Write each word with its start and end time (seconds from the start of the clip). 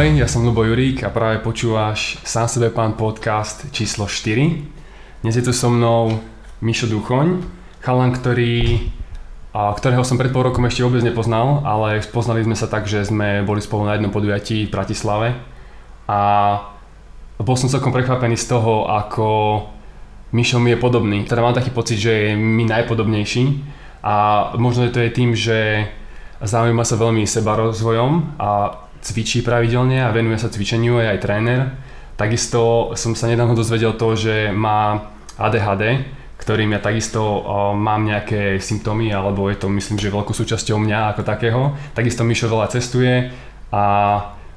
Ahoj, 0.00 0.16
ja 0.16 0.24
som 0.24 0.48
Lubo 0.48 0.64
Jurík 0.64 1.04
a 1.04 1.12
práve 1.12 1.44
počúvaš 1.44 2.24
Sám 2.24 2.48
sebe 2.48 2.72
pán 2.72 2.96
podcast 2.96 3.68
číslo 3.68 4.08
4. 4.08 5.20
Dnes 5.20 5.34
je 5.36 5.44
tu 5.44 5.52
so 5.52 5.68
mnou 5.68 6.24
Mišo 6.64 6.88
Duchoň, 6.88 7.44
chalan, 7.84 8.08
ktorý, 8.16 8.80
ktorého 9.52 10.00
som 10.00 10.16
pred 10.16 10.32
pol 10.32 10.48
rokom 10.48 10.64
ešte 10.64 10.88
vôbec 10.88 11.04
nepoznal, 11.04 11.60
ale 11.68 12.00
poznali 12.16 12.40
sme 12.40 12.56
sa 12.56 12.64
tak, 12.64 12.88
že 12.88 13.04
sme 13.04 13.44
boli 13.44 13.60
spolu 13.60 13.84
na 13.84 14.00
jednom 14.00 14.08
podujatí 14.08 14.64
v 14.64 14.72
Bratislave 14.72 15.36
a 16.08 16.20
bol 17.36 17.60
som 17.60 17.68
celkom 17.68 17.92
prekvapený 17.92 18.40
z 18.40 18.56
toho, 18.56 18.88
ako 18.88 19.28
Mišo 20.32 20.64
mi 20.64 20.72
je 20.72 20.80
podobný. 20.80 21.28
Teda 21.28 21.44
mám 21.44 21.52
taký 21.52 21.76
pocit, 21.76 22.00
že 22.00 22.12
je 22.32 22.40
mi 22.40 22.64
najpodobnejší 22.64 23.44
a 24.00 24.48
možno 24.56 24.88
to 24.88 25.04
je 25.04 25.12
tým, 25.12 25.36
že 25.36 25.92
zaujíma 26.40 26.88
sa 26.88 26.96
veľmi 26.96 27.28
seba 27.28 27.52
rozvojom 27.52 28.40
a 28.40 28.80
cvičí 29.00 29.40
pravidelne 29.40 30.04
a 30.04 30.12
venuje 30.12 30.36
sa 30.36 30.52
cvičeniu, 30.52 31.00
je 31.00 31.08
aj 31.16 31.22
tréner. 31.24 31.60
Takisto 32.20 32.92
som 32.96 33.16
sa 33.16 33.28
nedávno 33.32 33.56
dozvedel 33.56 33.96
to, 33.96 34.12
že 34.12 34.52
má 34.52 35.08
ADHD, 35.40 36.04
ktorým 36.40 36.72
ja 36.72 36.80
takisto 36.80 37.20
mám 37.76 38.04
nejaké 38.04 38.60
symptómy, 38.60 39.12
alebo 39.12 39.48
je 39.48 39.60
to 39.60 39.68
myslím, 39.72 40.00
že 40.00 40.12
veľkou 40.12 40.32
súčasťou 40.32 40.80
mňa 40.80 41.16
ako 41.16 41.22
takého. 41.24 41.76
Takisto 41.92 42.24
Mišo 42.24 42.48
veľa 42.48 42.72
cestuje 42.72 43.28
a 43.72 43.84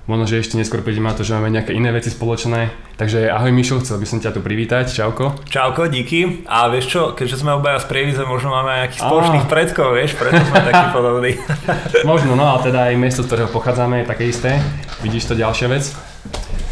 Možno, 0.03 0.27
že 0.27 0.43
ešte 0.43 0.59
neskôr 0.59 0.84
prídeme 0.84 1.07
na 1.07 1.16
to, 1.16 1.23
že 1.23 1.31
máme 1.31 1.48
nejaké 1.48 1.71
iné 1.71 1.88
veci 1.95 2.11
spoločné. 2.11 2.75
Takže 2.99 3.31
ahoj 3.31 3.55
Mišo, 3.55 3.80
chcel 3.80 4.03
by 4.03 4.07
som 4.07 4.20
ťa 4.20 4.35
tu 4.35 4.44
privítať. 4.44 4.91
Čauko. 4.91 5.39
Čauko, 5.48 5.88
díky. 5.88 6.44
A 6.44 6.67
vieš 6.67 6.91
čo, 6.91 7.02
keďže 7.16 7.39
sme 7.39 7.55
obaja 7.55 7.80
z 7.80 7.88
Prievidze, 7.88 8.27
možno 8.27 8.52
máme 8.52 8.67
aj 8.67 8.80
nejakých 8.84 9.03
spoločných 9.08 9.45
predkov, 9.47 9.95
vieš, 9.95 10.20
preto 10.20 10.44
sme 10.44 10.59
takí 10.59 10.86
podobní. 10.92 11.31
možno, 12.11 12.36
no 12.36 12.52
a 12.52 12.59
teda 12.59 12.92
aj 12.92 13.00
miesto, 13.00 13.23
z 13.23 13.31
ktorého 13.31 13.50
pochádzame, 13.55 14.03
je 14.03 14.05
také 14.11 14.23
isté. 14.27 14.59
Vidíš 15.00 15.31
to 15.31 15.39
ďalšia 15.39 15.72
vec. 15.72 15.95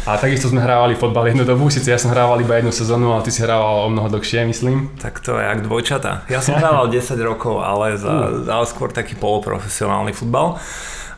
A 0.04 0.20
takisto 0.20 0.52
sme 0.52 0.60
hrávali 0.60 0.92
fotbal 0.98 1.32
jednu 1.32 1.48
dobu, 1.48 1.72
síce 1.72 1.88
ja 1.88 1.96
som 1.96 2.12
hrával 2.12 2.36
iba 2.42 2.60
jednu 2.60 2.74
sezónu, 2.74 3.16
ale 3.16 3.24
ty 3.24 3.32
si 3.32 3.40
hrával 3.40 3.86
o 3.86 3.88
mnoho 3.88 4.12
dlhšie, 4.12 4.44
myslím. 4.44 4.92
Tak 5.00 5.24
to 5.24 5.40
je 5.40 5.46
jak 5.46 5.64
dvojčata. 5.64 6.28
Ja 6.28 6.44
som 6.44 6.58
hrával 6.58 6.90
10 6.90 7.16
rokov, 7.22 7.64
ale, 7.64 7.96
za, 7.96 8.10
uh. 8.10 8.44
ale 8.44 8.66
skôr 8.68 8.92
taký 8.92 9.16
poloprofesionálny 9.16 10.12
futbal. 10.12 10.60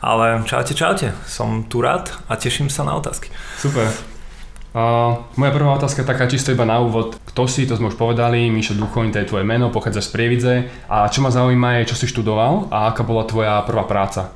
Ale 0.05 0.45
čaute, 0.45 0.77
čaute, 0.77 1.17
som 1.25 1.65
tu 1.65 1.81
rád 1.81 2.13
a 2.29 2.37
teším 2.37 2.69
sa 2.69 2.85
na 2.85 2.93
otázky. 2.93 3.33
Super. 3.57 3.89
Uh, 4.77 5.25
moja 5.41 5.49
prvá 5.49 5.81
otázka 5.81 6.05
je 6.05 6.11
taká 6.13 6.29
čisto 6.29 6.53
iba 6.53 6.69
na 6.69 6.77
úvod. 6.77 7.17
Kto 7.25 7.49
si, 7.49 7.65
to 7.65 7.79
sme 7.79 7.89
už 7.89 7.97
povedali, 7.97 8.53
Mišo 8.53 8.77
Duchoň, 8.77 9.17
to 9.17 9.25
je 9.25 9.31
tvoje 9.33 9.49
meno, 9.49 9.73
pochádzaš 9.73 10.11
z 10.11 10.13
Prievidze. 10.13 10.55
A 10.93 11.09
čo 11.09 11.25
ma 11.25 11.33
zaujíma 11.33 11.81
je, 11.81 11.95
čo 11.95 11.97
si 11.97 12.05
študoval 12.05 12.69
a 12.69 12.93
aká 12.93 13.01
bola 13.01 13.25
tvoja 13.25 13.65
prvá 13.65 13.89
práca? 13.89 14.35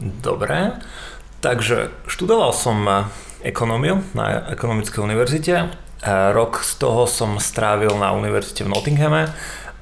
Dobre, 0.00 0.80
takže 1.44 1.92
študoval 2.08 2.56
som 2.56 2.80
ekonómiu 3.44 4.00
na 4.16 4.48
ekonomickej 4.48 5.02
univerzite. 5.02 5.54
E, 5.60 5.64
rok 6.32 6.64
z 6.64 6.78
toho 6.80 7.04
som 7.04 7.36
strávil 7.36 7.92
na 8.00 8.16
univerzite 8.16 8.64
v 8.64 8.72
Nottinghame 8.72 9.28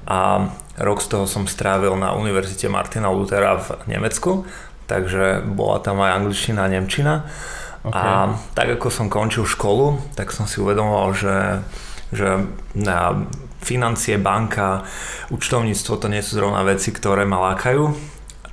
a 0.09 0.49
rok 0.81 0.99
z 0.99 1.07
toho 1.07 1.25
som 1.29 1.45
strávil 1.45 1.93
na 1.95 2.17
univerzite 2.17 2.67
Martina 2.67 3.13
Luthera 3.13 3.61
v 3.61 3.79
Nemecku 3.85 4.43
takže 4.91 5.47
bola 5.47 5.79
tam 5.79 6.03
aj 6.03 6.11
angličtina 6.19 6.67
a 6.67 6.71
nemčina. 6.71 7.13
Okay. 7.81 7.95
A 7.95 8.35
tak 8.51 8.75
ako 8.75 8.91
som 8.91 9.07
končil 9.07 9.47
školu, 9.47 9.97
tak 10.19 10.35
som 10.35 10.45
si 10.45 10.59
uvedomoval, 10.59 11.15
že, 11.15 11.37
že 12.11 12.43
na 12.75 13.25
financie, 13.63 14.19
banka, 14.19 14.83
účtovníctvo 15.31 15.93
to 15.95 16.07
nie 16.11 16.19
sú 16.19 16.37
zrovna 16.37 16.67
veci, 16.67 16.91
ktoré 16.91 17.23
ma 17.23 17.55
lákajú 17.55 18.11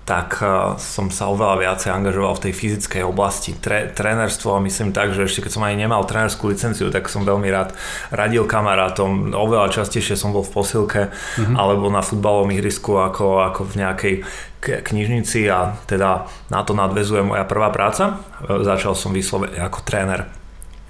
tak 0.09 0.41
eh, 0.41 0.81
som 0.81 1.13
sa 1.13 1.29
oveľa 1.29 1.61
viacej 1.61 1.93
angažoval 1.93 2.41
v 2.41 2.49
tej 2.49 2.53
fyzickej 2.57 3.03
oblasti. 3.05 3.53
Tre, 3.53 3.93
trénerstvo, 3.93 4.57
myslím 4.65 4.97
tak, 4.97 5.13
že 5.13 5.29
ešte 5.29 5.45
keď 5.45 5.53
som 5.53 5.69
ani 5.69 5.85
nemal 5.85 6.09
trénerskú 6.09 6.49
licenciu, 6.49 6.89
tak 6.89 7.13
som 7.13 7.29
veľmi 7.29 7.53
rád 7.53 7.77
radil 8.09 8.49
kamarátom. 8.49 9.37
Oveľa 9.37 9.69
častejšie 9.69 10.17
som 10.17 10.33
bol 10.33 10.41
v 10.41 10.53
posilke 10.57 11.03
mm-hmm. 11.13 11.55
alebo 11.61 11.93
na 11.93 12.01
futbalovom 12.01 12.49
ihrisku 12.57 12.97
ako, 12.97 13.53
ako 13.53 13.61
v 13.69 13.75
nejakej 13.85 14.15
knižnici 14.61 15.47
a 15.51 15.79
teda 15.87 16.27
na 16.51 16.61
to 16.67 16.75
nadvezuje 16.75 17.23
moja 17.23 17.47
prvá 17.47 17.71
práca. 17.71 18.19
Eh, 18.45 18.63
začal 18.63 18.95
som 18.99 19.15
vyslovene 19.15 19.59
ako 19.59 19.83
tréner. 19.87 20.27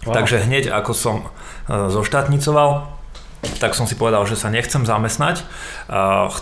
Wow. 0.06 0.14
Takže 0.14 0.44
hneď 0.44 0.72
ako 0.72 0.92
som 0.94 1.16
eh, 1.24 1.90
zoštátnicoval, 1.90 2.98
tak 3.62 3.78
som 3.78 3.86
si 3.86 3.94
povedal, 3.94 4.26
že 4.26 4.34
sa 4.34 4.50
nechcem 4.50 4.82
zamestnať. 4.82 5.46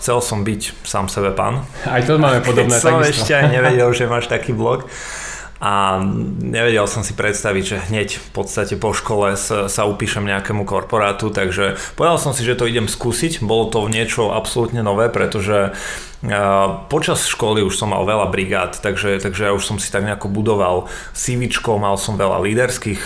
chcel 0.01 0.17
som 0.17 0.41
byť 0.41 0.81
sám 0.81 1.05
sebe 1.13 1.29
pán. 1.29 1.61
Aj 1.85 2.01
to 2.01 2.17
máme 2.17 2.41
podobné. 2.41 2.73
Keď 2.73 2.81
som 2.81 2.97
ešte 3.05 3.37
aj 3.37 3.53
nevedel, 3.53 3.85
že 3.93 4.09
máš 4.09 4.25
taký 4.25 4.49
blog. 4.49 4.89
A 5.57 5.97
nevedel 6.43 6.85
som 6.85 7.01
si 7.01 7.17
predstaviť, 7.17 7.63
že 7.65 7.83
hneď 7.89 8.09
v 8.21 8.29
podstate 8.29 8.77
po 8.77 8.93
škole 8.93 9.33
sa 9.37 9.81
upíšem 9.89 10.25
nejakému 10.25 10.69
korporátu, 10.69 11.33
takže 11.33 11.79
povedal 11.97 12.21
som 12.21 12.31
si, 12.31 12.45
že 12.45 12.53
to 12.53 12.69
idem 12.69 12.85
skúsiť. 12.85 13.41
Bolo 13.41 13.73
to 13.73 13.85
niečo 13.89 14.29
absolútne 14.33 14.85
nové, 14.85 15.09
pretože 15.09 15.73
Počas 16.89 17.29
školy 17.29 17.61
už 17.61 17.77
som 17.77 17.93
mal 17.93 18.01
veľa 18.01 18.33
brigád, 18.33 18.81
takže, 18.81 19.21
takže 19.21 19.41
ja 19.45 19.51
už 19.53 19.61
som 19.61 19.77
si 19.77 19.93
tak 19.93 20.01
nejako 20.01 20.33
budoval 20.33 20.89
CV, 21.13 21.45
mal 21.77 21.93
som 21.93 22.17
veľa 22.17 22.41
líderských 22.41 23.01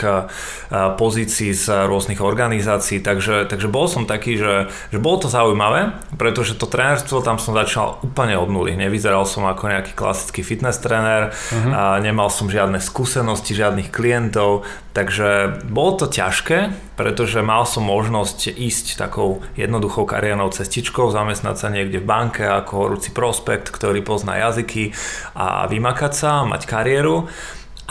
pozícií 0.95 1.51
z 1.51 1.91
rôznych 1.91 2.23
organizácií, 2.23 3.03
takže, 3.03 3.51
takže 3.51 3.67
bol 3.67 3.91
som 3.91 4.07
taký, 4.07 4.39
že, 4.39 4.71
že 4.95 5.03
bolo 5.03 5.19
to 5.19 5.27
zaujímavé, 5.27 5.91
pretože 6.15 6.55
to 6.55 6.71
trénerstvo 6.71 7.19
tam 7.19 7.35
som 7.35 7.51
začal 7.51 7.99
úplne 7.99 8.39
od 8.39 8.47
nuly. 8.47 8.79
Nevyzeral 8.79 9.27
som 9.27 9.43
ako 9.43 9.67
nejaký 9.67 9.91
klasický 9.91 10.39
fitness 10.39 10.79
tréner, 10.79 11.35
uh-huh. 11.35 11.71
a 11.75 11.83
nemal 11.99 12.31
som 12.31 12.40
žiadne 12.47 12.79
skúsenosti, 12.79 13.53
žiadnych 13.53 13.91
klientov, 13.91 14.63
takže 14.95 15.61
bolo 15.67 15.99
to 15.99 16.05
ťažké, 16.07 16.73
pretože 16.95 17.43
mal 17.43 17.67
som 17.67 17.85
možnosť 17.85 18.55
ísť 18.55 18.97
takou 18.97 19.43
jednoduchou 19.59 20.07
kariérnou 20.07 20.49
cestičkou, 20.49 21.11
zamestnať 21.11 21.55
sa 21.59 21.67
niekde 21.67 21.99
v 21.99 22.09
banke 22.09 22.47
ako 22.47 22.87
horúci 22.87 23.11
prospekt, 23.11 23.69
ktorý 23.69 23.99
pozná 24.01 24.39
jazyky 24.39 24.95
a 25.35 25.67
vymakať 25.67 26.13
sa, 26.15 26.31
mať 26.47 26.65
kariéru, 26.65 27.27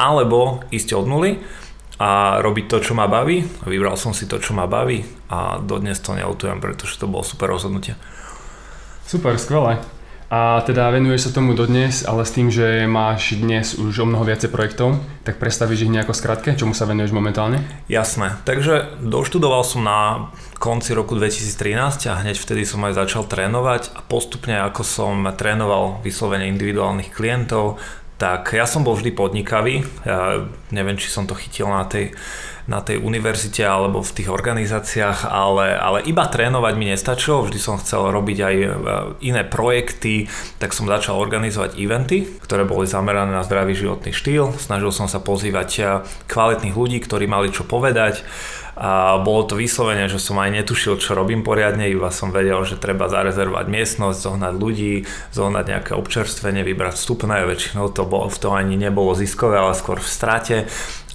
alebo 0.01 0.65
ísť 0.73 0.97
od 0.97 1.07
nuly 1.07 1.33
a 2.01 2.41
robiť 2.41 2.65
to, 2.73 2.77
čo 2.81 2.93
ma 2.97 3.05
baví. 3.05 3.45
Vybral 3.69 4.01
som 4.01 4.17
si 4.17 4.25
to, 4.25 4.41
čo 4.41 4.57
ma 4.57 4.65
baví 4.65 5.05
a 5.29 5.61
dodnes 5.61 6.01
to 6.01 6.17
neutujem, 6.17 6.57
pretože 6.57 6.97
to 6.97 7.05
bolo 7.05 7.21
super 7.21 7.53
rozhodnutie. 7.53 7.93
Super, 9.05 9.37
skvelé. 9.37 10.00
A 10.31 10.63
teda 10.63 10.95
venuješ 10.95 11.27
sa 11.27 11.43
tomu 11.43 11.59
dodnes, 11.59 12.07
ale 12.07 12.23
s 12.23 12.31
tým, 12.31 12.55
že 12.55 12.87
máš 12.87 13.35
dnes 13.35 13.75
už 13.75 14.07
o 14.07 14.07
mnoho 14.07 14.23
viacej 14.23 14.47
projektov, 14.55 15.03
tak 15.27 15.43
predstavíš 15.43 15.91
ich 15.91 15.91
nejako 15.91 16.15
skratke, 16.15 16.55
čomu 16.55 16.71
sa 16.71 16.87
venuješ 16.87 17.11
momentálne? 17.11 17.67
Jasné, 17.91 18.39
takže 18.47 18.95
doštudoval 19.03 19.67
som 19.67 19.83
na 19.83 20.31
konci 20.63 20.95
roku 20.95 21.19
2013 21.19 22.07
a 22.07 22.23
hneď 22.23 22.39
vtedy 22.39 22.63
som 22.63 22.79
aj 22.87 23.03
začal 23.03 23.27
trénovať 23.27 23.91
a 23.99 24.07
postupne 24.07 24.55
ako 24.63 24.87
som 24.87 25.27
trénoval 25.35 25.99
vyslovene 26.07 26.47
individuálnych 26.47 27.11
klientov, 27.11 27.83
tak 28.15 28.55
ja 28.55 28.71
som 28.71 28.87
bol 28.87 28.95
vždy 28.95 29.11
podnikavý. 29.11 29.83
Ja 30.07 30.47
neviem, 30.71 30.95
či 30.95 31.11
som 31.11 31.27
to 31.27 31.35
chytil 31.35 31.67
na 31.73 31.89
tej 31.89 32.15
na 32.71 32.79
tej 32.79 33.03
univerzite 33.03 33.67
alebo 33.67 33.99
v 33.99 34.15
tých 34.15 34.31
organizáciách, 34.31 35.27
ale, 35.27 35.75
ale 35.75 36.07
iba 36.07 36.23
trénovať 36.31 36.75
mi 36.79 36.95
nestačilo, 36.95 37.43
vždy 37.43 37.59
som 37.59 37.83
chcel 37.83 38.15
robiť 38.15 38.39
aj 38.39 38.57
e, 38.57 38.69
iné 39.27 39.43
projekty, 39.43 40.31
tak 40.63 40.71
som 40.71 40.87
začal 40.87 41.19
organizovať 41.19 41.75
eventy, 41.75 42.31
ktoré 42.39 42.63
boli 42.63 42.87
zamerané 42.87 43.35
na 43.35 43.43
zdravý 43.43 43.75
životný 43.75 44.15
štýl. 44.15 44.55
Snažil 44.55 44.95
som 44.95 45.11
sa 45.11 45.19
pozývať 45.19 45.69
e, 45.77 45.83
kvalitných 46.31 46.79
ľudí, 46.79 47.03
ktorí 47.03 47.27
mali 47.27 47.51
čo 47.51 47.67
povedať. 47.67 48.23
A 48.81 49.21
bolo 49.21 49.45
to 49.45 49.61
vyslovene, 49.61 50.09
že 50.09 50.17
som 50.17 50.41
aj 50.41 50.57
netušil, 50.63 50.97
čo 50.97 51.13
robím 51.13 51.45
poriadne, 51.45 51.85
iba 51.91 52.09
som 52.09 52.33
vedel, 52.33 52.57
že 52.65 52.81
treba 52.81 53.13
zarezervovať 53.13 53.67
miestnosť, 53.69 54.19
zohnať 54.25 54.55
ľudí, 54.57 55.05
zohnať 55.37 55.65
nejaké 55.69 55.93
občerstvenie, 55.93 56.65
vybrať 56.65 56.97
vstupné, 56.97 57.45
väčšinou 57.45 57.93
to 57.93 58.09
bolo, 58.09 58.33
v 58.33 58.41
to 58.41 58.49
ani 58.57 58.81
nebolo 58.81 59.13
ziskové, 59.13 59.61
ale 59.61 59.77
skôr 59.77 60.01
v 60.01 60.09
strate 60.09 60.57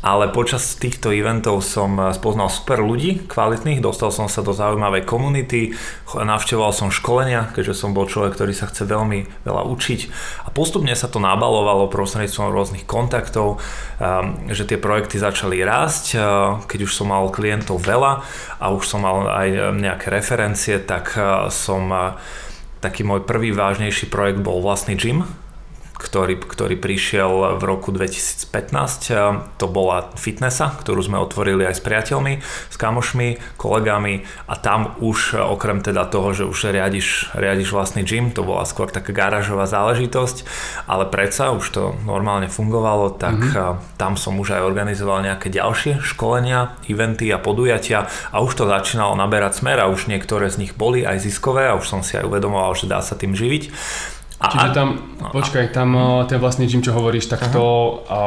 ale 0.05 0.29
počas 0.29 0.77
týchto 0.77 1.09
eventov 1.09 1.65
som 1.65 1.97
eh, 1.97 2.13
spoznal 2.13 2.53
super 2.53 2.77
ľudí, 2.85 3.25
kvalitných, 3.25 3.81
dostal 3.81 4.13
som 4.13 4.29
sa 4.29 4.45
do 4.45 4.53
zaujímavej 4.53 5.01
komunity, 5.09 5.73
navštevoval 6.13 6.69
som 6.69 6.93
školenia, 6.93 7.49
keďže 7.57 7.73
som 7.73 7.97
bol 7.97 8.05
človek, 8.05 8.37
ktorý 8.37 8.53
sa 8.53 8.69
chce 8.69 8.85
veľmi 8.85 9.25
veľa 9.41 9.65
učiť. 9.65 9.99
A 10.45 10.53
postupne 10.53 10.93
sa 10.93 11.09
to 11.09 11.17
nabalovalo 11.17 11.89
prostredníctvom 11.89 12.53
rôznych 12.53 12.85
kontaktov, 12.85 13.57
ehm, 13.97 14.53
že 14.53 14.69
tie 14.69 14.77
projekty 14.77 15.17
začali 15.17 15.65
rásť, 15.65 16.05
eh, 16.13 16.21
keď 16.69 16.79
už 16.85 16.93
som 16.93 17.09
mal 17.09 17.33
klientov 17.33 17.81
veľa 17.81 18.21
a 18.61 18.65
už 18.69 18.85
som 18.85 19.01
mal 19.01 19.25
aj 19.25 19.49
eh, 19.49 19.61
nejaké 19.73 20.13
referencie, 20.13 20.77
tak 20.77 21.17
som 21.49 21.89
taký 22.83 23.01
môj 23.01 23.25
prvý 23.25 23.49
vážnejší 23.55 24.11
projekt 24.13 24.43
bol 24.43 24.61
vlastný 24.61 24.93
gym, 24.93 25.25
ktorý, 25.95 26.37
ktorý 26.37 26.75
prišiel 26.75 27.55
v 27.55 27.63
roku 27.63 27.95
2015. 27.95 29.57
To 29.57 29.65
bola 29.71 30.11
fitnessa, 30.19 30.75
ktorú 30.75 30.99
sme 30.99 31.17
otvorili 31.19 31.63
aj 31.63 31.79
s 31.79 31.81
priateľmi, 31.81 32.33
s 32.43 32.75
kamošmi, 32.75 33.55
kolegami 33.55 34.27
a 34.51 34.53
tam 34.59 34.99
už 34.99 35.39
okrem 35.39 35.79
teda 35.79 36.03
toho, 36.07 36.35
že 36.35 36.43
už 36.43 36.75
riadiš, 36.75 37.31
riadiš 37.33 37.71
vlastný 37.71 38.03
gym, 38.03 38.35
to 38.35 38.43
bola 38.43 38.67
skôr 38.67 38.91
taká 38.91 39.15
garážová 39.15 39.65
záležitosť, 39.65 40.43
ale 40.85 41.07
predsa 41.07 41.55
už 41.55 41.65
to 41.71 41.83
normálne 42.03 42.51
fungovalo, 42.51 43.15
tak 43.15 43.39
mm-hmm. 43.39 43.95
tam 43.95 44.19
som 44.19 44.35
už 44.35 44.59
aj 44.59 44.67
organizoval 44.67 45.23
nejaké 45.23 45.47
ďalšie 45.47 46.03
školenia, 46.03 46.75
eventy 46.91 47.31
a 47.31 47.39
podujatia 47.39 48.11
a 48.35 48.43
už 48.43 48.51
to 48.59 48.63
začínalo 48.67 49.15
naberať 49.15 49.63
smer 49.63 49.79
a 49.79 49.89
už 49.89 50.11
niektoré 50.11 50.51
z 50.51 50.67
nich 50.67 50.73
boli 50.75 51.07
aj 51.07 51.23
ziskové 51.23 51.71
a 51.71 51.77
už 51.79 51.87
som 51.87 52.01
si 52.03 52.19
aj 52.19 52.27
uvedomoval, 52.27 52.75
že 52.75 52.91
dá 52.91 52.99
sa 52.99 53.15
tým 53.15 53.31
živiť. 53.31 53.71
A, 54.35 54.51
Čiže 54.51 54.75
tam, 54.75 54.99
a, 55.23 55.31
počkaj, 55.31 55.71
tam 55.71 55.95
a, 55.95 56.03
ten 56.27 56.43
vlastný 56.43 56.67
gym, 56.67 56.83
čo 56.83 56.91
hovoríš, 56.91 57.31
tak 57.31 57.55
to, 57.55 58.03
a, 58.11 58.19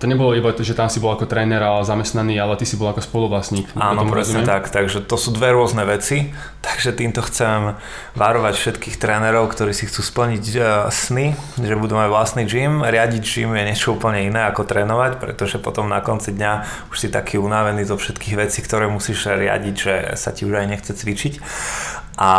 to 0.00 0.08
nebolo 0.08 0.32
iba 0.32 0.56
to, 0.56 0.64
že 0.64 0.72
tam 0.72 0.88
si 0.88 1.04
bol 1.04 1.12
ako 1.12 1.28
tréner 1.28 1.60
a 1.60 1.84
zamestnaný, 1.84 2.40
ale 2.40 2.56
ty 2.56 2.64
si 2.64 2.80
bol 2.80 2.88
ako 2.88 3.04
spoluvlastník. 3.04 3.68
Áno, 3.76 4.08
presne 4.08 4.40
tak, 4.48 4.72
takže 4.72 5.04
to 5.04 5.20
sú 5.20 5.36
dve 5.36 5.52
rôzne 5.52 5.84
veci, 5.84 6.32
takže 6.64 6.96
týmto 6.96 7.20
chcem 7.28 7.76
varovať 8.16 8.56
všetkých 8.56 8.96
trénerov, 8.96 9.52
ktorí 9.52 9.76
si 9.76 9.84
chcú 9.84 10.00
splniť 10.00 10.44
uh, 10.56 10.64
sny, 10.88 11.36
že 11.60 11.76
budú 11.76 11.92
mať 11.92 12.08
vlastný 12.08 12.48
gym. 12.48 12.80
Riadiť 12.80 13.20
gym 13.20 13.52
je 13.52 13.64
niečo 13.68 14.00
úplne 14.00 14.24
iné 14.24 14.48
ako 14.48 14.64
trénovať, 14.64 15.20
pretože 15.20 15.60
potom 15.60 15.92
na 15.92 16.00
konci 16.00 16.32
dňa 16.32 16.52
už 16.88 16.96
si 16.96 17.08
taký 17.12 17.36
unavený 17.36 17.84
zo 17.84 18.00
všetkých 18.00 18.48
vecí, 18.48 18.64
ktoré 18.64 18.88
musíš 18.88 19.28
riadiť, 19.28 19.74
že 19.76 19.94
sa 20.16 20.32
ti 20.32 20.48
už 20.48 20.56
aj 20.56 20.66
nechce 20.72 20.92
cvičiť. 20.96 21.36
A 22.16 22.30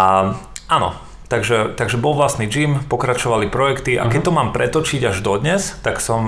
áno, 0.73 1.10
Takže, 1.31 1.79
takže 1.79 1.95
bol 1.95 2.11
vlastný 2.11 2.51
gym, 2.51 2.83
pokračovali 2.91 3.47
projekty 3.47 3.95
a 3.95 4.11
keď 4.11 4.19
mhm. 4.19 4.27
to 4.27 4.31
mám 4.35 4.49
pretočiť 4.51 5.15
až 5.15 5.23
dodnes, 5.23 5.79
tak 5.79 6.03
som 6.03 6.27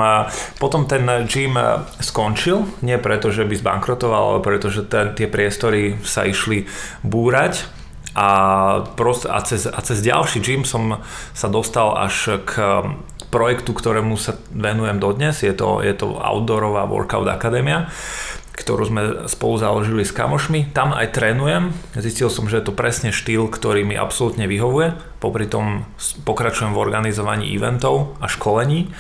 potom 0.64 0.88
ten 0.88 1.04
gym 1.28 1.60
skončil, 2.00 2.64
nie 2.80 2.96
preto, 2.96 3.28
že 3.28 3.44
by 3.44 3.52
zbankrotoval, 3.60 4.24
ale 4.32 4.40
preto, 4.40 4.72
že 4.72 4.88
ten, 4.88 5.12
tie 5.12 5.28
priestory 5.28 6.00
sa 6.08 6.24
išli 6.24 6.72
búrať. 7.04 7.68
A, 8.14 8.30
prost, 8.94 9.26
a, 9.26 9.42
cez, 9.42 9.66
a 9.66 9.80
cez 9.82 9.98
ďalší 10.06 10.38
gym 10.40 10.62
som 10.62 11.02
sa 11.34 11.50
dostal 11.50 11.98
až 11.98 12.46
k 12.46 12.86
projektu, 13.34 13.74
ktorému 13.74 14.22
sa 14.22 14.38
venujem 14.54 15.02
dodnes, 15.02 15.34
je 15.42 15.50
to, 15.50 15.82
je 15.82 15.98
to 15.98 16.22
Outdoorová 16.22 16.86
Workout 16.86 17.26
Akadémia 17.26 17.90
ktorú 18.54 18.84
sme 18.86 19.02
spolu 19.26 19.58
založili 19.58 20.06
s 20.06 20.14
kamošmi. 20.14 20.72
Tam 20.78 20.94
aj 20.94 21.18
trénujem. 21.18 21.74
Zistil 21.98 22.30
som, 22.30 22.46
že 22.46 22.62
je 22.62 22.70
to 22.70 22.78
presne 22.78 23.10
štýl, 23.10 23.50
ktorý 23.50 23.82
mi 23.82 23.98
absolútne 23.98 24.46
vyhovuje. 24.46 24.94
Popri 25.18 25.50
tom 25.50 25.90
pokračujem 26.22 26.78
v 26.78 26.82
organizovaní 26.82 27.50
eventov 27.50 28.14
a 28.22 28.30
školení. 28.30 28.94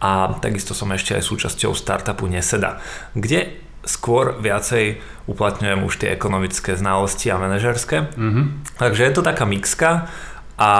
A 0.00 0.36
takisto 0.40 0.76
som 0.76 0.92
ešte 0.92 1.16
aj 1.16 1.24
súčasťou 1.24 1.72
startupu 1.76 2.28
Neseda, 2.28 2.80
kde 3.16 3.60
skôr 3.84 4.36
viacej 4.36 5.00
uplatňujem 5.28 5.80
už 5.84 5.94
tie 6.04 6.12
ekonomické 6.12 6.76
znalosti 6.76 7.32
a 7.32 7.40
manažerské. 7.40 8.12
Mm-hmm. 8.12 8.76
Takže 8.76 9.02
je 9.08 9.12
to 9.16 9.22
taká 9.24 9.48
mixka 9.48 10.12
a 10.60 10.70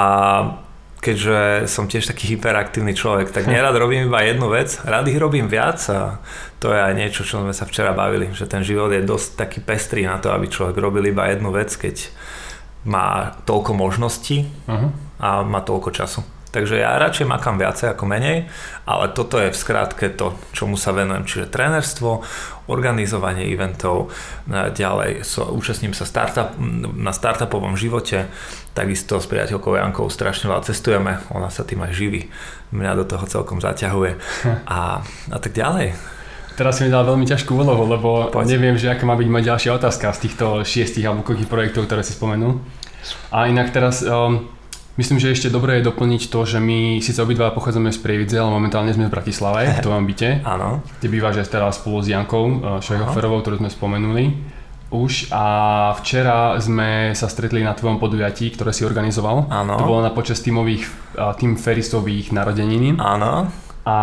keďže 1.01 1.65
som 1.65 1.89
tiež 1.89 2.13
taký 2.13 2.37
hyperaktívny 2.37 2.93
človek, 2.93 3.33
tak 3.33 3.49
nerad 3.49 3.73
robím 3.73 4.13
iba 4.13 4.21
jednu 4.21 4.53
vec, 4.53 4.77
rád 4.85 5.09
ich 5.09 5.17
robím 5.17 5.49
viac 5.49 5.81
a 5.89 6.21
to 6.61 6.69
je 6.71 6.81
aj 6.81 6.93
niečo, 6.93 7.25
čo 7.25 7.41
sme 7.41 7.57
sa 7.57 7.65
včera 7.65 7.97
bavili, 7.97 8.29
že 8.37 8.45
ten 8.45 8.61
život 8.61 8.93
je 8.93 9.01
dosť 9.01 9.29
taký 9.41 9.59
pestrý 9.65 10.05
na 10.05 10.21
to, 10.21 10.29
aby 10.29 10.53
človek 10.53 10.77
robil 10.77 11.09
iba 11.09 11.33
jednu 11.33 11.49
vec, 11.57 11.73
keď 11.73 12.13
má 12.85 13.33
toľko 13.49 13.73
možností 13.73 14.45
uh-huh. 14.69 14.93
a 15.21 15.41
má 15.41 15.65
toľko 15.65 15.89
času. 15.89 16.21
Takže 16.51 16.83
ja 16.83 16.99
radšej 16.99 17.31
makám 17.31 17.63
viacej 17.63 17.95
ako 17.95 18.05
menej, 18.11 18.51
ale 18.83 19.15
toto 19.15 19.39
je 19.39 19.55
v 19.55 19.57
skrátke 19.57 20.11
to, 20.11 20.35
čomu 20.51 20.75
sa 20.75 20.91
venujem, 20.91 21.23
čiže 21.23 21.47
trénerstvo, 21.47 22.27
organizovanie 22.71 23.51
eventov, 23.51 24.15
ďalej 24.51 25.27
so, 25.27 25.51
účastním 25.51 25.91
sa 25.91 26.07
startup, 26.07 26.55
na 26.95 27.11
startupovom 27.11 27.75
živote, 27.75 28.31
takisto 28.73 29.19
s 29.19 29.27
priateľkou 29.27 29.75
Jankou 29.75 30.07
strašne 30.07 30.47
veľa 30.47 30.63
cestujeme, 30.63 31.19
ona 31.35 31.51
sa 31.51 31.67
tým 31.67 31.83
aj 31.83 31.93
živí, 31.93 32.31
mňa 32.71 32.99
do 33.03 33.05
toho 33.05 33.27
celkom 33.27 33.59
zaťahuje 33.59 34.17
a, 34.71 35.03
a 35.35 35.39
tak 35.43 35.53
ďalej. 35.53 35.99
Teraz 36.61 36.77
si 36.77 36.85
mi 36.85 36.93
dal 36.93 37.09
veľmi 37.09 37.25
ťažkú 37.25 37.57
úlohu, 37.57 37.89
lebo 37.89 38.29
Poď. 38.29 38.61
neviem, 38.61 38.77
že 38.77 38.93
aká 38.93 39.09
má 39.09 39.17
byť 39.17 39.29
moja 39.33 39.57
ďalšia 39.57 39.81
otázka 39.81 40.13
z 40.13 40.29
týchto 40.29 40.61
šiestich 40.61 41.09
alebo 41.09 41.25
koľkých 41.25 41.49
projektov, 41.49 41.89
ktoré 41.89 42.05
si 42.05 42.13
spomenul. 42.13 42.61
A 43.33 43.49
inak 43.49 43.73
teraz 43.73 44.05
um, 44.05 44.45
Myslím, 45.01 45.17
že 45.17 45.33
ešte 45.33 45.49
dobré 45.49 45.81
je 45.81 45.89
doplniť 45.89 46.29
to, 46.29 46.45
že 46.45 46.61
my 46.61 47.01
síce 47.01 47.17
obidva 47.25 47.57
pochádzame 47.57 47.89
z 47.89 48.05
Prievidze, 48.05 48.37
ale 48.37 48.53
momentálne 48.53 48.93
sme 48.93 49.09
v 49.09 49.15
Bratislave, 49.17 49.81
v 49.81 49.81
tvojom 49.81 50.05
byte. 50.05 50.45
Áno. 50.45 50.85
Ty 51.01 51.07
bývaš 51.09 51.41
aj 51.41 51.49
teraz 51.49 51.81
spolu 51.81 52.05
s 52.05 52.13
Jankou 52.13 52.45
eh, 52.45 52.85
Švejhoferovou, 52.85 53.41
ktorú 53.41 53.65
sme 53.65 53.73
spomenuli 53.73 54.25
už 54.93 55.33
a 55.33 55.45
včera 55.97 56.53
sme 56.61 57.17
sa 57.17 57.33
stretli 57.33 57.65
na 57.65 57.73
tvojom 57.73 57.97
podujatí, 57.97 58.53
ktoré 58.53 58.77
si 58.77 58.85
organizoval. 58.85 59.49
Áno. 59.49 59.81
To 59.81 59.89
bolo 59.89 60.05
na 60.05 60.13
počas 60.13 60.45
tímových, 60.45 60.85
eh, 60.85 61.33
tým 61.41 61.57
Ferisových 61.57 62.37
narodenín. 62.37 63.01
Áno. 63.01 63.49
A 63.89 63.97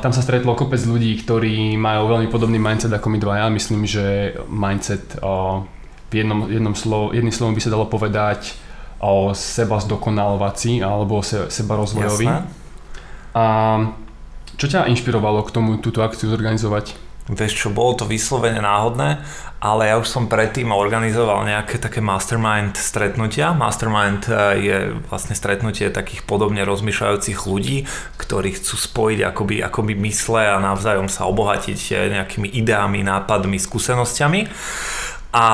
tam 0.00 0.16
sa 0.16 0.24
stretlo 0.24 0.56
kopec 0.56 0.80
ľudí, 0.80 1.12
ktorí 1.28 1.76
majú 1.76 2.08
veľmi 2.08 2.32
podobný 2.32 2.56
mindset 2.56 2.96
ako 2.96 3.12
my 3.12 3.20
dvaja. 3.20 3.52
Myslím, 3.52 3.84
že 3.84 4.32
mindset 4.48 5.20
o, 5.20 5.60
eh, 5.60 5.76
v 6.08 6.24
jednom, 6.24 6.48
jednom 6.48 6.72
slovo, 6.72 7.12
jedným 7.12 7.36
slovom 7.36 7.52
by 7.52 7.60
sa 7.60 7.68
dalo 7.68 7.84
povedať 7.84 8.67
o 8.98 9.30
seba 9.34 9.80
zdokonalovací 9.80 10.82
alebo 10.82 11.22
se, 11.22 11.50
seba 11.50 11.76
rozvojový. 11.76 12.26
Jasné. 12.26 12.46
A 13.34 13.44
čo 14.58 14.66
ťa 14.66 14.90
inšpirovalo 14.90 15.46
k 15.46 15.54
tomu 15.54 15.78
túto 15.78 16.02
akciu 16.02 16.26
zorganizovať? 16.34 17.08
Vieš 17.28 17.54
čo, 17.60 17.68
bolo 17.68 17.92
to 17.92 18.08
vyslovene 18.08 18.64
náhodné, 18.64 19.20
ale 19.60 19.92
ja 19.92 20.00
už 20.00 20.08
som 20.08 20.32
predtým 20.32 20.72
organizoval 20.72 21.44
nejaké 21.44 21.76
také 21.76 22.00
mastermind 22.00 22.80
stretnutia. 22.80 23.52
Mastermind 23.52 24.24
e, 24.24 24.32
je 24.64 24.76
vlastne 25.12 25.36
stretnutie 25.36 25.92
takých 25.92 26.24
podobne 26.24 26.64
rozmýšľajúcich 26.64 27.44
ľudí, 27.44 27.84
ktorí 28.16 28.56
chcú 28.56 28.80
spojiť 28.80 29.28
akoby, 29.28 29.60
akoby 29.60 29.92
mysle 30.08 30.40
a 30.40 30.56
navzájom 30.56 31.12
sa 31.12 31.28
obohatiť 31.28 31.80
e, 31.92 32.16
nejakými 32.16 32.48
ideami, 32.48 33.04
nápadmi, 33.04 33.60
skúsenosťami. 33.60 34.48
A 35.28 35.44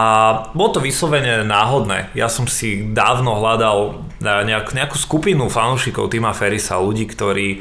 bolo 0.54 0.78
to 0.78 0.80
vyslovene 0.80 1.42
náhodné. 1.42 2.14
Ja 2.14 2.30
som 2.30 2.46
si 2.46 2.94
dávno 2.94 3.42
hľadal 3.42 4.06
nejak, 4.22 4.70
nejakú 4.70 4.94
skupinu 4.94 5.50
fanúšikov 5.50 6.14
Tima 6.14 6.30
Ferisa, 6.30 6.78
ľudí, 6.78 7.10
ktorí 7.10 7.58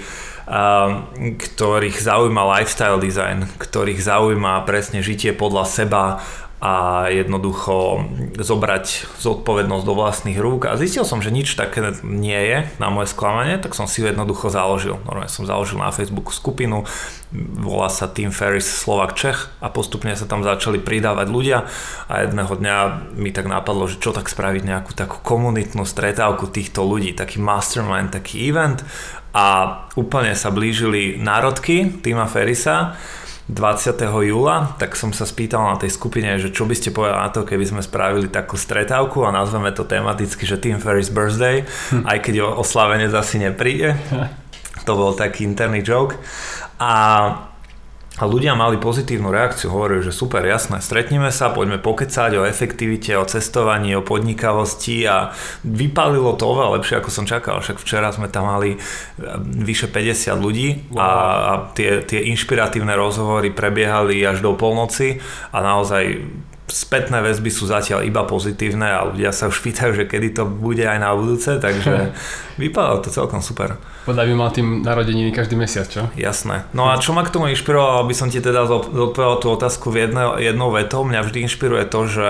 ktorých 1.23 2.03
zaujíma 2.03 2.43
lifestyle 2.59 2.99
design, 2.99 3.47
ktorých 3.47 4.03
zaujíma 4.03 4.67
presne 4.67 4.99
žitie 4.99 5.31
podľa 5.31 5.63
seba, 5.63 6.19
a 6.63 7.05
jednoducho 7.11 8.07
zobrať 8.39 9.19
zodpovednosť 9.19 9.83
do 9.83 9.93
vlastných 9.99 10.39
rúk. 10.39 10.71
A 10.71 10.79
zistil 10.79 11.03
som, 11.03 11.19
že 11.19 11.27
nič 11.27 11.59
také 11.59 11.83
nie 12.07 12.39
je 12.39 12.71
na 12.79 12.87
moje 12.87 13.11
sklamanie, 13.11 13.59
tak 13.59 13.75
som 13.75 13.83
si 13.83 13.99
ju 13.99 14.07
jednoducho 14.07 14.47
založil. 14.47 14.95
Normálne 15.03 15.27
som 15.27 15.43
založil 15.43 15.75
na 15.75 15.91
Facebooku 15.91 16.31
skupinu, 16.31 16.87
volá 17.35 17.91
sa 17.91 18.07
Team 18.07 18.31
Ferris 18.31 18.63
Slovak 18.63 19.11
Čech 19.19 19.51
a 19.59 19.67
postupne 19.67 20.15
sa 20.15 20.23
tam 20.23 20.39
začali 20.39 20.79
pridávať 20.79 21.27
ľudia. 21.27 21.67
A 22.07 22.23
jedného 22.23 22.55
dňa 22.55 22.75
mi 23.11 23.35
tak 23.35 23.51
napadlo, 23.51 23.91
že 23.91 23.99
čo 23.99 24.15
tak 24.15 24.31
spraviť 24.31 24.63
nejakú 24.63 24.95
takú 24.95 25.19
komunitnú 25.19 25.83
stretávku 25.83 26.47
týchto 26.47 26.87
ľudí, 26.87 27.11
taký 27.11 27.43
mastermind, 27.43 28.15
taký 28.15 28.47
event. 28.47 28.87
A 29.35 29.75
úplne 29.99 30.31
sa 30.31 30.47
blížili 30.47 31.19
národky 31.19 31.91
Tima 31.99 32.23
Ferisa 32.31 32.95
20. 33.51 33.99
júla, 34.23 34.79
tak 34.79 34.95
som 34.95 35.11
sa 35.11 35.27
spýtal 35.27 35.67
na 35.67 35.75
tej 35.75 35.91
skupine, 35.91 36.39
že 36.39 36.47
čo 36.47 36.63
by 36.63 36.75
ste 36.79 36.95
povedali 36.95 37.19
na 37.19 37.29
to, 37.29 37.43
keby 37.43 37.67
sme 37.67 37.81
spravili 37.83 38.31
takú 38.31 38.55
stretávku 38.55 39.27
a 39.27 39.35
nazveme 39.35 39.75
to 39.75 39.83
tematicky, 39.83 40.47
že 40.47 40.55
Team 40.55 40.79
Ferris 40.79 41.11
Birthday, 41.11 41.67
hm. 41.91 42.07
aj 42.07 42.17
keď 42.23 42.33
oslavenie 42.55 43.11
asi 43.11 43.43
nepríde. 43.43 43.99
to 44.87 44.95
bol 44.95 45.11
taký 45.15 45.47
interný 45.47 45.83
joke. 45.83 46.15
A 46.79 47.52
a 48.13 48.29
ľudia 48.29 48.53
mali 48.53 48.77
pozitívnu 48.77 49.33
reakciu, 49.33 49.73
hovorili, 49.73 50.05
že 50.05 50.13
super, 50.13 50.45
jasné, 50.45 50.77
stretneme 50.85 51.33
sa, 51.33 51.49
poďme 51.49 51.81
pokecať 51.81 52.37
o 52.37 52.45
efektivite, 52.45 53.17
o 53.17 53.25
cestovaní, 53.25 53.97
o 53.97 54.05
podnikavosti 54.05 55.01
a 55.09 55.33
vypalilo 55.65 56.37
to 56.37 56.45
oveľa 56.45 56.77
lepšie, 56.77 57.01
ako 57.01 57.09
som 57.09 57.25
čakal. 57.25 57.65
Však 57.65 57.81
včera 57.81 58.13
sme 58.13 58.29
tam 58.29 58.53
mali 58.53 58.77
e, 58.77 58.79
vyše 59.65 59.89
50 59.89 60.29
ľudí 60.37 60.93
a, 60.93 61.09
a 61.09 61.51
tie, 61.73 62.05
tie 62.05 62.29
inšpiratívne 62.29 62.93
rozhovory 62.93 63.49
prebiehali 63.49 64.21
až 64.21 64.45
do 64.45 64.53
polnoci 64.53 65.17
a 65.49 65.65
naozaj 65.65 66.21
spätné 66.71 67.19
väzby 67.19 67.51
sú 67.51 67.67
zatiaľ 67.67 68.07
iba 68.07 68.23
pozitívne 68.23 68.87
a 68.87 69.07
ľudia 69.11 69.35
sa 69.35 69.51
už 69.51 69.59
pýtajú, 69.59 69.91
že 69.99 70.03
kedy 70.07 70.39
to 70.39 70.43
bude 70.47 70.79
aj 70.79 70.95
na 70.95 71.11
budúce, 71.11 71.59
takže 71.59 72.15
vypadalo 72.61 73.03
to 73.03 73.09
celkom 73.11 73.43
super. 73.43 73.75
Podľa 74.07 74.23
by 74.27 74.33
mal 74.35 74.49
tým 74.51 74.79
narodeniny 74.83 75.35
každý 75.35 75.59
mesiac, 75.59 75.87
čo? 75.87 76.07
Jasné. 76.15 76.67
No 76.71 76.87
a 76.87 76.99
čo 76.99 77.11
ma 77.11 77.27
k 77.27 77.33
tomu 77.35 77.51
inšpirovalo, 77.51 78.07
aby 78.07 78.15
som 78.15 78.31
ti 78.31 78.39
teda 78.39 78.63
zodpovedal 78.67 79.43
tú 79.43 79.47
otázku 79.51 79.91
v 79.91 80.07
jedno, 80.07 80.39
jednou 80.39 80.71
vetou, 80.71 81.03
mňa 81.03 81.23
vždy 81.23 81.51
inšpiruje 81.51 81.83
to, 81.87 81.99
že 82.07 82.27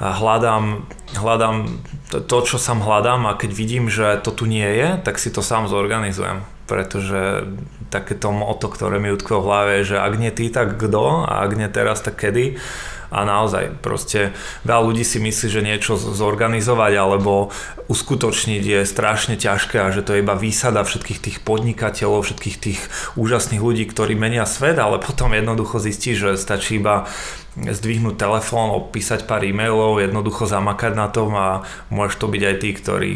hľadám, 0.00 0.88
hľadám 1.16 1.56
to, 2.12 2.18
to, 2.24 2.38
čo 2.48 2.56
sám 2.56 2.80
hľadám 2.80 3.28
a 3.28 3.36
keď 3.36 3.50
vidím, 3.52 3.92
že 3.92 4.20
to 4.24 4.32
tu 4.32 4.48
nie 4.48 4.66
je, 4.66 5.00
tak 5.04 5.20
si 5.20 5.28
to 5.28 5.44
sám 5.44 5.68
zorganizujem. 5.68 6.55
Pretože 6.66 7.46
takéto 7.88 8.34
moto, 8.34 8.66
ktoré 8.66 8.98
mi 8.98 9.14
utklo 9.14 9.40
v 9.40 9.46
hlave, 9.46 9.74
že 9.86 9.96
ak 9.96 10.14
nie 10.18 10.34
ty, 10.34 10.50
tak 10.50 10.76
kto 10.76 11.24
a 11.24 11.46
ak 11.46 11.50
nie 11.54 11.70
teraz, 11.70 12.02
tak 12.02 12.18
kedy? 12.18 12.58
A 13.06 13.22
naozaj 13.22 13.78
proste 13.86 14.34
veľa 14.66 14.82
ľudí 14.82 15.06
si 15.06 15.22
myslí, 15.22 15.46
že 15.46 15.62
niečo 15.62 15.94
zorganizovať 15.94 16.92
alebo 16.98 17.54
uskutočniť 17.86 18.62
je 18.66 18.80
strašne 18.82 19.38
ťažké 19.38 19.78
a 19.78 19.94
že 19.94 20.02
to 20.02 20.18
je 20.18 20.26
iba 20.26 20.34
výsada 20.34 20.82
všetkých 20.82 21.22
tých 21.22 21.38
podnikateľov, 21.46 22.26
všetkých 22.26 22.56
tých 22.58 22.80
úžasných 23.14 23.62
ľudí, 23.62 23.86
ktorí 23.86 24.18
menia 24.18 24.42
svet, 24.42 24.82
ale 24.82 24.98
potom 24.98 25.30
jednoducho 25.30 25.78
zistí, 25.78 26.18
že 26.18 26.34
stačí 26.34 26.82
iba 26.82 27.06
zdvihnúť 27.56 28.18
telefón, 28.18 28.74
opísať 28.74 29.24
pár 29.24 29.46
e-mailov, 29.46 30.02
jednoducho 30.02 30.44
zamakať 30.44 30.92
na 30.98 31.08
tom 31.08 31.32
a 31.38 31.62
môžeš 31.88 32.20
to 32.20 32.26
byť 32.26 32.42
aj 32.42 32.56
tí, 32.58 32.70
ktorí 32.74 33.12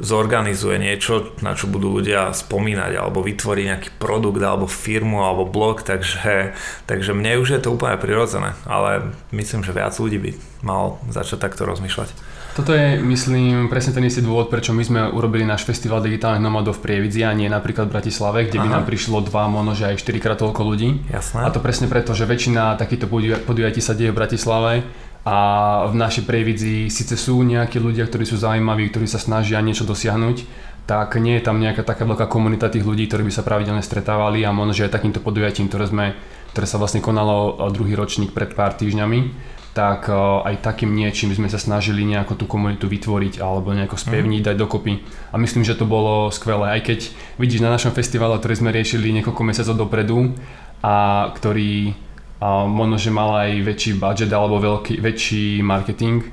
zorganizuje 0.00 0.80
niečo, 0.80 1.36
na 1.44 1.52
čo 1.54 1.68
budú 1.68 1.92
ľudia 2.00 2.32
spomínať, 2.32 2.96
alebo 2.96 3.20
vytvorí 3.20 3.68
nejaký 3.68 3.96
produkt, 4.00 4.40
alebo 4.40 4.66
firmu, 4.66 5.22
alebo 5.22 5.46
blog, 5.46 5.84
takže, 5.84 6.56
takže 6.88 7.12
mne 7.12 7.38
už 7.40 7.56
je 7.56 7.60
to 7.60 7.72
úplne 7.72 8.00
prirodzené, 8.00 8.56
ale 8.64 9.12
myslím, 9.30 9.62
že 9.62 9.76
viac 9.76 9.94
ľudí 9.94 10.18
by 10.18 10.30
mal 10.64 11.00
začať 11.08 11.38
takto 11.40 11.68
rozmýšľať. 11.68 12.40
Toto 12.50 12.74
je, 12.74 12.98
myslím, 12.98 13.70
presne 13.70 13.94
ten 13.94 14.02
istý 14.02 14.26
dôvod, 14.26 14.50
prečo 14.50 14.74
my 14.74 14.82
sme 14.82 15.00
urobili 15.14 15.46
náš 15.46 15.62
festival 15.62 16.02
digitálnych 16.02 16.42
nomadov 16.42 16.82
v 16.82 16.90
Prievidzi 16.90 17.22
a 17.22 17.30
nie 17.30 17.46
napríklad 17.46 17.86
v 17.86 17.94
Bratislave, 17.94 18.50
kde 18.50 18.58
Aha. 18.58 18.64
by 18.66 18.68
nám 18.74 18.84
prišlo 18.90 19.22
dva, 19.22 19.46
možno 19.46 19.78
že 19.78 19.94
aj 19.94 20.02
4 20.02 20.18
krát 20.18 20.38
toľko 20.42 20.60
ľudí. 20.66 20.98
Jasné. 21.14 21.46
A 21.46 21.48
to 21.54 21.62
presne 21.62 21.86
preto, 21.86 22.10
že 22.10 22.26
väčšina 22.26 22.74
takýchto 22.74 23.06
podujatí 23.46 23.78
sa 23.78 23.94
deje 23.94 24.10
v 24.10 24.18
Bratislave 24.18 24.82
a 25.20 25.36
v 25.84 25.94
našej 26.00 26.24
Prievidzi 26.24 26.88
síce 26.88 27.12
sú 27.12 27.44
nejakí 27.44 27.76
ľudia, 27.76 28.08
ktorí 28.08 28.24
sú 28.24 28.40
zaujímaví, 28.40 28.88
ktorí 28.88 29.04
sa 29.04 29.20
snažia 29.20 29.60
niečo 29.60 29.84
dosiahnuť, 29.84 30.68
tak 30.88 31.20
nie 31.20 31.38
je 31.38 31.44
tam 31.44 31.60
nejaká 31.60 31.84
taká 31.84 32.08
veľká 32.08 32.26
komunita 32.26 32.72
tých 32.72 32.82
ľudí, 32.82 33.06
ktorí 33.06 33.28
by 33.28 33.32
sa 33.34 33.46
pravidelne 33.46 33.84
stretávali 33.84 34.42
a 34.42 34.50
možno, 34.50 34.74
že 34.74 34.88
aj 34.88 34.96
takýmto 34.96 35.20
podujatím, 35.20 35.68
ktoré, 35.68 35.86
sme, 35.86 36.06
ktoré 36.56 36.66
sa 36.66 36.80
vlastne 36.80 37.04
konalo 37.04 37.60
druhý 37.70 37.94
ročník 37.94 38.32
pred 38.32 38.56
pár 38.56 38.74
týždňami, 38.74 39.30
tak 39.70 40.10
aj 40.10 40.66
takým 40.66 40.90
niečím 40.90 41.30
sme 41.30 41.46
sa 41.46 41.62
snažili 41.62 42.02
nejakú 42.02 42.34
tú 42.34 42.50
komunitu 42.50 42.90
vytvoriť 42.90 43.38
alebo 43.38 43.70
nejako 43.70 43.94
spevniť, 44.02 44.42
mm. 44.42 44.46
dať 44.50 44.56
dokopy. 44.58 44.98
A 45.30 45.38
myslím, 45.38 45.62
že 45.62 45.78
to 45.78 45.86
bolo 45.86 46.26
skvelé, 46.34 46.74
aj 46.74 46.90
keď 46.90 47.00
vidíš 47.38 47.62
na 47.62 47.70
našom 47.70 47.94
festivale, 47.94 48.34
ktorý 48.34 48.54
sme 48.58 48.74
riešili 48.74 49.14
niekoľko 49.20 49.42
mesiacov 49.46 49.78
dopredu 49.78 50.34
a 50.82 51.28
ktorý 51.38 51.94
a 52.40 52.64
možno, 52.64 52.96
že 52.96 53.12
mal 53.12 53.36
aj 53.36 53.50
väčší 53.60 54.00
budget 54.00 54.32
alebo 54.32 54.56
veľký, 54.56 54.96
väčší 54.96 55.60
marketing, 55.60 56.24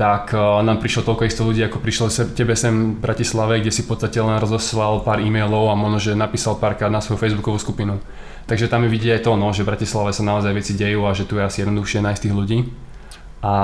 tak 0.00 0.32
uh, 0.32 0.64
nám 0.64 0.80
prišlo 0.80 1.04
toľko 1.04 1.28
isto 1.28 1.44
ľudí, 1.44 1.60
ako 1.68 1.78
prišlo 1.78 2.08
tebe 2.32 2.56
sem 2.56 2.96
v 2.96 3.00
Bratislave, 3.00 3.60
kde 3.60 3.68
si 3.68 3.84
v 3.84 3.92
podstate 3.92 4.16
len 4.24 4.40
rozoslal 4.40 5.04
pár 5.04 5.20
e-mailov 5.20 5.68
a 5.68 5.76
možno, 5.76 6.00
že 6.00 6.16
napísal 6.16 6.56
párkrát 6.56 6.88
na 6.88 7.04
svoju 7.04 7.20
facebookovú 7.20 7.60
skupinu. 7.60 8.00
Takže 8.48 8.72
tam 8.72 8.88
je 8.88 8.90
vidieť 8.90 9.20
aj 9.20 9.24
to, 9.28 9.32
no, 9.36 9.52
že 9.52 9.62
v 9.62 9.70
Bratislave 9.76 10.10
sa 10.16 10.24
naozaj 10.24 10.56
veci 10.56 10.72
dejú 10.72 11.04
a 11.04 11.12
že 11.12 11.28
tu 11.28 11.36
je 11.36 11.44
asi 11.44 11.62
jednoduchšie 11.62 12.00
nájsť 12.00 12.22
tých 12.24 12.34
ľudí. 12.34 12.58
A, 13.44 13.54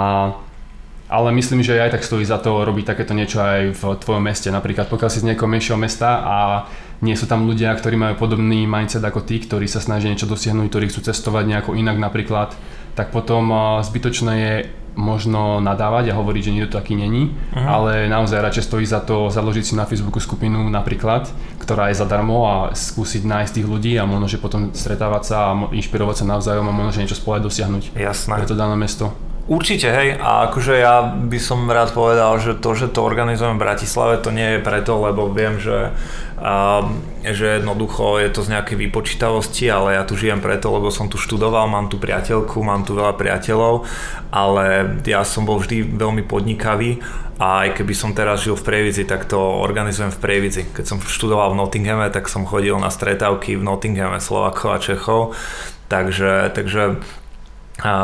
ale 1.09 1.29
myslím, 1.41 1.65
že 1.65 1.81
aj 1.81 1.97
tak 1.97 2.05
stojí 2.05 2.23
za 2.23 2.37
to 2.39 2.63
robiť 2.63 2.85
takéto 2.93 3.17
niečo 3.17 3.41
aj 3.41 3.75
v 3.75 3.83
tvojom 3.97 4.23
meste. 4.23 4.53
Napríklad 4.53 4.93
pokiaľ 4.93 5.11
si 5.11 5.25
z 5.25 5.33
nejakého 5.33 5.51
menšieho 5.51 5.81
mesta 5.81 6.21
a 6.21 6.37
nie 6.99 7.15
sú 7.15 7.31
tam 7.31 7.47
ľudia, 7.47 7.71
ktorí 7.79 7.95
majú 7.95 8.15
podobný 8.19 8.67
mindset 8.67 9.05
ako 9.05 9.23
ty, 9.23 9.39
ktorí 9.39 9.71
sa 9.71 9.79
snažia 9.79 10.11
niečo 10.11 10.27
dosiahnuť, 10.27 10.67
ktorí 10.67 10.85
chcú 10.91 11.07
cestovať 11.07 11.45
nejako 11.47 11.71
inak 11.79 11.97
napríklad, 11.99 12.59
tak 12.99 13.15
potom 13.15 13.55
zbytočné 13.87 14.33
je 14.35 14.55
možno 14.99 15.63
nadávať 15.63 16.11
a 16.11 16.19
hovoriť, 16.19 16.43
že 16.43 16.55
nikto 16.59 16.75
taký 16.75 16.99
není, 16.99 17.31
uh-huh. 17.31 17.63
ale 17.63 18.11
naozaj 18.11 18.43
radšej 18.43 18.67
stojí 18.67 18.83
za 18.83 18.99
to 18.99 19.31
založiť 19.31 19.63
si 19.63 19.75
na 19.79 19.87
Facebooku 19.87 20.19
skupinu 20.19 20.67
napríklad, 20.67 21.31
ktorá 21.63 21.95
je 21.95 22.03
zadarmo 22.03 22.51
a 22.51 22.55
skúsiť 22.75 23.23
nájsť 23.23 23.63
tých 23.63 23.71
ľudí 23.71 23.95
a 23.95 24.11
možno, 24.11 24.27
že 24.27 24.43
potom 24.43 24.75
stretávať 24.75 25.23
sa 25.23 25.37
a 25.55 25.71
inšpirovať 25.71 26.27
sa 26.27 26.31
navzájom 26.35 26.67
a 26.67 26.75
možno, 26.75 26.91
že 26.99 27.03
niečo 27.07 27.15
spoločne 27.15 27.47
dosiahnuť. 27.47 27.85
Jasné. 27.95 28.43
Pre 28.43 28.51
to 28.51 28.59
dané 28.59 28.75
mesto. 28.75 29.15
Určite, 29.49 29.89
hej. 29.89 30.21
A 30.21 30.53
akože 30.53 30.77
ja 30.77 31.09
by 31.09 31.41
som 31.41 31.65
rád 31.73 31.97
povedal, 31.97 32.37
že 32.37 32.53
to, 32.61 32.77
že 32.77 32.93
to 32.93 33.01
organizujem 33.01 33.57
v 33.57 33.65
Bratislave, 33.65 34.21
to 34.21 34.29
nie 34.29 34.45
je 34.45 34.61
preto, 34.61 35.01
lebo 35.01 35.33
viem, 35.33 35.57
že, 35.57 35.89
a, 36.37 36.85
že 37.25 37.57
jednoducho 37.57 38.21
je 38.21 38.29
to 38.29 38.45
z 38.45 38.53
nejakej 38.53 38.77
vypočítavosti, 38.77 39.73
ale 39.73 39.97
ja 39.97 40.05
tu 40.05 40.21
žijem 40.21 40.45
preto, 40.45 40.69
lebo 40.69 40.93
som 40.93 41.09
tu 41.09 41.17
študoval, 41.17 41.65
mám 41.65 41.89
tu 41.89 41.97
priateľku, 41.97 42.61
mám 42.61 42.85
tu 42.85 42.93
veľa 42.93 43.17
priateľov, 43.17 43.89
ale 44.29 45.01
ja 45.09 45.25
som 45.25 45.49
bol 45.49 45.57
vždy 45.65 45.97
veľmi 45.97 46.29
podnikavý 46.29 47.01
a 47.41 47.65
aj 47.65 47.81
keby 47.81 47.95
som 47.97 48.13
teraz 48.13 48.45
žil 48.45 48.53
v 48.53 48.69
Prievidzi, 48.69 49.09
tak 49.09 49.25
to 49.25 49.41
organizujem 49.41 50.13
v 50.13 50.21
Prievidzi. 50.21 50.69
Keď 50.77 50.85
som 50.85 50.99
študoval 51.01 51.57
v 51.57 51.65
Nottinghame, 51.65 52.13
tak 52.13 52.29
som 52.29 52.45
chodil 52.45 52.77
na 52.77 52.93
stretávky 52.93 53.57
v 53.57 53.65
Nottinghame 53.65 54.21
Slovakov 54.21 54.77
a 54.77 54.83
Čechov, 54.83 55.33
takže, 55.89 56.53
takže 56.53 57.01
a 57.79 57.95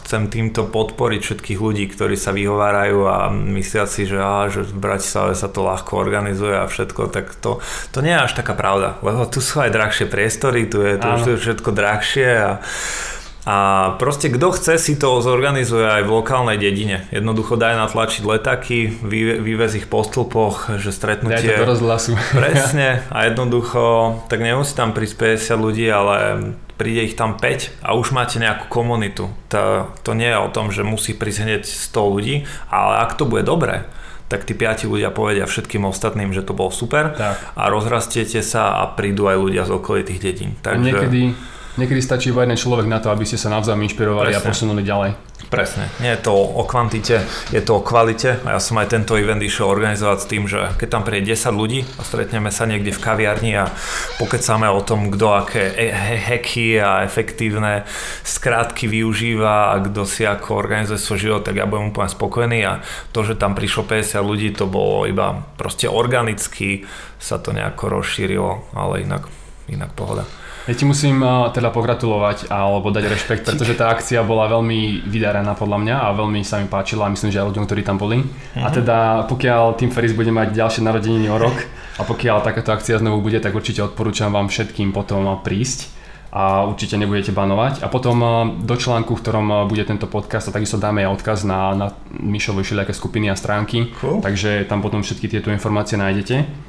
chcem 0.00 0.32
týmto 0.32 0.64
podporiť 0.64 1.20
všetkých 1.20 1.60
ľudí, 1.60 1.84
ktorí 1.92 2.16
sa 2.16 2.32
vyhovárajú 2.32 3.04
a 3.04 3.28
myslia 3.28 3.84
si, 3.84 4.08
že, 4.08 4.16
á, 4.16 4.48
že 4.48 4.64
v 4.64 4.72
Bratislave 4.72 5.36
sa 5.36 5.52
to 5.52 5.60
ľahko 5.68 6.00
organizuje 6.00 6.56
a 6.56 6.64
všetko, 6.64 7.12
tak 7.12 7.36
to, 7.36 7.60
to 7.92 8.00
nie 8.00 8.16
je 8.16 8.24
až 8.24 8.32
taká 8.32 8.56
pravda, 8.56 8.96
lebo 9.04 9.28
tu 9.28 9.44
sú 9.44 9.60
aj 9.60 9.68
drahšie 9.68 10.08
priestory, 10.08 10.64
tu 10.64 10.80
je, 10.80 10.96
tu, 10.96 11.08
tu 11.20 11.28
je 11.36 11.38
všetko 11.44 11.70
drahšie 11.76 12.28
a 12.40 12.50
a 13.48 13.96
proste 13.96 14.28
kto 14.28 14.52
chce 14.52 14.76
si 14.76 15.00
to 15.00 15.24
zorganizuje 15.24 15.80
aj 15.80 16.04
v 16.04 16.10
lokálnej 16.20 16.60
dedine. 16.60 17.08
Jednoducho 17.08 17.56
daj 17.56 17.80
natlačiť 17.80 18.20
letaky, 18.20 19.00
vy, 19.00 19.40
vyvez 19.40 19.80
ich 19.80 19.88
po 19.88 20.04
stĺpoch, 20.04 20.76
že 20.76 20.92
stretnutie... 20.92 21.48
Daj 21.48 21.56
to 21.56 21.64
do 21.64 21.72
rozhlasu. 21.72 22.12
Presne 22.36 23.08
a 23.08 23.24
jednoducho, 23.24 24.20
tak 24.28 24.44
nemusí 24.44 24.76
tam 24.76 24.92
prísť 24.92 25.40
50 25.40 25.64
ľudí, 25.64 25.88
ale 25.88 26.16
príde 26.78 27.10
ich 27.10 27.18
tam 27.18 27.34
5 27.36 27.82
a 27.82 27.98
už 27.98 28.14
máte 28.14 28.38
nejakú 28.38 28.70
komunitu. 28.70 29.28
To, 29.50 29.90
to 30.06 30.14
nie 30.14 30.30
je 30.30 30.38
o 30.38 30.48
tom, 30.48 30.70
že 30.70 30.86
musí 30.86 31.12
prísť 31.12 31.40
hneď 31.44 31.62
100 31.66 32.14
ľudí, 32.14 32.46
ale 32.70 33.02
ak 33.02 33.18
to 33.18 33.26
bude 33.26 33.42
dobré, 33.42 33.84
tak 34.30 34.46
tí 34.46 34.54
piati 34.54 34.86
ľudia 34.86 35.10
povedia 35.10 35.44
všetkým 35.44 35.82
ostatným, 35.84 36.30
že 36.30 36.46
to 36.46 36.54
bolo 36.54 36.70
super 36.70 37.18
tak. 37.18 37.36
a 37.58 37.62
rozrastiete 37.66 38.40
sa 38.46 38.78
a 38.80 38.94
prídu 38.94 39.26
aj 39.26 39.36
ľudia 39.36 39.66
z 39.66 39.74
okolitých 39.74 40.20
dedín. 40.22 40.50
Takže... 40.62 40.80
niekedy 40.80 41.22
Niekedy 41.78 42.02
stačí 42.02 42.34
iba 42.34 42.42
jeden 42.42 42.58
človek 42.58 42.90
na 42.90 42.98
to, 42.98 43.14
aby 43.14 43.22
ste 43.22 43.38
sa 43.38 43.54
navzájom 43.54 43.86
inšpirovali 43.86 44.34
Presne. 44.34 44.42
a 44.42 44.48
posunuli 44.50 44.82
ďalej. 44.82 45.10
Presne. 45.48 45.88
Nie 46.04 46.20
je 46.20 46.28
to 46.28 46.36
o 46.36 46.60
kvantite, 46.68 47.24
je 47.48 47.62
to 47.64 47.80
o 47.80 47.84
kvalite. 47.84 48.36
A 48.44 48.56
ja 48.56 48.60
som 48.60 48.76
aj 48.76 48.92
tento 48.92 49.16
event 49.16 49.40
išiel 49.40 49.72
organizovať 49.72 50.18
s 50.20 50.26
tým, 50.28 50.44
že 50.44 50.76
keď 50.76 50.88
tam 50.92 51.02
príde 51.08 51.32
10 51.32 51.56
ľudí 51.56 51.88
a 51.96 52.04
stretneme 52.04 52.52
sa 52.52 52.68
niekde 52.68 52.92
v 52.92 53.00
kaviarni 53.00 53.56
a 53.56 53.72
pokecáme 54.20 54.68
o 54.68 54.84
tom, 54.84 55.08
kto 55.08 55.26
aké 55.32 55.72
hacky 56.20 56.76
a 56.76 57.00
efektívne 57.00 57.88
skrátky 58.28 58.92
využíva 58.92 59.72
a 59.72 59.80
kto 59.80 60.04
si 60.04 60.28
ako 60.28 60.52
organizuje 60.52 61.00
svoj 61.00 61.18
život, 61.18 61.42
tak 61.48 61.56
ja 61.56 61.64
budem 61.64 61.96
úplne 61.96 62.12
spokojný 62.12 62.60
a 62.68 62.84
to, 63.16 63.24
že 63.24 63.40
tam 63.40 63.56
prišlo 63.56 63.88
50 63.88 64.20
ľudí, 64.20 64.52
to 64.52 64.68
bolo 64.68 65.08
iba 65.08 65.48
proste 65.56 65.88
organicky 65.88 66.84
sa 67.16 67.40
to 67.40 67.56
nejako 67.56 67.98
rozšírilo, 67.98 68.76
ale 68.76 69.00
inak, 69.08 69.24
inak 69.72 69.96
pohoda. 69.96 70.28
Ja 70.68 70.76
ti 70.76 70.84
musím 70.84 71.24
teda 71.56 71.72
pogratulovať 71.72 72.52
alebo 72.52 72.92
dať 72.92 73.08
rešpekt, 73.08 73.48
pretože 73.48 73.72
tá 73.72 73.88
akcia 73.88 74.20
bola 74.20 74.44
veľmi 74.52 75.08
vydarená 75.08 75.56
podľa 75.56 75.80
mňa 75.80 75.96
a 75.96 76.12
veľmi 76.12 76.44
sa 76.44 76.60
mi 76.60 76.68
páčila 76.68 77.08
a 77.08 77.12
myslím, 77.12 77.32
že 77.32 77.40
aj 77.40 77.48
ľuďom, 77.48 77.64
ktorí 77.64 77.80
tam 77.80 77.96
boli. 77.96 78.20
Mm-hmm. 78.20 78.60
A 78.60 78.68
mhm. 78.68 78.74
teda 78.76 78.96
pokiaľ 79.32 79.80
Team 79.80 79.88
Ferris 79.88 80.12
bude 80.12 80.28
mať 80.28 80.52
ďalšie 80.52 80.84
narodeniny 80.84 81.32
o 81.32 81.40
rok 81.40 81.56
a 81.96 82.04
pokiaľ 82.04 82.44
takáto 82.44 82.76
akcia 82.76 83.00
znovu 83.00 83.24
bude, 83.24 83.40
tak 83.40 83.56
určite 83.56 83.80
odporúčam 83.80 84.28
vám 84.28 84.52
všetkým 84.52 84.92
potom 84.92 85.24
prísť 85.40 85.88
a 86.28 86.68
určite 86.68 87.00
nebudete 87.00 87.32
banovať. 87.32 87.80
A 87.80 87.88
potom 87.88 88.20
do 88.60 88.76
článku, 88.76 89.16
v 89.16 89.22
ktorom 89.24 89.46
bude 89.64 89.80
tento 89.88 90.04
podcast, 90.04 90.52
a 90.52 90.54
takisto 90.54 90.76
dáme 90.76 91.00
aj 91.08 91.16
odkaz 91.16 91.48
na, 91.48 91.72
na 91.72 91.86
Mišovi 92.12 92.60
všelijaké 92.60 92.92
skupiny 92.92 93.32
a 93.32 93.36
stránky, 93.40 93.88
cool. 94.04 94.20
takže 94.20 94.68
tam 94.68 94.84
potom 94.84 95.00
všetky 95.00 95.32
tieto 95.32 95.48
informácie 95.48 95.96
nájdete. 95.96 96.68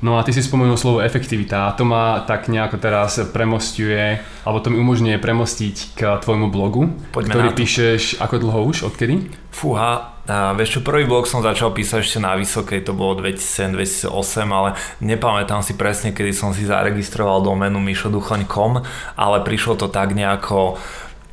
No 0.00 0.16
a 0.16 0.24
ty 0.24 0.32
si 0.32 0.40
spomenul 0.40 0.80
slovo 0.80 1.04
efektivita. 1.04 1.68
A 1.68 1.74
to 1.76 1.84
ma 1.84 2.24
tak 2.24 2.48
nejako 2.48 2.80
teraz 2.80 3.20
premostuje, 3.32 4.20
alebo 4.48 4.58
to 4.64 4.72
mi 4.72 4.80
umožňuje 4.80 5.20
premostiť 5.20 5.76
k 5.92 6.00
tvojmu 6.24 6.48
blogu, 6.48 6.88
Poďme 7.12 7.32
ktorý 7.36 7.48
píšeš 7.52 8.16
ako 8.16 8.36
dlho 8.40 8.60
už, 8.72 8.88
odkedy? 8.88 9.28
Fúha, 9.52 10.16
a 10.30 10.54
vieš 10.54 10.78
čo, 10.78 10.80
prvý 10.86 11.10
blog 11.10 11.26
som 11.26 11.42
začal 11.42 11.74
písať 11.74 12.06
ešte 12.06 12.18
na 12.22 12.38
Vysokej, 12.38 12.86
to 12.86 12.94
bolo 12.94 13.18
2007-2008, 13.18 14.46
ale 14.46 14.78
nepamätám 15.02 15.60
si 15.60 15.74
presne, 15.74 16.14
kedy 16.14 16.30
som 16.30 16.54
si 16.54 16.64
zaregistroval 16.64 17.42
doménu 17.42 17.82
mišoduchoň.com, 17.82 18.72
ale 19.18 19.36
prišlo 19.42 19.74
to 19.74 19.90
tak 19.90 20.14
nejako 20.14 20.78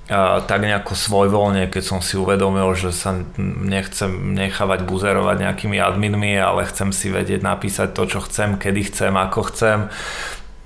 tak 0.07 0.59
nejako 0.63 0.95
svojvoľne, 0.95 1.67
keď 1.67 1.83
som 1.83 1.99
si 1.99 2.15
uvedomil, 2.15 2.71
že 2.79 2.95
sa 2.95 3.27
nechcem 3.37 4.33
nechávať 4.33 4.87
buzerovať 4.87 5.35
nejakými 5.43 5.77
adminmi, 5.83 6.39
ale 6.39 6.63
chcem 6.71 6.95
si 6.95 7.11
vedieť 7.11 7.43
napísať 7.43 7.91
to, 7.91 8.07
čo 8.07 8.19
chcem, 8.23 8.55
kedy 8.55 8.87
chcem, 8.87 9.11
ako 9.11 9.51
chcem. 9.51 9.91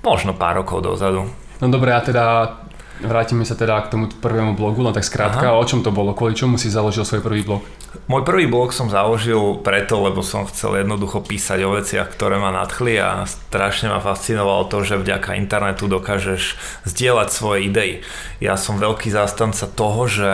Možno 0.06 0.34
pár 0.34 0.62
rokov 0.62 0.86
dozadu. 0.86 1.26
No 1.58 1.66
dobré, 1.70 1.94
a 1.94 2.02
teda 2.02 2.24
Vrátime 3.00 3.48
sa 3.48 3.56
teda 3.56 3.80
k 3.88 3.96
tomu 3.96 4.12
prvému 4.12 4.52
blogu, 4.52 4.84
len 4.84 4.92
tak 4.92 5.08
skrátka, 5.08 5.48
Aha. 5.48 5.58
o 5.58 5.64
čom 5.64 5.80
to 5.80 5.88
bolo? 5.88 6.12
Kvôli 6.12 6.36
čomu 6.36 6.60
si 6.60 6.68
založil 6.68 7.08
svoj 7.08 7.24
prvý 7.24 7.40
blog? 7.40 7.64
Môj 8.04 8.24
prvý 8.24 8.44
blog 8.48 8.76
som 8.76 8.92
založil 8.92 9.60
preto, 9.64 10.00
lebo 10.00 10.24
som 10.24 10.48
chcel 10.48 10.80
jednoducho 10.80 11.24
písať 11.24 11.60
o 11.64 11.76
veciach, 11.76 12.08
ktoré 12.12 12.36
ma 12.36 12.52
nadchli 12.52 13.00
a 13.00 13.24
strašne 13.24 13.92
ma 13.92 14.00
fascinovalo 14.00 14.68
to, 14.68 14.84
že 14.84 15.00
vďaka 15.00 15.36
internetu 15.36 15.88
dokážeš 15.88 16.56
zdieľať 16.88 17.28
svoje 17.32 17.68
idei. 17.68 17.92
Ja 18.40 18.60
som 18.60 18.80
veľký 18.80 19.08
zástanca 19.12 19.68
toho, 19.68 20.08
že 20.08 20.30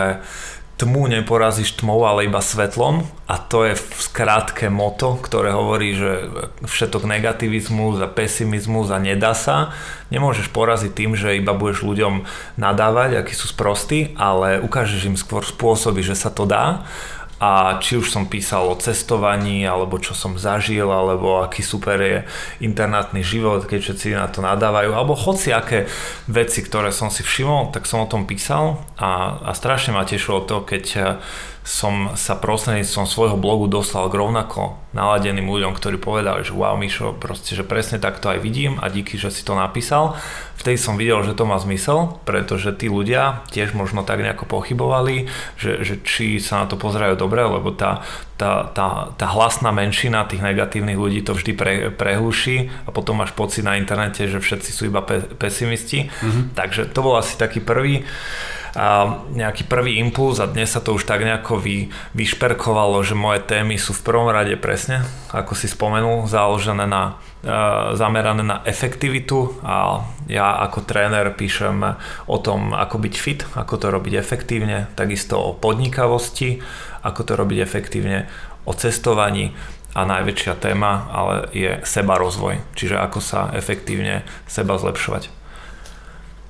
tmu 0.79 1.11
neporazíš 1.11 1.83
tmou, 1.83 2.07
ale 2.07 2.31
iba 2.31 2.39
svetlom. 2.39 3.03
A 3.27 3.35
to 3.35 3.67
je 3.67 3.75
v 3.75 3.99
skrátke 3.99 4.71
moto, 4.71 5.19
ktoré 5.19 5.51
hovorí, 5.51 5.93
že 5.93 6.31
všetok 6.63 7.03
negativizmus 7.03 7.99
a 7.99 8.07
pesimizmus 8.07 8.87
a 8.89 8.97
nedá 8.97 9.35
sa. 9.35 9.75
Nemôžeš 10.07 10.47
poraziť 10.49 10.91
tým, 10.95 11.11
že 11.19 11.35
iba 11.35 11.51
budeš 11.51 11.83
ľuďom 11.83 12.23
nadávať, 12.55 13.19
akí 13.19 13.35
sú 13.35 13.51
sprostí, 13.51 14.15
ale 14.15 14.63
ukážeš 14.63 15.11
im 15.11 15.19
skôr 15.19 15.43
spôsoby, 15.43 15.99
že 15.99 16.15
sa 16.15 16.31
to 16.31 16.47
dá 16.47 16.87
a 17.39 17.79
či 17.79 17.95
už 17.95 18.11
som 18.11 18.27
písal 18.27 18.67
o 18.67 18.75
cestovaní, 18.75 19.63
alebo 19.63 19.95
čo 19.97 20.11
som 20.11 20.35
zažil, 20.35 20.91
alebo 20.91 21.39
aký 21.39 21.63
super 21.63 21.97
je 21.99 22.17
internátny 22.59 23.23
život, 23.23 23.63
keď 23.63 23.79
všetci 23.79 24.07
na 24.15 24.27
to 24.27 24.43
nadávajú, 24.43 24.91
alebo 24.91 25.15
hoci 25.15 25.55
aké 25.55 25.87
veci, 26.27 26.59
ktoré 26.59 26.91
som 26.91 27.07
si 27.07 27.23
všimol, 27.23 27.71
tak 27.71 27.87
som 27.87 28.03
o 28.03 28.11
tom 28.11 28.27
písal 28.27 28.83
a, 28.99 29.39
a 29.47 29.51
strašne 29.55 29.95
ma 29.95 30.03
tešilo 30.03 30.43
to, 30.43 30.67
keď 30.67 31.17
som 31.69 32.17
sa 32.17 32.33
prostredníctvom 32.33 33.05
svojho 33.05 33.37
blogu 33.37 33.69
dostal 33.69 34.09
k 34.09 34.17
rovnako 34.17 34.81
naladeným 34.89 35.45
ľuďom, 35.45 35.77
ktorí 35.77 36.01
povedali, 36.01 36.41
že 36.41 36.55
wow 36.55 36.73
Mišo, 36.73 37.13
proste, 37.13 37.53
že 37.53 37.61
presne 37.61 38.01
takto 38.01 38.33
aj 38.33 38.41
vidím 38.41 38.81
a 38.81 38.89
díky, 38.89 39.21
že 39.21 39.29
si 39.29 39.45
to 39.45 39.53
napísal. 39.53 40.17
Vtedy 40.57 40.81
som 40.81 40.97
videl, 40.97 41.21
že 41.21 41.37
to 41.37 41.45
má 41.45 41.61
zmysel, 41.61 42.17
pretože 42.25 42.73
tí 42.73 42.89
ľudia 42.89 43.45
tiež 43.53 43.77
možno 43.77 44.01
tak 44.01 44.25
nejako 44.25 44.49
pochybovali, 44.49 45.29
že, 45.61 45.85
že 45.85 46.01
či 46.01 46.41
sa 46.41 46.63
na 46.63 46.65
to 46.65 46.73
pozerajú 46.73 47.15
dobre, 47.29 47.45
lebo 47.45 47.69
tá, 47.77 48.01
tá, 48.41 48.65
tá, 48.73 49.13
tá 49.13 49.27
hlasná 49.37 49.69
menšina 49.69 50.25
tých 50.25 50.41
negatívnych 50.41 50.97
ľudí 50.97 51.21
to 51.21 51.37
vždy 51.37 51.51
pre, 51.53 51.73
prehluší 51.93 52.73
a 52.83 52.89
potom 52.89 53.21
máš 53.21 53.37
pocit 53.37 53.61
na 53.61 53.77
internete, 53.77 54.25
že 54.25 54.41
všetci 54.41 54.69
sú 54.73 54.89
iba 54.89 55.05
pe, 55.05 55.21
pesimisti. 55.37 56.09
Mm-hmm. 56.09 56.57
Takže 56.57 56.89
to 56.89 57.05
bol 57.05 57.21
asi 57.21 57.37
taký 57.37 57.61
prvý 57.61 58.01
a 58.77 59.17
nejaký 59.33 59.65
prvý 59.65 59.97
impuls 59.97 60.37
a 60.37 60.49
dnes 60.49 60.69
sa 60.69 60.81
to 60.83 60.93
už 60.93 61.05
tak 61.05 61.25
nejako 61.25 61.57
vy, 61.57 61.89
vyšperkovalo, 62.13 63.01
že 63.01 63.17
moje 63.17 63.41
témy 63.41 63.81
sú 63.81 63.97
v 63.97 64.05
prvom 64.05 64.29
rade 64.29 64.53
presne, 64.61 65.01
ako 65.33 65.57
si 65.57 65.65
spomenul, 65.65 66.29
založené 66.29 66.85
na, 66.85 67.17
e, 67.41 67.53
zamerané 67.97 68.45
na 68.45 68.61
efektivitu 68.65 69.57
a 69.65 70.05
ja 70.29 70.61
ako 70.69 70.85
tréner 70.85 71.33
píšem 71.33 71.97
o 72.29 72.37
tom, 72.37 72.77
ako 72.77 73.01
byť 73.01 73.15
fit, 73.17 73.41
ako 73.57 73.73
to 73.81 73.87
robiť 73.89 74.13
efektívne, 74.19 74.85
takisto 74.93 75.41
o 75.41 75.57
podnikavosti, 75.57 76.61
ako 77.01 77.21
to 77.25 77.33
robiť 77.33 77.59
efektívne, 77.63 78.29
o 78.69 78.73
cestovaní 78.77 79.55
a 79.97 80.05
najväčšia 80.05 80.53
téma 80.61 81.09
ale 81.09 81.35
je 81.49 81.71
seba 81.81 82.21
rozvoj, 82.21 82.61
čiže 82.77 83.01
ako 83.01 83.17
sa 83.17 83.49
efektívne 83.57 84.21
seba 84.45 84.77
zlepšovať. 84.77 85.33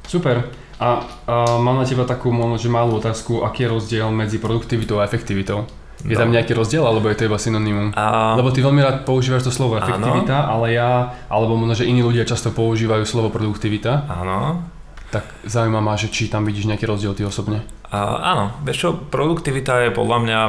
Super. 0.09 0.68
A, 0.79 1.03
a 1.27 1.59
mám 1.59 1.75
na 1.75 1.83
teba 1.83 2.07
takú 2.07 2.31
možno, 2.31 2.55
že 2.55 2.71
malú 2.71 2.95
otázku, 3.03 3.43
aký 3.43 3.67
je 3.67 3.69
rozdiel 3.75 4.07
medzi 4.15 4.39
produktivitou 4.39 5.03
a 5.03 5.05
efektivitou? 5.05 5.67
Je 6.07 6.15
no. 6.15 6.23
tam 6.23 6.31
nejaký 6.31 6.55
rozdiel, 6.55 6.87
alebo 6.87 7.11
je 7.11 7.19
to 7.19 7.27
iba 7.27 7.35
synonymum? 7.35 7.91
A... 7.99 8.39
Lebo 8.39 8.55
ty 8.55 8.63
veľmi 8.63 8.79
rád 8.79 9.03
používaš 9.03 9.43
to 9.43 9.51
slovo 9.51 9.75
efektivita, 9.75 10.47
Áno. 10.47 10.63
ale 10.63 10.79
ja, 10.79 11.19
alebo 11.27 11.59
možno, 11.59 11.75
že 11.75 11.91
iní 11.91 11.99
ľudia 11.99 12.23
často 12.23 12.55
používajú 12.55 13.03
slovo 13.03 13.27
produktivita. 13.27 14.07
Áno. 14.07 14.63
Tak 15.11 15.27
zaujíma 15.43 15.83
ma, 15.83 15.99
že 15.99 16.07
či 16.07 16.31
tam 16.31 16.47
vidíš 16.47 16.71
nejaký 16.71 16.87
rozdiel 16.87 17.11
ty 17.11 17.27
osobne. 17.27 17.67
A, 17.91 18.31
áno, 18.31 18.55
vieš 18.63 18.87
čo, 18.87 18.89
produktivita 18.95 19.83
je 19.83 19.91
podľa 19.91 20.17
mňa 20.23 20.39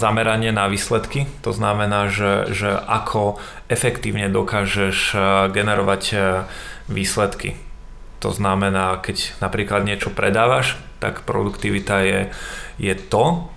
zameranie 0.00 0.56
na 0.56 0.72
výsledky. 0.72 1.28
To 1.44 1.52
znamená, 1.52 2.08
že, 2.08 2.48
že 2.48 2.72
ako 2.72 3.36
efektívne 3.68 4.32
dokážeš 4.32 5.12
generovať 5.52 6.02
výsledky 6.88 7.60
to 8.20 8.30
znamená, 8.30 9.00
keď 9.00 9.40
napríklad 9.40 9.88
niečo 9.88 10.12
predávaš, 10.12 10.76
tak 11.00 11.24
produktivita 11.24 12.04
je, 12.04 12.20
je 12.76 12.94
to, 12.94 13.48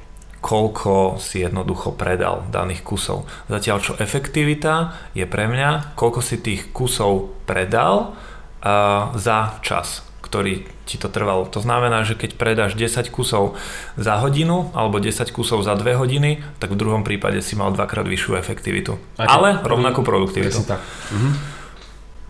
koľko 0.43 1.24
si 1.24 1.39
jednoducho 1.39 1.96
predal 1.96 2.43
daných 2.51 2.84
kusov. 2.84 3.27
Zatiaľ 3.48 3.77
čo 3.79 3.93
efektivita 3.96 4.96
je 5.15 5.24
pre 5.24 5.48
mňa, 5.48 5.96
koľko 5.96 6.20
si 6.20 6.39
tých 6.39 6.72
kusov 6.75 7.32
predal 7.48 8.12
uh, 8.12 9.15
za 9.15 9.60
čas, 9.63 10.04
ktorý 10.19 10.67
ti 10.84 10.99
to 10.99 11.08
trvalo. 11.08 11.47
To 11.47 11.63
znamená, 11.63 12.04
že 12.04 12.19
keď 12.19 12.36
predáš 12.36 12.76
10 12.76 13.08
kusov 13.08 13.56
za 13.95 14.19
hodinu 14.19 14.67
alebo 14.76 14.99
10 14.99 15.32
kusov 15.32 15.63
za 15.63 15.80
2 15.80 15.95
hodiny, 15.95 16.43
tak 16.60 16.76
v 16.76 16.80
druhom 16.80 17.08
prípade 17.08 17.39
si 17.39 17.56
mal 17.56 17.71
dvakrát 17.71 18.04
vyššiu 18.04 18.36
efektivitu. 18.36 18.99
Aj 19.15 19.32
Ale 19.32 19.63
rovnakú 19.63 20.04
produktivitu. 20.04 20.67
tak. 20.67 20.84
Mhm. 21.15 21.62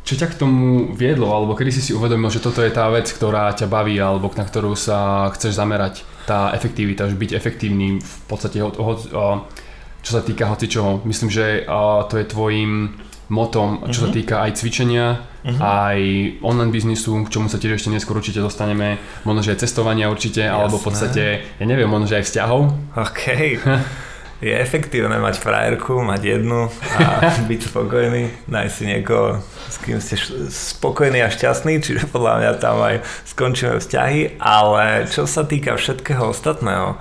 Čo 0.04 0.20
ťa 0.20 0.28
k 0.36 0.40
tomu 0.40 0.92
viedlo, 0.92 1.32
alebo 1.32 1.56
kedy 1.56 1.72
si 1.72 1.80
si 1.80 1.92
uvedomil, 1.96 2.28
že 2.28 2.44
toto 2.44 2.60
je 2.60 2.68
tá 2.68 2.92
vec, 2.92 3.08
ktorá 3.08 3.56
ťa 3.56 3.72
baví, 3.72 3.96
alebo 3.96 4.28
na 4.36 4.44
ktorú 4.44 4.76
sa 4.76 5.32
chceš 5.32 5.56
zamerať, 5.56 6.04
tá 6.28 6.52
efektivita, 6.52 7.08
že 7.08 7.16
byť 7.16 7.32
efektívny 7.32 8.04
v 8.04 8.16
podstate, 8.28 8.60
čo 10.04 10.12
sa 10.12 10.22
týka 10.24 10.52
hocičoho. 10.52 11.08
Myslím, 11.08 11.32
že 11.32 11.64
to 12.12 12.20
je 12.20 12.28
tvojim 12.28 13.00
motom, 13.32 13.88
čo 13.88 13.88
uh-huh. 13.88 14.02
sa 14.04 14.08
mhm. 14.12 14.16
týka 14.20 14.36
aj 14.44 14.52
cvičenia, 14.60 15.08
uh-huh. 15.48 15.60
aj 15.64 16.00
online 16.44 16.70
biznisu, 16.76 17.24
k 17.24 17.32
čomu 17.32 17.48
sa 17.48 17.58
tiež 17.58 17.80
ešte 17.80 17.90
neskôr 17.90 18.20
určite 18.20 18.44
dostaneme, 18.44 19.00
možno, 19.24 19.42
že 19.42 19.56
aj 19.56 19.64
cestovania 19.64 20.12
určite, 20.12 20.44
Jasné. 20.44 20.54
alebo 20.54 20.76
v 20.78 20.86
podstate, 20.86 21.24
ja 21.58 21.66
neviem, 21.66 21.88
možno, 21.88 22.12
že 22.12 22.20
aj 22.20 22.26
vzťahov. 22.28 22.62
OK. 23.00 23.24
je 24.44 24.54
efektívne 24.60 25.16
mať 25.24 25.40
frajerku, 25.40 26.04
mať 26.04 26.22
jednu 26.36 26.68
a 27.00 27.32
byť 27.50 27.62
spokojný, 27.72 28.24
nájsť 28.52 28.74
si 28.76 28.84
niekoho, 28.84 29.40
s 29.72 29.76
kým 29.80 29.98
ste 30.04 30.20
spokojní 30.52 31.24
a 31.24 31.32
šťastní, 31.32 31.80
čiže 31.80 32.12
podľa 32.12 32.34
mňa 32.44 32.52
tam 32.60 32.84
aj 32.84 32.96
skončíme 33.24 33.80
vzťahy, 33.80 34.38
ale 34.44 35.08
čo 35.08 35.24
sa 35.24 35.48
týka 35.48 35.80
všetkého 35.80 36.28
ostatného, 36.28 37.00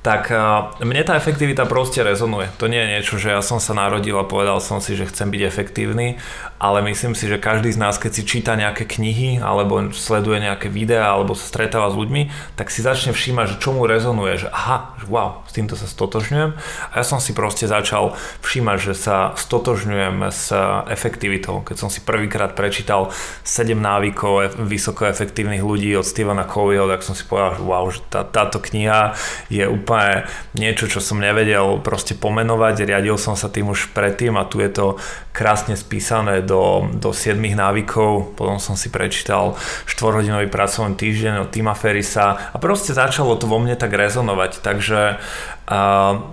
tak 0.00 0.32
mne 0.80 1.02
tá 1.04 1.12
efektivita 1.20 1.68
proste 1.68 2.00
rezonuje. 2.00 2.48
To 2.56 2.72
nie 2.72 2.80
je 2.80 2.90
niečo, 2.96 3.20
že 3.20 3.36
ja 3.36 3.44
som 3.44 3.60
sa 3.60 3.76
narodil 3.76 4.16
a 4.16 4.24
povedal 4.24 4.56
som 4.64 4.80
si, 4.80 4.96
že 4.96 5.04
chcem 5.04 5.28
byť 5.28 5.42
efektívny, 5.44 6.16
ale 6.60 6.84
myslím 6.92 7.16
si, 7.16 7.24
že 7.24 7.40
každý 7.40 7.72
z 7.72 7.80
nás, 7.80 7.96
keď 7.96 8.20
si 8.20 8.22
číta 8.28 8.52
nejaké 8.52 8.84
knihy 8.84 9.40
alebo 9.40 9.88
sleduje 9.96 10.44
nejaké 10.44 10.68
videá 10.68 11.16
alebo 11.16 11.32
sa 11.32 11.48
stretáva 11.48 11.88
s 11.88 11.96
ľuďmi, 11.96 12.28
tak 12.60 12.68
si 12.68 12.84
začne 12.84 13.16
všímať, 13.16 13.56
že 13.56 13.60
čo 13.64 13.72
mu 13.72 13.88
rezonuje, 13.88 14.44
že 14.44 14.52
aha, 14.52 14.92
že 15.00 15.08
wow, 15.08 15.40
s 15.48 15.56
týmto 15.56 15.72
sa 15.72 15.88
stotožňujem. 15.88 16.52
A 16.92 16.94
ja 17.00 17.04
som 17.08 17.16
si 17.16 17.32
proste 17.32 17.64
začal 17.64 18.12
všímať, 18.44 18.76
že 18.76 18.92
sa 18.92 19.32
stotožňujem 19.40 20.28
s 20.28 20.52
efektivitou. 20.92 21.64
Keď 21.64 21.76
som 21.80 21.88
si 21.88 22.04
prvýkrát 22.04 22.52
prečítal 22.52 23.08
7 23.40 23.72
návykov 23.80 24.60
vysoko 24.60 25.08
efektívnych 25.08 25.64
ľudí 25.64 25.96
od 25.96 26.04
Stevena 26.04 26.44
Coveyho, 26.44 26.84
tak 26.92 27.00
som 27.00 27.16
si 27.16 27.24
povedal, 27.24 27.56
že 27.56 27.62
wow, 27.64 27.84
že 27.88 28.04
tá, 28.12 28.20
táto 28.20 28.60
kniha 28.60 29.16
je 29.48 29.64
úplne 29.64 30.28
niečo, 30.52 30.92
čo 30.92 31.00
som 31.00 31.16
nevedel 31.16 31.80
proste 31.80 32.12
pomenovať, 32.12 32.84
riadil 32.84 33.16
som 33.16 33.32
sa 33.32 33.48
tým 33.48 33.72
už 33.72 33.96
predtým 33.96 34.36
a 34.36 34.44
tu 34.44 34.60
je 34.60 34.68
to 34.68 34.86
krásne 35.32 35.72
spísané 35.72 36.44
do, 36.50 36.90
do 36.90 37.14
7 37.14 37.38
návykov, 37.38 38.34
potom 38.34 38.58
som 38.58 38.74
si 38.74 38.90
prečítal 38.90 39.54
4-hodinový 39.86 40.50
pracovný 40.50 40.98
týždeň 40.98 41.46
od 41.46 41.48
Tima 41.54 41.78
Ferisa 41.78 42.50
a 42.50 42.56
proste 42.58 42.90
začalo 42.90 43.38
to 43.38 43.46
vo 43.46 43.62
mne 43.62 43.78
tak 43.78 43.94
rezonovať, 43.94 44.58
takže, 44.58 45.22
a, 45.70 45.78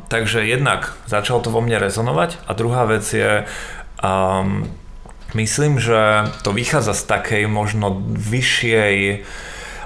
takže 0.10 0.42
jednak 0.50 0.98
začalo 1.06 1.46
to 1.46 1.54
vo 1.54 1.62
mne 1.62 1.78
rezonovať 1.78 2.42
a 2.50 2.52
druhá 2.58 2.90
vec 2.90 3.06
je 3.06 3.46
um, 4.02 4.66
myslím, 5.38 5.78
že 5.78 6.34
to 6.42 6.50
vychádza 6.50 6.98
z 6.98 7.04
takej 7.06 7.44
možno 7.46 8.02
vyššej 8.10 9.22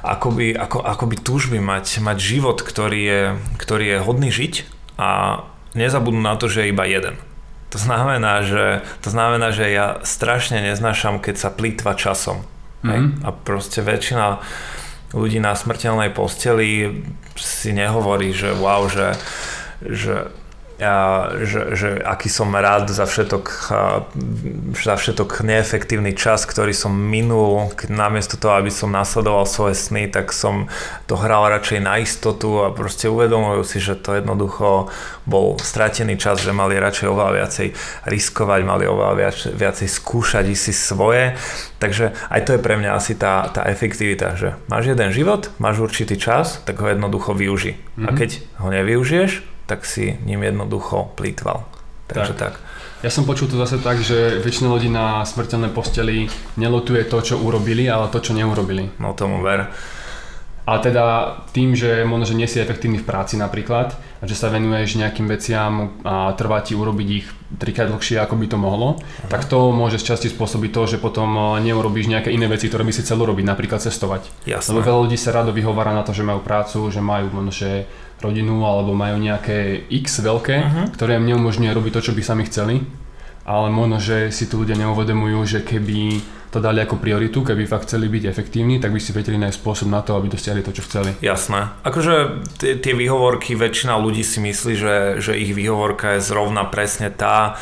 akoby, 0.01 0.55
ako, 0.55 0.79
akoby 0.81 1.15
túžby 1.19 1.59
mať, 1.59 2.01
mať 2.01 2.17
život, 2.17 2.63
ktorý 2.63 3.01
je, 3.03 3.23
ktorý 3.59 3.85
je 3.85 3.97
hodný 4.01 4.29
žiť 4.33 4.53
a 4.97 5.43
nezabudnú 5.75 6.23
na 6.23 6.39
to, 6.39 6.47
že 6.47 6.65
je 6.65 6.71
iba 6.73 6.87
jeden. 6.87 7.19
To 7.71 7.79
znamená, 7.79 8.43
že, 8.43 8.83
to 8.99 9.09
znamená, 9.09 9.55
že 9.55 9.71
ja 9.71 10.03
strašne 10.03 10.59
neznášam, 10.59 11.23
keď 11.23 11.35
sa 11.39 11.49
plýtva 11.49 11.95
časom. 11.95 12.43
Mm-hmm. 12.83 13.23
A 13.23 13.29
proste 13.31 13.79
väčšina 13.79 14.43
ľudí 15.15 15.39
na 15.39 15.55
smrteľnej 15.55 16.11
posteli 16.11 17.03
si 17.39 17.71
nehovorí, 17.71 18.35
že 18.35 18.51
wow, 18.55 18.91
že, 18.91 19.15
že 19.83 20.31
že, 21.45 21.77
že 21.77 21.89
aký 22.01 22.25
som 22.25 22.49
rád 22.49 22.89
za 22.89 23.05
všetok, 23.05 23.45
za 24.73 24.95
všetok 24.97 25.45
neefektívny 25.45 26.17
čas, 26.17 26.49
ktorý 26.49 26.73
som 26.73 26.89
minul, 26.89 27.69
namiesto 27.85 28.33
toho, 28.33 28.57
aby 28.57 28.73
som 28.73 28.89
nasledoval 28.89 29.45
svoje 29.45 29.77
sny, 29.77 30.09
tak 30.09 30.33
som 30.33 30.65
to 31.05 31.13
hral 31.13 31.45
radšej 31.53 31.79
na 31.85 32.01
istotu 32.01 32.65
a 32.65 32.73
proste 32.73 33.13
uvedomujú 33.13 33.61
si, 33.61 33.77
že 33.77 33.93
to 33.93 34.17
jednoducho 34.17 34.89
bol 35.29 35.61
stratený 35.61 36.17
čas, 36.17 36.41
že 36.41 36.49
mali 36.49 36.81
radšej 36.81 37.07
oveľa 37.13 37.31
viacej 37.45 37.67
riskovať, 38.09 38.59
mali 38.65 38.89
oveľa 38.89 39.13
viac, 39.13 39.37
viacej 39.53 39.85
skúšať 39.85 40.49
si 40.57 40.73
svoje. 40.73 41.37
Takže 41.77 42.17
aj 42.33 42.41
to 42.41 42.57
je 42.57 42.63
pre 42.63 42.77
mňa 42.81 42.97
asi 42.97 43.13
tá, 43.13 43.53
tá 43.53 43.69
efektivita, 43.69 44.33
že 44.33 44.57
máš 44.65 44.89
jeden 44.89 45.13
život, 45.13 45.53
máš 45.61 45.77
určitý 45.77 46.17
čas, 46.17 46.57
tak 46.65 46.81
ho 46.81 46.89
jednoducho 46.89 47.37
využi. 47.37 47.77
Mm-hmm. 47.77 48.05
A 48.05 48.09
mhm. 48.09 48.17
keď 48.17 48.29
ho 48.61 48.67
nevyužiješ, 48.73 49.50
tak 49.71 49.87
si 49.87 50.19
ním 50.27 50.43
jednoducho 50.43 51.15
plýtval. 51.15 51.63
Takže 52.11 52.35
tak. 52.35 52.59
tak. 52.59 52.71
Ja 53.01 53.09
som 53.09 53.23
počul 53.23 53.47
to 53.47 53.55
zase 53.55 53.79
tak, 53.79 54.03
že 54.03 54.43
väčšina 54.43 54.67
ľudí 54.67 54.91
na 54.91 55.23
smrteľnej 55.23 55.71
posteli 55.71 56.27
nelotuje 56.59 57.07
to, 57.07 57.23
čo 57.23 57.39
urobili, 57.39 57.87
ale 57.87 58.11
to, 58.11 58.19
čo 58.19 58.35
neurobili. 58.35 58.91
No 58.99 59.15
tomu 59.15 59.39
ver. 59.39 59.71
A 60.61 60.77
teda 60.77 61.35
tým, 61.49 61.73
že 61.73 62.05
možno, 62.05 62.29
že 62.29 62.37
nie 62.37 62.45
si 62.45 62.61
efektívny 62.61 63.01
v 63.01 63.07
práci 63.07 63.33
napríklad, 63.33 63.97
a 64.21 64.23
že 64.29 64.37
sa 64.37 64.53
venuješ 64.53 65.01
nejakým 65.01 65.25
veciam 65.25 65.97
a 66.05 66.37
trvá 66.37 66.61
ti 66.61 66.77
urobiť 66.77 67.07
ich 67.09 67.25
trikrát 67.57 67.89
dlhšie, 67.89 68.21
ako 68.21 68.37
by 68.37 68.45
to 68.45 68.57
mohlo, 68.61 69.01
Aha. 69.01 69.27
tak 69.33 69.49
to 69.49 69.73
môže 69.73 69.97
z 69.97 70.13
časti 70.13 70.29
spôsobiť 70.29 70.69
to, 70.69 70.81
že 70.85 70.97
potom 71.01 71.57
e, 71.57 71.65
neurobíš 71.65 72.05
nejaké 72.05 72.29
iné 72.29 72.45
veci, 72.45 72.69
ktoré 72.69 72.85
by 72.85 72.93
si 72.93 73.01
chcel 73.01 73.17
urobiť, 73.17 73.41
napríklad 73.41 73.81
cestovať. 73.81 74.29
Jasné. 74.45 74.69
Lebo 74.69 74.85
veľa 74.85 74.99
ľudí 75.09 75.17
sa 75.17 75.33
rado 75.33 75.49
vyhovára 75.49 75.97
na 75.97 76.05
to, 76.05 76.13
že 76.13 76.21
majú 76.21 76.45
prácu, 76.45 76.93
že 76.93 77.01
majú 77.01 77.33
možno, 77.33 77.49
že 77.49 77.89
rodinu 78.21 78.61
alebo 78.63 78.93
majú 78.93 79.17
nejaké 79.17 79.89
X 79.89 80.21
veľké, 80.21 80.57
uh-huh. 80.61 80.85
ktoré 80.93 81.17
im 81.17 81.27
neumožňuje 81.27 81.71
robiť 81.73 81.91
to, 81.97 82.01
čo 82.09 82.15
by 82.15 82.21
sami 82.21 82.43
chceli. 82.45 82.85
Ale 83.41 83.73
možno, 83.73 83.97
že 83.97 84.29
si 84.29 84.45
tu 84.45 84.61
ľudia 84.61 84.77
neuvedomujú, 84.77 85.39
že 85.49 85.59
keby 85.65 86.21
to 86.51 86.59
dali 86.59 86.83
ako 86.83 86.99
prioritu, 86.99 87.47
keby 87.47 87.63
fakt 87.63 87.87
chceli 87.87 88.11
byť 88.11 88.27
efektívni, 88.27 88.83
tak 88.83 88.91
by 88.91 88.99
si 88.99 89.15
vedeli 89.15 89.39
nájsť 89.39 89.55
spôsob 89.55 89.87
na 89.87 90.03
to, 90.03 90.19
aby 90.19 90.27
dosiahli 90.27 90.59
to, 90.59 90.75
čo 90.75 90.83
chceli. 90.83 91.15
Jasné. 91.23 91.71
Akože 91.87 92.43
tie, 92.59 92.93
výhovorky, 92.93 93.55
väčšina 93.55 93.95
ľudí 93.95 94.19
si 94.19 94.43
myslí, 94.43 94.73
že, 94.75 94.95
že 95.23 95.39
ich 95.39 95.55
výhovorka 95.55 96.19
je 96.19 96.27
zrovna 96.27 96.67
presne 96.67 97.07
tá, 97.07 97.55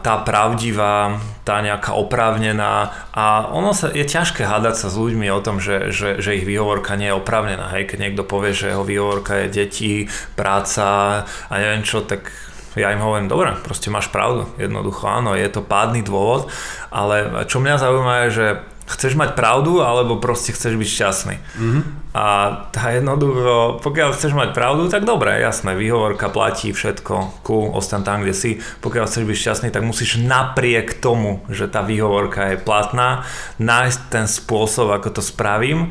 tá 0.00 0.14
pravdivá, 0.24 1.20
tá 1.44 1.60
nejaká 1.60 1.92
oprávnená 1.92 2.88
a 3.12 3.52
ono 3.52 3.76
sa, 3.76 3.92
je 3.92 4.08
ťažké 4.08 4.48
hádať 4.48 4.80
sa 4.80 4.88
s 4.88 4.96
ľuďmi 4.96 5.28
o 5.28 5.44
tom, 5.44 5.60
že, 5.60 5.92
že, 5.92 6.16
že 6.16 6.40
ich 6.40 6.48
výhovorka 6.48 6.96
nie 6.96 7.12
je 7.12 7.18
oprávnená. 7.20 7.68
Hej, 7.76 7.92
keď 7.92 7.98
niekto 8.00 8.24
povie, 8.24 8.56
že 8.56 8.72
jeho 8.72 8.82
výhovorka 8.88 9.44
je 9.44 9.52
deti, 9.52 9.94
práca 10.32 11.20
a 11.28 11.52
neviem 11.60 11.84
čo, 11.84 12.00
tak 12.00 12.32
ja 12.76 12.92
im 12.92 13.00
hovorím, 13.00 13.32
dobre, 13.32 13.56
proste 13.64 13.88
máš 13.88 14.12
pravdu, 14.12 14.44
jednoducho 14.60 15.08
áno, 15.08 15.32
je 15.32 15.48
to 15.48 15.64
pádny 15.64 16.04
dôvod, 16.04 16.52
ale 16.92 17.44
čo 17.48 17.58
mňa 17.58 17.80
zaujíma 17.80 18.14
je, 18.28 18.28
že 18.30 18.46
chceš 18.86 19.18
mať 19.18 19.34
pravdu, 19.34 19.82
alebo 19.82 20.22
proste 20.22 20.54
chceš 20.54 20.78
byť 20.78 20.88
šťastný. 20.88 21.36
Mm-hmm. 21.36 21.82
A 22.14 22.26
tá 22.70 22.94
jednoducho, 22.94 23.82
pokiaľ 23.82 24.14
chceš 24.14 24.32
mať 24.32 24.54
pravdu, 24.54 24.86
tak 24.86 25.02
dobre, 25.02 25.42
jasné, 25.42 25.74
výhovorka 25.74 26.30
platí 26.30 26.70
všetko, 26.70 27.42
cool, 27.42 27.74
ostan 27.74 28.06
tam, 28.06 28.22
kde 28.22 28.32
si. 28.32 28.50
Pokiaľ 28.80 29.04
chceš 29.10 29.26
byť 29.26 29.36
šťastný, 29.36 29.68
tak 29.74 29.82
musíš 29.82 30.22
napriek 30.22 31.02
tomu, 31.02 31.42
že 31.50 31.66
tá 31.66 31.82
výhovorka 31.82 32.54
je 32.54 32.62
platná, 32.62 33.26
nájsť 33.58 34.00
ten 34.08 34.30
spôsob, 34.30 34.94
ako 34.94 35.18
to 35.18 35.22
spravím. 35.22 35.90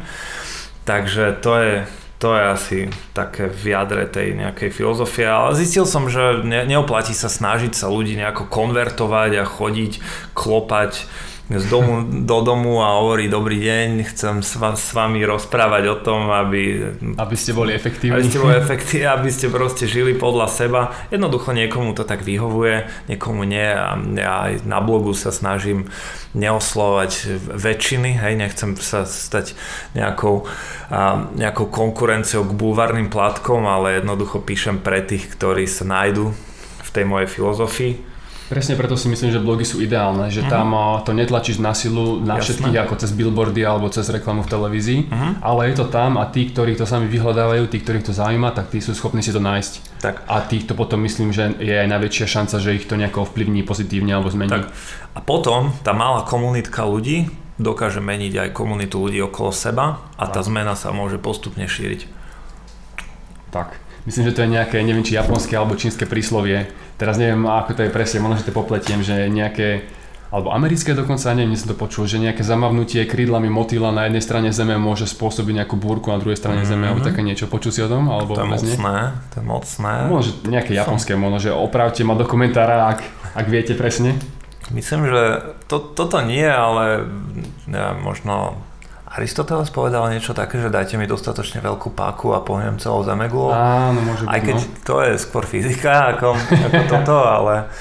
Takže 0.88 1.36
to 1.44 1.52
je, 1.60 1.74
to 2.26 2.34
je 2.34 2.44
asi 2.50 2.80
také 3.14 3.54
v 3.54 3.78
jadre 3.78 4.10
tej 4.10 4.34
nejakej 4.34 4.74
filozofie, 4.74 5.30
ale 5.30 5.54
zistil 5.54 5.86
som, 5.86 6.10
že 6.10 6.42
ne, 6.42 6.66
neoplatí 6.66 7.14
sa 7.14 7.30
snažiť 7.30 7.78
sa 7.78 7.86
ľudí 7.86 8.18
nejako 8.18 8.50
konvertovať 8.50 9.32
a 9.38 9.46
chodiť, 9.46 10.02
klopať 10.34 11.06
z 11.46 11.66
domu 11.70 12.02
do 12.26 12.42
domu 12.42 12.82
a 12.82 12.98
hovorí 12.98 13.30
dobrý 13.30 13.62
deň, 13.62 13.90
chcem 14.10 14.42
s, 14.42 14.58
va, 14.58 14.74
s 14.74 14.98
vami 14.98 15.22
rozprávať 15.22 15.84
o 15.94 15.98
tom, 16.02 16.34
aby... 16.34 16.82
Aby 17.22 17.36
ste 17.38 17.54
boli 17.54 17.78
efektívni. 17.78 18.18
Aby 18.18 18.26
ste 18.26 18.42
boli 18.42 18.56
efektívni, 18.58 19.06
aby 19.06 19.30
ste 19.30 19.54
proste 19.54 19.86
žili 19.86 20.18
podľa 20.18 20.50
seba. 20.50 20.82
Jednoducho 21.14 21.54
niekomu 21.54 21.94
to 21.94 22.02
tak 22.02 22.26
vyhovuje, 22.26 22.90
niekomu 23.06 23.46
nie 23.46 23.62
a 23.62 23.94
ja 23.94 24.34
aj 24.50 24.66
na 24.66 24.82
blogu 24.82 25.14
sa 25.14 25.30
snažím 25.30 25.86
neoslovať 26.34 27.38
väčšiny, 27.54 28.18
hej, 28.26 28.34
nechcem 28.42 28.74
sa 28.82 29.06
stať 29.06 29.54
nejakou, 29.94 30.50
a, 30.90 31.30
nejakou 31.38 31.70
konkurenciou 31.70 32.42
k 32.42 32.58
búvarným 32.58 33.14
platkom, 33.14 33.70
ale 33.70 34.02
jednoducho 34.02 34.42
píšem 34.42 34.82
pre 34.82 35.06
tých, 35.06 35.30
ktorí 35.30 35.70
sa 35.70 35.86
nájdu 35.86 36.34
v 36.82 36.90
tej 36.90 37.06
mojej 37.06 37.30
filozofii 37.30 38.15
Presne 38.46 38.78
preto 38.78 38.94
si 38.94 39.10
myslím, 39.10 39.34
že 39.34 39.42
blogy 39.42 39.66
sú 39.66 39.82
ideálne, 39.82 40.30
že 40.30 40.46
uh-huh. 40.46 40.54
tam 40.54 40.70
to 41.02 41.18
netlačíš 41.18 41.58
na 41.58 41.74
silu 41.74 42.22
na 42.22 42.38
Jasné. 42.38 42.62
všetkých 42.62 42.78
ako 42.86 42.94
cez 43.02 43.10
billboardy 43.18 43.66
alebo 43.66 43.90
cez 43.90 44.06
reklamu 44.06 44.46
v 44.46 44.50
televízii, 44.54 45.00
uh-huh. 45.10 45.42
ale 45.42 45.74
je 45.74 45.82
to 45.82 45.90
tam 45.90 46.22
a 46.22 46.30
tí, 46.30 46.46
ktorí 46.54 46.78
to 46.78 46.86
sami 46.86 47.10
vyhľadávajú, 47.10 47.66
tí, 47.66 47.82
ktorých 47.82 48.06
to 48.06 48.14
zaujíma, 48.14 48.54
tak 48.54 48.70
tí 48.70 48.86
sú 48.86 48.94
schopní 48.94 49.26
si 49.26 49.34
to 49.34 49.42
nájsť. 49.42 49.74
Tak. 49.98 50.16
A 50.30 50.46
týchto 50.46 50.78
potom 50.78 51.02
myslím, 51.10 51.34
že 51.34 51.58
je 51.58 51.74
aj 51.74 51.90
najväčšia 51.90 52.28
šanca, 52.30 52.62
že 52.62 52.78
ich 52.78 52.86
to 52.86 52.94
nejako 53.02 53.26
ovplyvní 53.26 53.66
pozitívne 53.66 54.14
alebo 54.14 54.30
zmení. 54.30 54.54
Tak. 54.54 54.70
A 55.18 55.20
potom 55.26 55.74
tá 55.82 55.98
malá 55.98 56.22
komunitka 56.22 56.86
ľudí 56.86 57.34
dokáže 57.58 58.04
meniť 58.04 58.46
aj 58.46 58.50
komunitu 58.54 59.02
ľudí 59.02 59.26
okolo 59.26 59.50
seba 59.50 60.06
a 60.22 60.30
tá 60.30 60.44
zmena 60.46 60.78
sa 60.78 60.94
môže 60.94 61.18
postupne 61.18 61.66
šíriť. 61.66 62.06
Tak. 63.50 63.82
Myslím, 64.06 64.30
že 64.30 64.36
to 64.38 64.44
je 64.46 64.54
nejaké, 64.54 64.86
neviem 64.86 65.02
či 65.02 65.18
japonské 65.18 65.58
alebo 65.58 65.74
čínske 65.74 66.06
príslovie. 66.06 66.70
Teraz 66.96 67.20
neviem, 67.20 67.44
ako 67.44 67.76
to 67.76 67.82
je 67.84 67.92
presne, 67.92 68.24
možno, 68.24 68.40
že 68.40 68.48
to 68.48 68.56
popletiem, 68.56 69.04
že 69.04 69.28
nejaké 69.28 69.84
alebo 70.36 70.52
americké 70.52 70.92
dokonca, 70.92 71.32
neviem, 71.32 71.56
som 71.56 71.72
to 71.72 71.78
počul, 71.80 72.10
že 72.10 72.20
nejaké 72.20 72.44
zamavnutie 72.44 73.08
krídlami 73.08 73.48
motýla 73.48 73.96
na 73.96 74.10
jednej 74.10 74.20
strane 74.20 74.50
Zeme 74.52 74.76
môže 74.76 75.08
spôsobiť 75.08 75.64
nejakú 75.64 75.80
búrku 75.80 76.12
na 76.12 76.20
druhej 76.20 76.36
strane 76.36 76.66
mm-hmm. 76.66 76.76
Zeme, 76.76 76.86
alebo 76.92 77.02
mhm. 77.06 77.08
také 77.08 77.22
niečo. 77.24 77.46
Počul 77.48 77.72
si 77.72 77.80
o 77.80 77.88
tom? 77.88 78.12
Alebo 78.12 78.36
to 78.36 78.44
je 78.44 78.52
mocné, 78.52 79.16
to 79.32 79.36
je 79.40 79.46
mocné. 79.46 79.94
Možno 80.12 80.32
nejaké 80.52 80.76
japonské, 80.76 81.16
možno, 81.16 81.40
že 81.40 81.56
opravte 81.56 82.04
ma 82.04 82.20
do 82.20 82.28
komentára, 82.28 82.92
ak, 82.92 83.00
ak 83.32 83.46
viete 83.48 83.80
presne. 83.80 84.18
Myslím, 84.74 85.08
že 85.08 85.56
to, 85.70 85.78
toto 85.80 86.20
nie, 86.26 86.44
ale 86.44 87.06
ja, 87.70 87.94
možno 87.94 88.60
Aristoteles 89.16 89.72
povedal 89.72 90.12
niečo 90.12 90.36
také, 90.36 90.60
že 90.60 90.68
dajte 90.68 91.00
mi 91.00 91.08
dostatočne 91.08 91.64
veľkú 91.64 91.96
páku 91.96 92.36
a 92.36 92.44
pohnem 92.44 92.76
celou 92.84 93.00
zemegulou. 93.08 93.56
Áno, 93.56 94.04
môže 94.04 94.28
byť, 94.28 94.32
Aj 94.32 94.40
keď 94.44 94.58
no. 94.60 94.68
to 94.84 94.96
je 95.08 95.14
skôr 95.16 95.48
fyzika 95.48 96.20
ako, 96.20 96.36
ako 96.36 96.82
toto, 96.92 97.16
ale, 97.24 97.72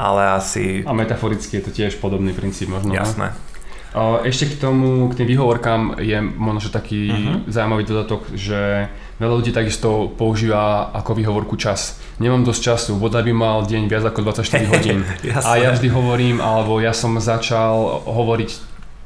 ale 0.00 0.22
asi... 0.32 0.80
A 0.88 0.96
metaforicky 0.96 1.60
je 1.60 1.64
to 1.68 1.70
tiež 1.76 2.00
podobný 2.00 2.32
princíp 2.32 2.72
možno. 2.72 2.96
No. 2.96 3.04
Jasné. 3.04 3.36
No? 3.36 4.20
Ešte 4.24 4.52
k 4.52 4.60
tomu, 4.60 5.12
k 5.12 5.20
tým 5.20 5.28
výhovorkám 5.28 6.00
je 6.00 6.20
možno, 6.20 6.72
taký 6.72 7.08
uh-huh. 7.08 7.52
zaujímavý 7.52 7.84
dodatok, 7.88 8.32
že 8.36 8.88
veľa 9.20 9.34
ľudí 9.44 9.52
takisto 9.52 10.12
používa 10.12 10.88
ako 10.92 11.16
výhovorku 11.16 11.56
čas. 11.60 12.00
Nemám 12.20 12.48
dosť 12.48 12.60
času, 12.64 12.90
voda 12.96 13.20
by 13.20 13.32
mal 13.32 13.64
deň 13.64 13.88
viac 13.88 14.04
ako 14.08 14.24
24 14.24 14.72
hodín. 14.72 15.04
a 15.48 15.50
ja 15.56 15.72
vždy 15.72 15.88
hovorím, 15.92 16.40
alebo 16.40 16.80
ja 16.80 16.92
som 16.96 17.16
začal 17.20 18.04
hovoriť 18.08 18.50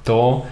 to, 0.03 0.47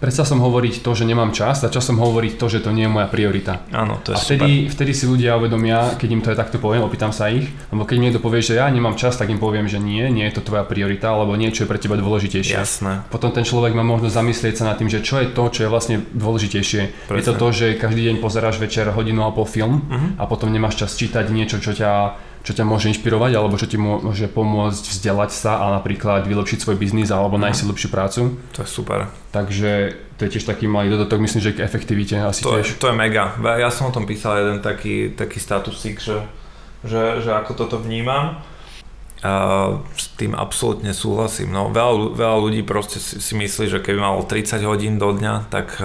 Prestal 0.00 0.26
som 0.26 0.38
hovoriť 0.40 0.80
to, 0.80 0.90
že 0.96 1.04
nemám 1.04 1.30
čas, 1.30 1.60
začal 1.60 1.82
som 1.84 1.96
hovoriť 2.00 2.32
to, 2.40 2.46
že 2.48 2.58
to 2.64 2.70
nie 2.72 2.88
je 2.88 2.92
moja 2.92 3.06
priorita. 3.06 3.66
Áno, 3.70 4.00
to 4.02 4.12
je 4.12 4.16
a 4.16 4.20
vtedy, 4.20 4.48
super. 4.66 4.72
vtedy 4.74 4.92
si 4.96 5.04
ľudia 5.06 5.36
uvedomia, 5.36 5.94
keď 6.00 6.08
im 6.10 6.22
to 6.24 6.30
aj 6.32 6.38
takto 6.40 6.56
poviem, 6.58 6.82
opýtam 6.82 7.12
sa 7.12 7.28
ich, 7.28 7.46
lebo 7.70 7.84
keď 7.84 7.96
mi 8.00 8.04
niekto 8.08 8.22
povie, 8.22 8.40
že 8.40 8.58
ja 8.58 8.66
nemám 8.66 8.96
čas, 8.96 9.20
tak 9.20 9.30
im 9.30 9.38
poviem, 9.38 9.68
že 9.68 9.78
nie, 9.78 10.08
nie 10.08 10.26
je 10.30 10.40
to 10.40 10.46
tvoja 10.46 10.64
priorita, 10.64 11.12
alebo 11.12 11.36
niečo 11.36 11.64
je 11.64 11.70
pre 11.70 11.78
teba 11.78 11.94
dôležitejšie. 12.00 12.56
Jasné. 12.56 13.06
Potom 13.12 13.30
ten 13.30 13.44
človek 13.46 13.76
má 13.76 13.84
možnosť 13.86 14.14
zamyslieť 14.16 14.54
sa 14.58 14.64
nad 14.72 14.76
tým, 14.80 14.88
že 14.88 15.04
čo 15.04 15.20
je 15.20 15.28
to, 15.30 15.44
čo 15.52 15.60
je 15.66 15.68
vlastne 15.68 15.96
dôležitejšie. 16.16 17.10
Presne. 17.10 17.20
Je 17.20 17.24
to 17.26 17.34
to, 17.36 17.48
že 17.52 17.66
každý 17.76 18.10
deň 18.10 18.16
pozeráš 18.18 18.58
večer 18.58 18.88
hodinu 18.90 19.28
a 19.28 19.30
pol 19.30 19.44
film 19.44 19.84
uh-huh. 19.84 20.18
a 20.18 20.24
potom 20.24 20.48
nemáš 20.48 20.80
čas 20.80 20.96
čítať 20.96 21.28
niečo, 21.28 21.60
čo 21.60 21.76
ťa 21.76 21.90
čo 22.40 22.56
ťa 22.56 22.64
môže 22.64 22.88
inšpirovať 22.88 23.32
alebo 23.36 23.60
čo 23.60 23.68
ti 23.68 23.76
môže 23.76 24.24
pomôcť 24.32 24.84
vzdelať 24.96 25.30
sa 25.32 25.60
a 25.60 25.76
napríklad 25.76 26.24
vylepšiť 26.24 26.58
svoj 26.64 26.76
biznis 26.80 27.12
alebo 27.12 27.36
nájsť 27.36 27.58
si 27.60 27.64
lepšiu 27.68 27.88
prácu. 27.92 28.20
To 28.56 28.58
je 28.64 28.68
super. 28.68 29.12
Takže 29.30 29.92
to 30.16 30.24
je 30.24 30.30
tiež 30.36 30.48
taký 30.48 30.64
malý 30.64 30.88
dodatok, 30.92 31.20
myslím, 31.20 31.44
že 31.44 31.52
k 31.52 31.64
efektivite 31.64 32.16
asi 32.16 32.40
to 32.40 32.56
tiež. 32.56 32.66
Je, 32.66 32.80
to 32.80 32.88
je 32.88 32.96
mega. 32.96 33.36
Ja 33.44 33.68
som 33.68 33.92
o 33.92 33.94
tom 33.94 34.08
písal 34.08 34.40
jeden 34.40 34.58
taký, 34.64 35.12
taký 35.12 35.36
statusík, 35.36 36.00
že, 36.00 36.24
že, 36.84 37.20
že 37.20 37.30
ako 37.36 37.52
toto 37.56 37.76
vnímam. 37.76 38.40
A 39.20 39.76
s 40.00 40.16
tým 40.16 40.32
absolútne 40.32 40.96
súhlasím. 40.96 41.52
No, 41.52 41.68
veľa, 41.68 42.16
veľa 42.16 42.38
ľudí 42.40 42.64
proste 42.64 42.96
si, 42.96 43.20
si 43.20 43.36
myslí, 43.36 43.68
že 43.68 43.84
keby 43.84 44.00
malo 44.00 44.24
30 44.24 44.64
hodín 44.64 44.96
do 44.96 45.12
dňa, 45.12 45.52
tak 45.52 45.76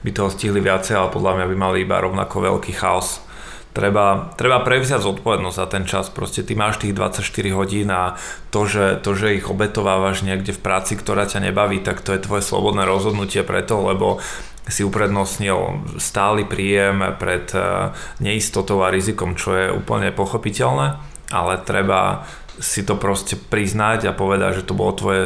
by 0.00 0.10
toho 0.16 0.32
stihli 0.32 0.64
viacej, 0.64 0.96
ale 0.96 1.12
podľa 1.12 1.36
mňa 1.36 1.46
by 1.52 1.56
mali 1.60 1.76
iba 1.84 2.00
rovnako 2.00 2.40
veľký 2.40 2.72
chaos 2.72 3.20
treba, 3.70 4.34
treba 4.34 4.62
prevziať 4.62 5.02
zodpovednosť 5.02 5.56
za 5.56 5.66
ten 5.70 5.84
čas. 5.86 6.10
Proste 6.10 6.42
ty 6.42 6.58
máš 6.58 6.82
tých 6.82 6.94
24 6.94 7.22
hodín 7.54 7.88
a 7.90 8.18
to 8.50 8.66
že, 8.66 8.98
to, 9.02 9.14
že 9.14 9.38
ich 9.38 9.46
obetovávaš 9.46 10.26
niekde 10.26 10.54
v 10.54 10.60
práci, 10.62 10.98
ktorá 10.98 11.26
ťa 11.26 11.50
nebaví, 11.50 11.82
tak 11.82 12.02
to 12.02 12.14
je 12.14 12.22
tvoje 12.22 12.42
slobodné 12.42 12.86
rozhodnutie 12.86 13.46
preto, 13.46 13.82
lebo 13.82 14.18
si 14.70 14.86
uprednostnil 14.86 15.82
stály 15.98 16.46
príjem 16.46 17.18
pred 17.18 17.50
eh, 17.56 17.90
neistotou 18.22 18.86
a 18.86 18.92
rizikom, 18.92 19.34
čo 19.34 19.56
je 19.56 19.66
úplne 19.72 20.14
pochopiteľné. 20.14 21.00
ale 21.30 21.62
treba 21.62 22.26
si 22.60 22.84
to 22.84 22.92
proste 22.98 23.40
priznať 23.48 24.10
a 24.10 24.12
povedať, 24.12 24.60
že 24.60 24.66
to 24.68 24.76
bolo 24.76 24.92
tvoje 24.92 25.22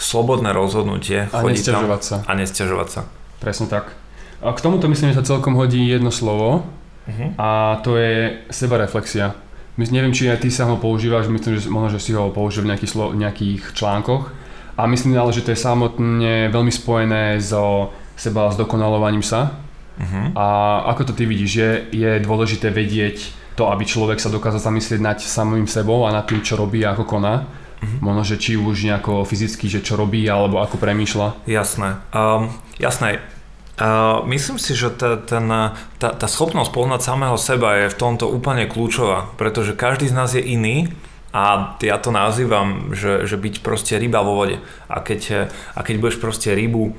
slobodné 0.00 0.56
rozhodnutie. 0.56 1.28
A 1.28 1.44
nesťažovať 1.44 2.00
sa. 2.00 2.16
A 2.24 2.32
nesťažovať 2.32 2.88
sa. 2.88 3.00
Presne 3.44 3.68
tak. 3.68 3.92
A 4.40 4.54
k 4.56 4.62
tomuto 4.64 4.88
myslím, 4.88 5.12
že 5.12 5.20
sa 5.20 5.36
celkom 5.36 5.52
hodí 5.58 5.84
jedno 5.84 6.08
slovo 6.08 6.64
uh-huh. 7.08 7.30
a 7.40 7.48
to 7.80 7.96
je 7.96 8.44
sebareflexia. 8.52 9.32
Neviem, 9.78 10.10
či 10.10 10.26
aj 10.26 10.42
ty 10.42 10.50
sa 10.50 10.66
ho 10.66 10.74
používaš, 10.76 11.30
myslím, 11.30 11.54
že 11.54 11.70
možno, 11.70 11.96
že 11.96 12.02
si 12.02 12.10
ho 12.10 12.34
použil 12.34 12.66
v 12.66 12.74
nejakých, 12.74 12.90
slo- 12.90 13.14
nejakých 13.14 13.62
článkoch. 13.78 14.26
A 14.78 14.86
myslím 14.86 15.18
ale, 15.18 15.34
že 15.34 15.42
to 15.42 15.54
je 15.54 15.58
samotne 15.58 16.50
veľmi 16.50 16.70
spojené 16.70 17.38
so 17.38 17.94
seba 18.18 18.50
zdokonalovaním 18.50 19.22
sa. 19.22 19.54
Uh-huh. 19.98 20.34
A 20.34 20.46
ako 20.94 21.10
to 21.10 21.12
ty 21.14 21.26
vidíš, 21.26 21.52
je, 21.54 21.70
je 21.94 22.10
dôležité 22.22 22.70
vedieť 22.70 23.34
to, 23.54 23.70
aby 23.70 23.82
človek 23.82 24.22
sa 24.22 24.30
dokázal 24.30 24.62
zamyslieť 24.62 25.02
nad 25.02 25.18
samým 25.18 25.66
sebou 25.66 26.06
a 26.06 26.14
nad 26.14 26.26
tým, 26.26 26.42
čo 26.42 26.54
robí 26.58 26.82
a 26.82 26.94
ako 26.94 27.06
koná. 27.06 27.46
Uh-huh. 27.78 27.98
Možno, 28.02 28.22
že 28.26 28.38
či 28.38 28.58
už 28.58 28.82
nejako 28.82 29.22
fyzicky, 29.22 29.70
že 29.70 29.82
čo 29.82 29.94
robí 29.94 30.26
alebo 30.26 30.58
ako 30.58 30.78
premýšľa. 30.78 31.46
Jasné. 31.46 32.02
Um, 32.10 32.50
jasné. 32.82 33.22
Uh, 33.78 34.26
myslím 34.26 34.58
si, 34.58 34.74
že 34.74 34.90
tá, 34.90 35.14
ten, 35.14 35.46
tá, 36.02 36.08
tá 36.10 36.26
schopnosť 36.26 36.74
poznať 36.74 37.00
samého 37.00 37.38
seba 37.38 37.78
je 37.78 37.94
v 37.94 37.98
tomto 37.98 38.26
úplne 38.26 38.66
kľúčová, 38.66 39.30
pretože 39.38 39.78
každý 39.78 40.10
z 40.10 40.16
nás 40.18 40.34
je 40.34 40.42
iný 40.42 40.90
a 41.30 41.76
ja 41.78 41.96
to 42.02 42.10
nazývam, 42.10 42.90
že, 42.90 43.22
že 43.30 43.38
byť 43.38 43.62
proste 43.62 43.94
ryba 43.94 44.26
vo 44.26 44.34
vode. 44.34 44.58
A 44.90 44.98
keď, 44.98 45.52
a 45.78 45.80
keď 45.86 45.94
budeš 46.02 46.18
proste 46.18 46.58
rybu 46.58 46.98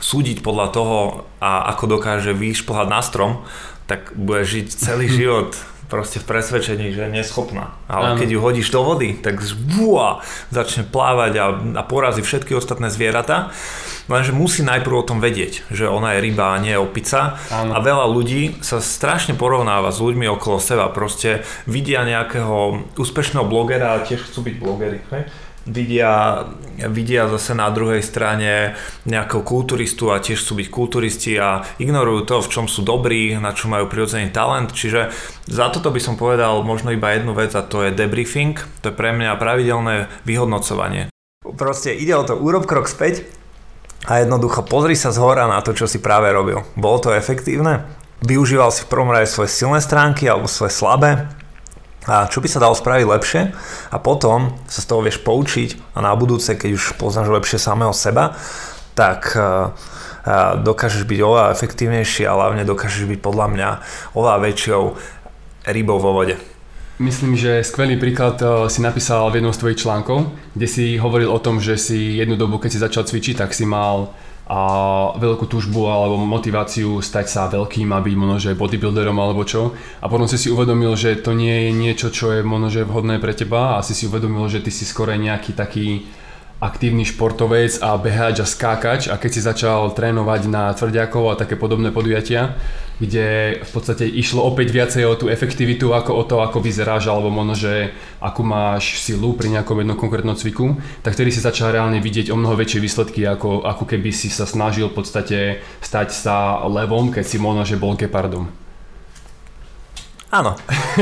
súdiť 0.00 0.40
podľa 0.40 0.66
toho, 0.72 0.98
a 1.42 1.68
ako 1.76 2.00
dokáže 2.00 2.32
vyšplhať 2.32 2.88
na 2.88 3.04
strom, 3.04 3.44
tak 3.84 4.16
budeš 4.16 4.46
žiť 4.56 4.66
celý 4.72 5.06
život 5.20 5.52
proste 5.90 6.22
v 6.22 6.30
presvedčení, 6.30 6.94
že 6.94 7.04
je 7.04 7.10
neschopná. 7.10 7.74
Ale 7.90 8.14
keď 8.14 8.38
ju 8.38 8.40
hodíš 8.40 8.70
do 8.70 8.86
vody, 8.86 9.18
tak 9.18 9.42
zvua, 9.42 10.22
začne 10.54 10.86
plávať 10.86 11.32
a, 11.42 11.46
a 11.76 11.82
porazí 11.82 12.22
všetky 12.22 12.54
ostatné 12.54 12.88
zvieratá. 12.88 13.50
Lenže 14.06 14.30
musí 14.30 14.62
najprv 14.62 14.94
o 14.94 15.06
tom 15.06 15.18
vedieť, 15.18 15.66
že 15.70 15.90
ona 15.90 16.16
je 16.16 16.24
ryba 16.30 16.54
a 16.54 16.62
nie 16.62 16.74
je 16.74 16.82
opica. 16.82 17.38
Ano. 17.50 17.74
A 17.74 17.78
veľa 17.82 18.06
ľudí 18.10 18.62
sa 18.62 18.78
strašne 18.78 19.34
porovnáva 19.34 19.90
s 19.90 19.98
ľuďmi 19.98 20.26
okolo 20.30 20.62
seba. 20.62 20.90
Proste 20.90 21.42
vidia 21.66 22.06
nejakého 22.06 22.90
úspešného 22.94 23.46
blogera 23.46 23.98
a 23.98 24.02
tiež 24.02 24.30
chcú 24.30 24.46
byť 24.46 24.54
blogeri. 24.58 24.98
Hej? 25.14 25.22
Vidia, 25.68 26.44
vidia 26.88 27.28
zase 27.28 27.52
na 27.52 27.68
druhej 27.68 28.00
strane 28.00 28.74
nejakého 29.04 29.44
kulturistu 29.44 30.08
a 30.12 30.22
tiež 30.22 30.40
chcú 30.40 30.64
byť 30.64 30.68
kulturisti 30.72 31.32
a 31.36 31.64
ignorujú 31.76 32.24
to, 32.24 32.36
v 32.40 32.50
čom 32.52 32.66
sú 32.68 32.80
dobrí, 32.80 33.36
na 33.36 33.52
čo 33.52 33.68
majú 33.68 33.88
prirodzený 33.88 34.32
talent. 34.32 34.72
Čiže 34.72 35.12
za 35.48 35.68
toto 35.68 35.92
by 35.92 36.00
som 36.00 36.16
povedal 36.16 36.64
možno 36.64 36.92
iba 36.92 37.12
jednu 37.12 37.36
vec 37.36 37.52
a 37.52 37.64
to 37.64 37.84
je 37.84 37.94
debriefing. 37.94 38.56
To 38.80 38.92
je 38.92 38.96
pre 38.96 39.12
mňa 39.12 39.36
pravidelné 39.36 40.08
vyhodnocovanie. 40.24 41.12
Proste 41.40 41.96
ide 41.96 42.16
o 42.16 42.24
to, 42.24 42.36
urob 42.36 42.68
krok 42.68 42.88
späť 42.88 43.24
a 44.08 44.20
jednoducho 44.20 44.64
pozri 44.64 44.96
sa 44.96 45.12
z 45.12 45.20
hora 45.20 45.44
na 45.44 45.60
to, 45.60 45.76
čo 45.76 45.84
si 45.84 46.00
práve 46.00 46.32
robil. 46.32 46.64
Bolo 46.76 47.00
to 47.00 47.16
efektívne? 47.16 47.84
Využíval 48.20 48.68
si 48.68 48.84
v 48.84 48.92
prvom 48.92 49.08
rade 49.08 49.28
svoje 49.28 49.48
silné 49.48 49.80
stránky 49.80 50.28
alebo 50.28 50.44
svoje 50.44 50.76
slabé? 50.76 51.39
A 52.08 52.24
čo 52.32 52.40
by 52.40 52.48
sa 52.48 52.62
dalo 52.64 52.72
spraviť 52.72 53.04
lepšie 53.04 53.40
a 53.92 53.96
potom 54.00 54.56
sa 54.64 54.80
z 54.80 54.88
toho 54.88 55.04
vieš 55.04 55.20
poučiť 55.20 55.96
a 55.96 56.00
na 56.00 56.16
budúce, 56.16 56.56
keď 56.56 56.70
už 56.72 56.84
poznáš 56.96 57.28
lepšie 57.28 57.60
samého 57.60 57.92
seba, 57.92 58.32
tak 58.96 59.36
e, 59.36 59.40
e, 59.40 59.46
dokážeš 60.64 61.04
byť 61.04 61.20
oveľa 61.20 61.52
efektívnejší 61.52 62.24
a 62.24 62.36
hlavne 62.36 62.64
dokážeš 62.64 63.04
byť 63.04 63.20
podľa 63.20 63.46
mňa 63.52 63.68
oveľa 64.16 64.36
väčšou 64.48 64.82
rybou 65.68 66.00
vo 66.00 66.16
vode. 66.16 66.40
Myslím, 67.00 67.32
že 67.32 67.64
skvelý 67.64 68.00
príklad 68.00 68.40
e, 68.40 68.68
si 68.72 68.80
napísal 68.80 69.28
v 69.28 69.40
jednom 69.40 69.52
z 69.52 69.60
tvojich 69.60 69.80
článkov, 69.84 70.32
kde 70.56 70.68
si 70.68 70.84
hovoril 70.96 71.28
o 71.28 71.40
tom, 71.40 71.60
že 71.60 71.76
si 71.76 72.16
jednu 72.16 72.40
dobu, 72.40 72.56
keď 72.56 72.70
si 72.72 72.80
začal 72.80 73.04
cvičiť, 73.04 73.44
tak 73.44 73.52
si 73.52 73.68
mal 73.68 74.12
a 74.50 74.60
veľkú 75.14 75.46
túžbu 75.46 75.86
alebo 75.86 76.18
motiváciu 76.18 76.98
stať 76.98 77.26
sa 77.30 77.46
veľkým 77.46 77.94
a 77.94 78.02
byť 78.02 78.14
možno, 78.18 78.58
bodybuilderom 78.58 79.14
alebo 79.14 79.46
čo. 79.46 79.78
A 80.02 80.10
potom 80.10 80.26
si 80.26 80.42
si 80.42 80.50
uvedomil, 80.50 80.90
že 80.98 81.22
to 81.22 81.38
nie 81.38 81.70
je 81.70 81.70
niečo, 81.70 82.10
čo 82.10 82.34
je 82.34 82.42
možno, 82.42 82.82
vhodné 82.82 83.22
pre 83.22 83.30
teba 83.30 83.78
a 83.78 83.86
si 83.86 83.94
si 83.94 84.10
uvedomil, 84.10 84.50
že 84.50 84.58
ty 84.58 84.74
si 84.74 84.82
skoro 84.82 85.14
nejaký 85.14 85.54
taký 85.54 86.02
aktívny 86.60 87.08
športovec 87.08 87.80
a 87.80 87.96
behač 87.96 88.44
a 88.44 88.46
skákač 88.46 89.08
a 89.08 89.16
keď 89.16 89.30
si 89.32 89.40
začal 89.40 89.96
trénovať 89.96 90.42
na 90.46 90.68
tvrdiakov 90.76 91.32
a 91.32 91.40
také 91.40 91.56
podobné 91.56 91.88
podujatia, 91.88 92.60
kde 93.00 93.58
v 93.64 93.70
podstate 93.72 94.04
išlo 94.04 94.44
opäť 94.44 94.68
viacej 94.76 95.08
o 95.08 95.16
tú 95.16 95.32
efektivitu 95.32 95.96
ako 95.96 96.12
o 96.20 96.22
to, 96.28 96.44
ako 96.44 96.60
vyzeráš 96.60 97.08
alebo 97.08 97.32
možno, 97.32 97.56
že 97.56 97.96
akú 98.20 98.44
máš 98.44 99.00
silu 99.00 99.32
pri 99.32 99.56
nejakom 99.56 99.80
jednom 99.80 99.96
konkrétnom 99.96 100.36
cviku, 100.36 100.76
tak 101.00 101.16
vtedy 101.16 101.32
si 101.32 101.40
začal 101.40 101.72
reálne 101.72 101.96
vidieť 101.96 102.28
o 102.28 102.36
mnoho 102.36 102.60
väčšie 102.60 102.84
výsledky 102.84 103.24
ako, 103.24 103.64
ako 103.64 103.88
keby 103.88 104.12
si 104.12 104.28
sa 104.28 104.44
snažil 104.44 104.92
v 104.92 105.00
podstate 105.00 105.38
stať 105.80 106.12
sa 106.12 106.60
levom, 106.68 107.08
keď 107.08 107.24
si 107.24 107.40
možno, 107.40 107.64
že 107.64 107.80
bol 107.80 107.96
gepardom. 107.96 108.59
Áno. 110.30 110.54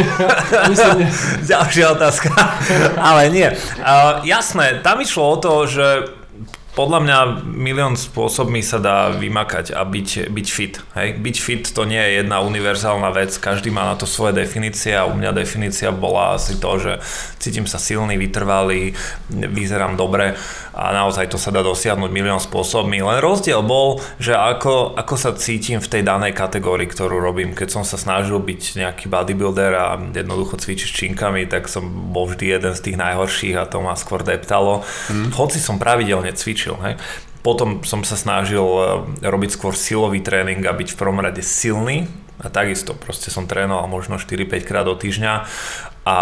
Ďalšia 1.53 1.87
otázka. 1.93 2.33
Ale 2.97 3.29
nie. 3.29 3.49
Uh, 3.81 4.25
jasné, 4.25 4.81
tam 4.81 5.05
išlo 5.05 5.37
o 5.37 5.37
to, 5.37 5.53
že 5.69 5.87
podľa 6.79 7.03
mňa 7.03 7.19
milión 7.43 7.99
spôsobmi 7.99 8.62
sa 8.62 8.79
dá 8.79 9.11
vymakať 9.11 9.75
a 9.75 9.83
byť, 9.83 10.31
byť 10.31 10.47
fit. 10.47 10.79
Hej? 10.95 11.19
Byť 11.19 11.37
fit 11.43 11.64
to 11.75 11.83
nie 11.83 11.99
je 11.99 12.23
jedna 12.23 12.38
univerzálna 12.38 13.11
vec, 13.11 13.35
každý 13.35 13.75
má 13.75 13.83
na 13.83 13.99
to 13.99 14.07
svoje 14.07 14.38
definície 14.38 14.95
a 14.95 15.03
u 15.03 15.19
mňa 15.19 15.35
definícia 15.35 15.91
bola 15.91 16.38
asi 16.38 16.55
to, 16.62 16.79
že 16.79 17.03
cítim 17.43 17.67
sa 17.67 17.83
silný, 17.83 18.14
vytrvalý, 18.14 18.95
vyzerám 19.27 19.99
dobre 19.99 20.38
a 20.79 20.95
naozaj 20.95 21.35
to 21.35 21.43
sa 21.43 21.51
dá 21.51 21.67
dosiahnuť 21.67 22.11
milión 22.14 22.38
spôsobmi. 22.38 23.03
Len 23.03 23.19
rozdiel 23.19 23.59
bol, 23.67 23.99
že 24.23 24.38
ako, 24.38 24.95
ako 24.95 25.14
sa 25.19 25.35
cítim 25.35 25.83
v 25.83 25.91
tej 25.91 26.07
danej 26.07 26.38
kategórii, 26.38 26.87
ktorú 26.87 27.19
robím. 27.19 27.59
Keď 27.59 27.69
som 27.75 27.83
sa 27.83 27.99
snažil 27.99 28.38
byť 28.38 28.79
nejaký 28.79 29.11
bodybuilder 29.11 29.73
a 29.75 29.99
jednoducho 30.14 30.55
cvičiť 30.55 30.87
s 30.87 30.95
činkami, 30.95 31.51
tak 31.51 31.67
som 31.67 32.14
bol 32.14 32.31
vždy 32.31 32.55
jeden 32.55 32.73
z 32.79 32.81
tých 32.87 32.97
najhorších 33.03 33.59
a 33.59 33.67
to 33.67 33.83
ma 33.83 33.99
skôr 33.99 34.23
deptalo. 34.23 34.87
Mm. 35.11 35.35
Hoci 35.35 35.59
som 35.59 35.83
pravidelne 35.83 36.31
cvičil 36.31 36.67
riešil. 36.68 36.76
Hej. 36.85 36.94
Potom 37.40 37.81
som 37.87 38.04
sa 38.04 38.16
snažil 38.18 38.61
eh, 38.61 38.85
robiť 39.24 39.50
skôr 39.57 39.72
silový 39.72 40.20
tréning 40.20 40.61
a 40.68 40.76
byť 40.76 40.88
v 40.92 40.98
prvom 40.98 41.20
rade 41.22 41.40
silný 41.40 42.09
a 42.38 42.52
takisto 42.52 42.94
proste 42.94 43.33
som 43.35 43.50
trénoval 43.50 43.90
možno 43.90 44.20
4-5 44.20 44.62
krát 44.62 44.87
do 44.87 44.94
týždňa 44.94 45.33
a, 46.07 46.18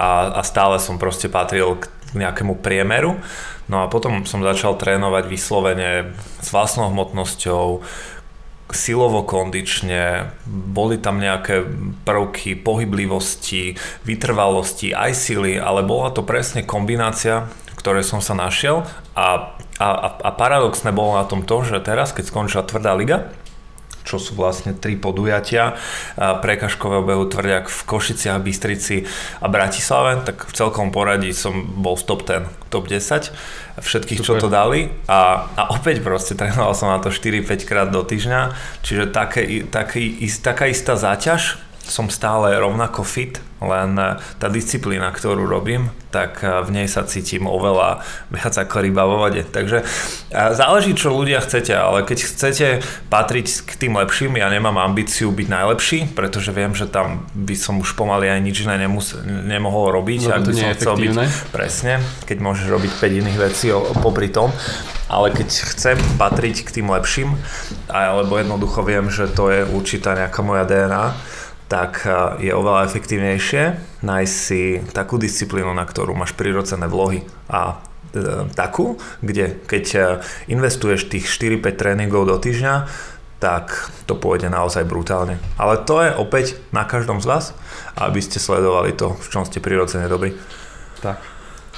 a, 0.00 0.08
a 0.32 0.40
stále 0.40 0.80
som 0.80 0.96
proste 0.96 1.28
patril 1.28 1.76
k 1.76 1.90
nejakému 2.16 2.64
priemeru. 2.64 3.20
No 3.68 3.84
a 3.84 3.90
potom 3.92 4.24
som 4.24 4.40
začal 4.40 4.80
trénovať 4.80 5.24
vyslovene 5.28 6.16
s 6.40 6.48
vlastnou 6.48 6.88
hmotnosťou, 6.92 7.84
silovo 8.72 9.20
kondične, 9.24 10.32
boli 10.48 10.96
tam 10.96 11.20
nejaké 11.20 11.68
prvky 12.08 12.56
pohyblivosti, 12.56 13.76
vytrvalosti, 14.08 14.96
aj 14.96 15.12
sily, 15.12 15.60
ale 15.60 15.84
bola 15.84 16.08
to 16.08 16.24
presne 16.24 16.64
kombinácia, 16.64 17.52
ktoré 17.84 18.00
som 18.00 18.24
sa 18.24 18.32
našiel 18.32 18.88
a 19.12 19.52
a, 19.78 19.88
a, 19.90 20.08
a 20.22 20.30
paradoxné 20.30 20.94
bolo 20.94 21.18
na 21.18 21.26
tom 21.26 21.42
to, 21.42 21.66
že 21.66 21.82
teraz, 21.82 22.14
keď 22.14 22.30
skončila 22.30 22.62
tvrdá 22.62 22.94
liga, 22.94 23.34
čo 24.04 24.20
sú 24.20 24.36
vlastne 24.36 24.76
tri 24.76 25.00
podujatia 25.00 25.80
prekažkového 26.20 27.02
behu 27.02 27.24
tvrďak 27.24 27.72
v 27.72 27.80
Košiciach, 27.88 28.44
Bystrici 28.44 29.08
a 29.40 29.48
Bratislave, 29.48 30.20
tak 30.22 30.44
v 30.44 30.52
celkom 30.52 30.92
poradí 30.92 31.32
som 31.32 31.64
bol 31.80 31.96
v 31.96 32.04
top 32.04 32.20
10, 32.28 32.68
top 32.68 32.84
10 32.86 33.32
všetkých, 33.80 34.20
Super. 34.20 34.38
čo 34.38 34.44
to 34.44 34.48
dali 34.52 34.92
a, 35.08 35.48
a 35.56 35.62
opäť 35.72 36.04
proste 36.04 36.36
trénoval 36.36 36.76
som 36.76 36.92
na 36.92 37.00
to 37.00 37.08
4-5 37.08 37.64
krát 37.64 37.88
do 37.88 38.04
týždňa, 38.04 38.52
čiže 38.84 39.10
také, 39.10 39.64
taký, 39.66 40.20
taká 40.38 40.68
istá 40.68 41.00
záťaž, 41.00 41.64
som 41.84 42.08
stále 42.08 42.56
rovnako 42.56 43.04
fit, 43.04 43.40
len 43.64 43.96
eh, 43.96 44.20
tá 44.36 44.46
disciplína, 44.52 45.08
ktorú 45.10 45.48
robím, 45.48 45.88
tak 46.12 46.44
eh, 46.44 46.60
v 46.64 46.70
nej 46.70 46.86
sa 46.88 47.04
cítim 47.08 47.48
oveľa 47.48 48.04
viac 48.28 48.54
ako 48.56 48.76
ryba 48.84 49.08
vo 49.08 49.16
vode. 49.24 49.42
Takže 49.44 49.84
eh, 49.84 50.50
záleží, 50.52 50.92
čo 50.92 51.16
ľudia 51.16 51.40
chcete, 51.40 51.72
ale 51.72 52.04
keď 52.04 52.18
chcete 52.24 52.66
patriť 53.08 53.46
k 53.64 53.72
tým 53.76 53.96
lepším, 53.96 54.36
ja 54.36 54.48
nemám 54.52 54.76
ambíciu 54.80 55.32
byť 55.32 55.48
najlepší, 55.48 55.98
pretože 56.12 56.52
viem, 56.52 56.76
že 56.76 56.88
tam 56.88 57.24
by 57.32 57.56
som 57.56 57.80
už 57.80 57.96
pomaly 57.96 58.28
aj 58.28 58.40
nič 58.44 58.56
iné 58.64 58.76
nemus- 58.84 59.16
nemohol 59.24 59.92
robiť, 59.92 60.20
no, 60.28 60.34
ak 60.36 60.42
by 60.44 60.52
som 60.52 60.68
chcel 60.76 60.94
byť 61.00 61.14
presne, 61.50 62.00
keď 62.28 62.38
môžeš 62.40 62.66
robiť 62.68 62.92
5 63.00 63.20
iných 63.24 63.38
vecí 63.40 63.72
popri 64.00 64.28
tom, 64.28 64.52
ale 65.08 65.30
keď 65.30 65.48
chcem 65.76 65.96
patriť 66.16 66.64
k 66.64 66.80
tým 66.80 66.88
lepším, 66.90 67.36
alebo 67.92 68.40
jednoducho 68.40 68.80
viem, 68.82 69.12
že 69.12 69.28
to 69.28 69.52
je 69.52 69.62
určitá 69.62 70.16
nejaká 70.16 70.40
moja 70.40 70.64
DNA, 70.64 71.33
tak 71.68 72.04
eh, 72.04 72.50
je 72.50 72.52
oveľa 72.52 72.86
efektívnejšie 72.88 73.62
nájsť 74.04 74.34
si 74.34 74.82
takú 74.92 75.16
disciplínu, 75.16 75.72
na 75.72 75.84
ktorú 75.84 76.12
máš 76.12 76.36
prirodzené 76.36 76.84
vlohy 76.84 77.24
a 77.48 77.80
e, 78.12 78.46
takú, 78.52 79.00
kde 79.24 79.56
keď 79.64 79.84
eh, 79.96 80.04
investuješ 80.52 81.08
tých 81.08 81.24
4-5 81.26 81.80
tréningov 81.80 82.28
do 82.28 82.36
týždňa, 82.36 82.74
tak 83.40 83.92
to 84.08 84.16
pôjde 84.16 84.48
naozaj 84.48 84.88
brutálne. 84.88 85.36
Ale 85.60 85.76
to 85.84 86.00
je 86.00 86.16
opäť 86.16 86.56
na 86.72 86.88
každom 86.88 87.20
z 87.20 87.28
vás, 87.28 87.44
aby 87.96 88.20
ste 88.20 88.40
sledovali 88.40 88.96
to, 88.96 89.12
v 89.20 89.26
čom 89.28 89.44
ste 89.44 89.60
prirodzene 89.60 90.08
dobrí. 90.08 90.32
Tak. 91.04 91.34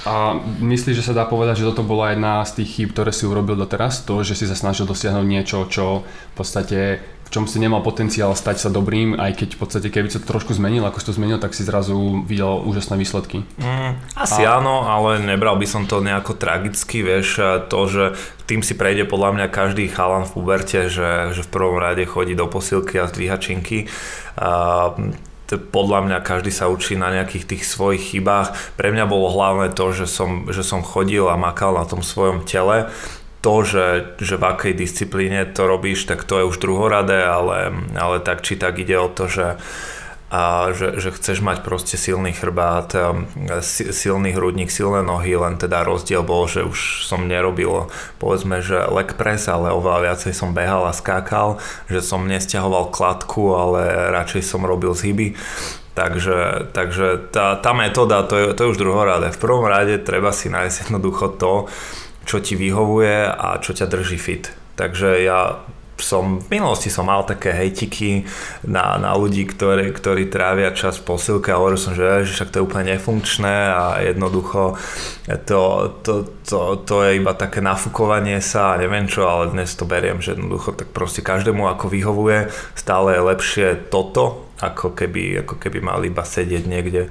A 0.07 0.39
myslíš, 0.63 1.03
že 1.03 1.11
sa 1.11 1.17
dá 1.17 1.27
povedať, 1.27 1.59
že 1.59 1.67
toto 1.67 1.83
bola 1.83 2.15
jedna 2.15 2.39
z 2.47 2.63
tých 2.63 2.69
chýb, 2.79 2.95
ktoré 2.95 3.11
si 3.11 3.27
urobil 3.27 3.59
doteraz? 3.59 4.07
To, 4.07 4.23
že 4.23 4.39
si 4.39 4.47
sa 4.47 4.55
snažil 4.55 4.87
dosiahnuť 4.87 5.25
niečo, 5.27 5.67
čo 5.67 6.07
v 6.07 6.33
podstate 6.37 7.03
v 7.27 7.29
čom 7.29 7.43
si 7.43 7.59
nemal 7.59 7.83
potenciál 7.83 8.31
stať 8.31 8.63
sa 8.63 8.69
dobrým, 8.71 9.19
aj 9.19 9.35
keď 9.35 9.49
v 9.55 9.59
podstate 9.59 9.87
keby 9.91 10.07
sa 10.07 10.23
to 10.23 10.31
trošku 10.31 10.55
zmenil, 10.55 10.87
ako 10.87 11.03
si 11.03 11.07
to 11.11 11.17
zmenil, 11.19 11.43
tak 11.43 11.51
si 11.51 11.67
zrazu 11.67 12.23
videl 12.23 12.63
úžasné 12.63 12.95
výsledky. 12.95 13.43
Mm, 13.59 13.99
asi 14.15 14.47
a... 14.47 14.63
áno, 14.63 14.87
ale 14.87 15.19
nebral 15.19 15.59
by 15.59 15.67
som 15.67 15.83
to 15.83 15.99
nejako 15.99 16.39
tragicky, 16.39 17.03
vieš, 17.03 17.43
to, 17.67 17.79
že 17.91 18.03
tým 18.47 18.63
si 18.63 18.79
prejde 18.79 19.03
podľa 19.03 19.35
mňa 19.35 19.47
každý 19.51 19.91
chalan 19.91 20.23
v 20.23 20.39
puberte, 20.39 20.87
že, 20.87 21.35
že 21.35 21.43
v 21.43 21.51
prvom 21.51 21.75
rade 21.75 22.07
chodí 22.07 22.31
do 22.31 22.47
posilky 22.47 22.95
a 22.95 23.11
zdvíha 23.11 23.35
činky. 23.35 23.91
A, 24.39 24.95
podľa 25.55 26.03
mňa 26.03 26.17
každý 26.27 26.51
sa 26.51 26.67
učí 26.67 26.99
na 26.99 27.07
nejakých 27.07 27.47
tých 27.47 27.63
svojich 27.63 28.11
chybách. 28.11 28.51
Pre 28.75 28.91
mňa 28.91 29.07
bolo 29.07 29.31
hlavné 29.31 29.71
to, 29.71 29.95
že 29.95 30.03
som, 30.03 30.51
že 30.51 30.59
som 30.59 30.83
chodil 30.83 31.23
a 31.23 31.39
makal 31.39 31.71
na 31.71 31.87
tom 31.87 32.03
svojom 32.03 32.43
tele 32.43 32.91
to, 33.41 33.63
že, 33.63 33.87
že 34.17 34.35
v 34.35 34.43
akej 34.43 34.73
disciplíne 34.73 35.45
to 35.45 35.69
robíš, 35.69 36.09
tak 36.09 36.25
to 36.25 36.41
je 36.41 36.47
už 36.49 36.57
druhoradé, 36.57 37.21
ale, 37.23 37.73
ale 37.93 38.17
tak 38.19 38.41
či 38.41 38.57
tak 38.57 38.81
ide 38.81 38.97
o 38.97 39.07
to, 39.07 39.29
že, 39.29 39.61
a 40.27 40.75
že, 40.75 40.99
že 40.99 41.15
chceš 41.15 41.39
mať 41.39 41.63
proste 41.63 41.95
silný 41.95 42.35
chrbát, 42.35 42.91
silný 43.63 44.35
hrudník, 44.35 44.67
silné 44.67 44.99
nohy, 44.99 45.39
len 45.39 45.55
teda 45.55 45.87
rozdiel 45.87 46.19
bol, 46.19 46.51
že 46.51 46.67
už 46.67 47.07
som 47.07 47.31
nerobil 47.31 47.87
povedzme, 48.19 48.59
že 48.59 48.91
leg 48.91 49.15
press, 49.15 49.47
ale 49.47 49.71
oveľa 49.71 50.11
viacej 50.11 50.33
som 50.35 50.51
behal 50.51 50.83
a 50.83 50.91
skákal, 50.91 51.63
že 51.87 52.03
som 52.03 52.27
nestiahoval 52.27 52.91
kladku, 52.91 53.55
ale 53.55 54.11
radšej 54.11 54.43
som 54.43 54.67
robil 54.67 54.91
zhyby. 54.91 55.39
Takže, 55.95 56.69
takže 56.77 57.33
tá, 57.33 57.57
tá 57.57 57.73
metóda, 57.73 58.21
to 58.21 58.37
je, 58.37 58.45
to 58.53 58.67
je 58.67 58.71
už 58.75 58.77
druhoradé. 58.77 59.33
V 59.33 59.41
prvom 59.41 59.65
rade 59.65 59.97
treba 59.97 60.29
si 60.29 60.45
nájsť 60.45 60.91
jednoducho 60.91 61.39
to, 61.41 61.65
čo 62.27 62.43
ti 62.43 62.59
vyhovuje 62.59 63.31
a 63.31 63.57
čo 63.63 63.71
ťa 63.71 63.87
drží 63.87 64.19
fit. 64.19 64.51
Takže 64.75 65.23
ja 65.23 65.63
som, 65.97 66.37
v 66.37 66.47
minulosti 66.53 66.93
som 66.93 67.09
mal 67.09 67.25
také 67.25 67.49
hejtiky 67.49 68.25
na, 68.69 69.01
na 69.01 69.17
ľudí, 69.17 69.49
ktorí, 69.49 69.89
ktorí 69.89 70.29
trávia 70.29 70.69
čas 70.73 71.01
v 71.01 71.09
posilke 71.09 71.49
a 71.49 71.57
hovoril 71.57 71.79
som, 71.81 71.97
že, 71.97 72.25
že 72.25 72.37
však 72.37 72.49
to 72.53 72.57
je 72.61 72.65
úplne 72.65 72.85
nefunkčné 72.95 73.55
a 73.73 73.83
jednoducho 74.05 74.77
to, 75.49 75.61
to, 76.05 76.13
to, 76.45 76.59
to 76.85 76.95
je 77.03 77.17
iba 77.17 77.33
také 77.33 77.59
nafúkovanie 77.65 78.37
sa 78.39 78.77
a 78.77 78.79
neviem 78.79 79.09
čo, 79.09 79.25
ale 79.25 79.49
dnes 79.53 79.73
to 79.73 79.89
beriem, 79.89 80.21
že 80.21 80.37
jednoducho 80.37 80.77
tak 80.77 80.93
proste 80.93 81.25
každému 81.25 81.65
ako 81.65 81.89
vyhovuje, 81.89 82.53
stále 82.77 83.17
je 83.17 83.21
lepšie 83.33 83.67
toto, 83.89 84.47
ako 84.61 84.93
keby, 84.93 85.45
ako 85.45 85.57
keby 85.61 85.81
mali 85.81 86.09
iba 86.09 86.25
sedieť 86.25 86.63
niekde, 86.65 87.09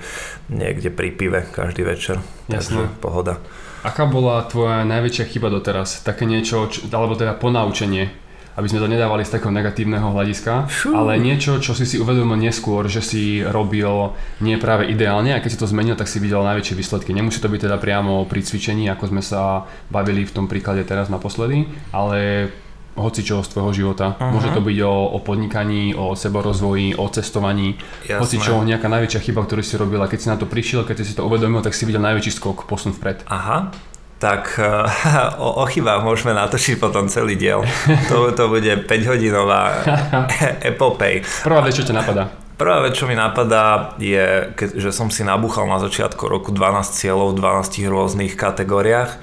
niekde 0.50 0.90
pri 0.90 1.10
pive 1.14 1.40
každý 1.50 1.86
večer. 1.86 2.22
Jasne. 2.50 2.86
Takže 2.86 3.02
pohoda. 3.02 3.38
Aká 3.84 4.08
bola 4.08 4.44
tvoja 4.46 4.86
najväčšia 4.86 5.24
chyba 5.28 5.52
doteraz? 5.52 6.00
Také 6.06 6.24
niečo, 6.24 6.70
čo, 6.70 6.88
alebo 6.92 7.18
teda 7.18 7.36
ponaučenie, 7.36 8.08
aby 8.56 8.66
sme 8.72 8.80
to 8.80 8.88
nedávali 8.88 9.20
z 9.20 9.36
takého 9.36 9.52
negatívneho 9.52 10.16
hľadiska, 10.16 10.72
Fú. 10.72 10.96
ale 10.96 11.20
niečo, 11.20 11.60
čo 11.60 11.76
si 11.76 11.84
si 11.84 12.00
uvedomil 12.00 12.40
neskôr, 12.40 12.88
že 12.88 13.04
si 13.04 13.44
robil 13.44 14.16
nie 14.40 14.56
práve 14.56 14.88
ideálne 14.88 15.36
a 15.36 15.42
keď 15.44 15.50
si 15.52 15.60
to 15.60 15.68
zmenil, 15.68 15.92
tak 15.92 16.08
si 16.08 16.16
videl 16.16 16.40
najväčšie 16.40 16.72
výsledky. 16.72 17.12
Nemusí 17.12 17.36
to 17.36 17.52
byť 17.52 17.68
teda 17.68 17.76
priamo 17.76 18.24
pri 18.24 18.40
cvičení, 18.40 18.88
ako 18.88 19.12
sme 19.12 19.20
sa 19.20 19.68
bavili 19.92 20.24
v 20.24 20.32
tom 20.32 20.48
príklade 20.48 20.88
teraz 20.88 21.12
naposledy, 21.12 21.68
ale 21.92 22.48
hoci 22.96 23.20
čo 23.20 23.44
z 23.44 23.52
tvojho 23.52 23.72
života. 23.76 24.16
Uh-huh. 24.16 24.40
Môže 24.40 24.50
to 24.50 24.64
byť 24.64 24.78
o, 24.82 24.94
o 25.14 25.18
podnikaní, 25.20 25.92
o 25.92 26.16
seborozvoji, 26.16 26.96
o 26.96 27.06
cestovaní, 27.12 27.76
Jasné. 28.08 28.20
hoci 28.20 28.36
čo, 28.40 28.64
nejaká 28.64 28.88
najväčšia 28.88 29.20
chyba, 29.20 29.44
ktorú 29.44 29.62
si 29.62 29.76
robil 29.76 30.00
a 30.00 30.08
keď 30.08 30.18
si 30.18 30.28
na 30.32 30.40
to 30.40 30.48
prišiel, 30.48 30.88
keď 30.88 31.04
si 31.04 31.14
to 31.14 31.28
uvedomil, 31.28 31.60
tak 31.60 31.76
si 31.76 31.84
videl 31.84 32.00
najväčší 32.02 32.32
skok, 32.40 32.64
posun 32.64 32.96
vpred. 32.96 33.28
Aha, 33.28 33.70
tak 34.16 34.56
uh, 34.56 34.88
o, 35.44 35.62
o 35.62 35.64
chybách 35.68 36.00
môžeme 36.00 36.32
natočiť 36.32 36.80
potom 36.80 37.06
celý 37.12 37.36
diel. 37.36 37.62
To, 38.08 38.30
to 38.32 38.48
bude 38.48 38.86
5-hodinová 38.86 39.82
epopej. 40.70 41.26
Prvá 41.42 41.60
vec, 41.60 41.74
čo 41.74 41.84
ťa 41.84 41.94
napadá? 42.00 42.24
Prvá 42.56 42.80
vec, 42.80 42.96
čo 42.96 43.04
mi 43.04 43.12
napadá, 43.12 43.92
je, 44.00 44.48
že 44.56 44.88
som 44.88 45.12
si 45.12 45.20
nabúchal 45.20 45.68
na 45.68 45.76
začiatku 45.76 46.24
roku 46.24 46.48
12 46.56 46.88
cieľov 46.88 47.36
v 47.36 47.44
12 47.44 47.84
rôznych 47.84 48.32
kategóriách 48.32 49.20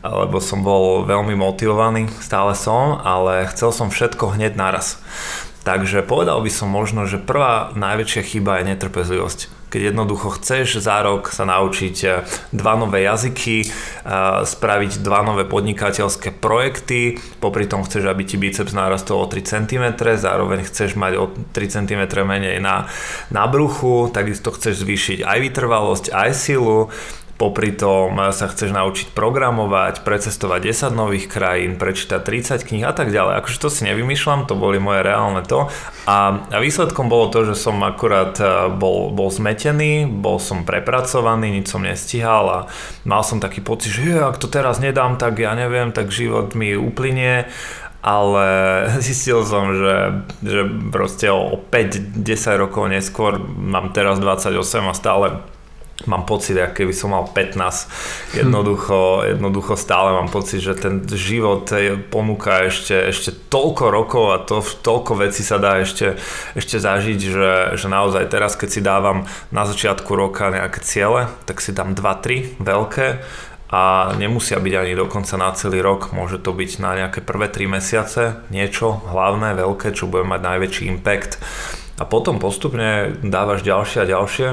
lebo 0.00 0.40
som 0.40 0.64
bol 0.64 1.04
veľmi 1.04 1.36
motivovaný, 1.36 2.08
stále 2.24 2.56
som, 2.56 3.00
ale 3.04 3.48
chcel 3.52 3.72
som 3.72 3.92
všetko 3.92 4.36
hneď 4.36 4.56
naraz. 4.56 5.00
Takže 5.60 6.00
povedal 6.00 6.40
by 6.40 6.48
som 6.48 6.72
možno, 6.72 7.04
že 7.04 7.20
prvá 7.20 7.68
najväčšia 7.76 8.22
chyba 8.24 8.60
je 8.60 8.72
netrpezlivosť. 8.72 9.40
Keď 9.70 9.94
jednoducho 9.94 10.34
chceš 10.34 10.82
za 10.82 10.98
rok 11.04 11.30
sa 11.30 11.46
naučiť 11.46 11.96
eh, 12.02 12.24
dva 12.50 12.74
nové 12.80 13.04
jazyky, 13.04 13.56
eh, 13.62 13.70
spraviť 14.42 15.04
dva 15.04 15.20
nové 15.20 15.44
podnikateľské 15.44 16.32
projekty, 16.32 17.20
popri 17.38 17.68
tom 17.68 17.84
chceš, 17.84 18.08
aby 18.08 18.24
ti 18.24 18.40
biceps 18.40 18.72
narastol 18.72 19.22
o 19.22 19.30
3 19.30 19.44
cm, 19.46 19.84
zároveň 20.00 20.64
chceš 20.64 20.96
mať 20.96 21.12
o 21.20 21.28
3 21.28 21.52
cm 21.54 22.02
menej 22.24 22.58
na, 22.58 22.88
na 23.28 23.44
bruchu, 23.46 24.08
takisto 24.10 24.50
chceš 24.56 24.80
zvýšiť 24.82 25.28
aj 25.28 25.38
vytrvalosť, 25.38 26.04
aj 26.10 26.30
silu, 26.34 26.88
popri 27.40 27.72
tom 27.72 28.20
sa 28.36 28.52
chceš 28.52 28.76
naučiť 28.76 29.16
programovať, 29.16 30.04
precestovať 30.04 30.92
10 30.92 30.92
nových 30.92 31.24
krajín, 31.24 31.80
prečítať 31.80 32.20
30 32.20 32.68
kníh 32.68 32.84
a 32.84 32.92
tak 32.92 33.08
ďalej. 33.08 33.40
Akože 33.40 33.56
to 33.56 33.72
si 33.72 33.88
nevymýšľam, 33.88 34.44
to 34.44 34.52
boli 34.52 34.76
moje 34.76 35.00
reálne 35.00 35.40
to. 35.48 35.72
A, 36.04 36.44
a 36.52 36.58
výsledkom 36.60 37.08
bolo 37.08 37.32
to, 37.32 37.48
že 37.48 37.56
som 37.56 37.80
akurát 37.80 38.36
e, 38.36 38.68
bol, 38.76 39.08
bol 39.16 39.32
zmetený, 39.32 40.04
bol 40.04 40.36
som 40.36 40.68
prepracovaný, 40.68 41.48
nič 41.56 41.72
som 41.72 41.80
nestihal 41.80 42.44
a 42.52 42.58
mal 43.08 43.24
som 43.24 43.40
taký 43.40 43.64
pocit, 43.64 43.96
že 43.96 44.20
ak 44.20 44.36
to 44.36 44.52
teraz 44.52 44.76
nedám, 44.76 45.16
tak 45.16 45.40
ja 45.40 45.56
neviem, 45.56 45.96
tak 45.96 46.12
život 46.12 46.52
mi 46.52 46.76
uplynie 46.76 47.48
ale 48.00 48.48
zistil 49.04 49.44
som, 49.44 49.76
že, 49.76 49.96
že 50.40 50.60
proste 50.92 51.28
o 51.32 51.56
5-10 51.56 52.24
rokov 52.56 52.84
neskôr 52.88 53.36
mám 53.40 53.92
teraz 53.92 54.20
28 54.20 54.56
a 54.88 54.94
stále 54.96 55.26
mám 56.08 56.24
pocit, 56.24 56.56
ako 56.56 56.72
keby 56.72 56.92
som 56.96 57.12
mal 57.12 57.28
15. 57.28 58.38
Jednoducho, 58.40 59.26
jednoducho 59.28 59.76
stále 59.76 60.16
mám 60.16 60.32
pocit, 60.32 60.64
že 60.64 60.78
ten 60.78 61.04
život 61.08 61.68
ponúka 62.08 62.64
ešte, 62.64 62.96
ešte 63.10 63.34
toľko 63.52 63.84
rokov 63.92 64.24
a 64.32 64.36
to, 64.40 64.64
toľko 64.64 65.28
vecí 65.28 65.44
sa 65.44 65.60
dá 65.60 65.82
ešte, 65.82 66.16
ešte 66.56 66.80
zažiť, 66.80 67.20
že, 67.20 67.52
že 67.76 67.86
naozaj 67.90 68.32
teraz, 68.32 68.56
keď 68.56 68.68
si 68.68 68.80
dávam 68.80 69.28
na 69.52 69.68
začiatku 69.68 70.08
roka 70.16 70.48
nejaké 70.48 70.80
ciele, 70.80 71.28
tak 71.44 71.60
si 71.60 71.76
dám 71.76 71.92
2-3 71.92 72.62
veľké 72.62 73.06
a 73.70 74.10
nemusia 74.18 74.58
byť 74.58 74.74
ani 74.74 74.92
dokonca 74.98 75.38
na 75.38 75.54
celý 75.54 75.78
rok, 75.78 76.10
môže 76.10 76.42
to 76.42 76.50
byť 76.50 76.70
na 76.82 76.90
nejaké 76.98 77.22
prvé 77.22 77.46
3 77.46 77.78
mesiace, 77.78 78.42
niečo 78.50 78.98
hlavné, 79.14 79.54
veľké, 79.54 79.94
čo 79.94 80.10
bude 80.10 80.26
mať 80.26 80.40
najväčší 80.42 80.84
impact. 80.90 81.38
A 82.00 82.08
potom 82.08 82.42
postupne 82.42 83.14
dávaš 83.22 83.62
ďalšie 83.62 83.98
a 84.02 84.10
ďalšie 84.10 84.48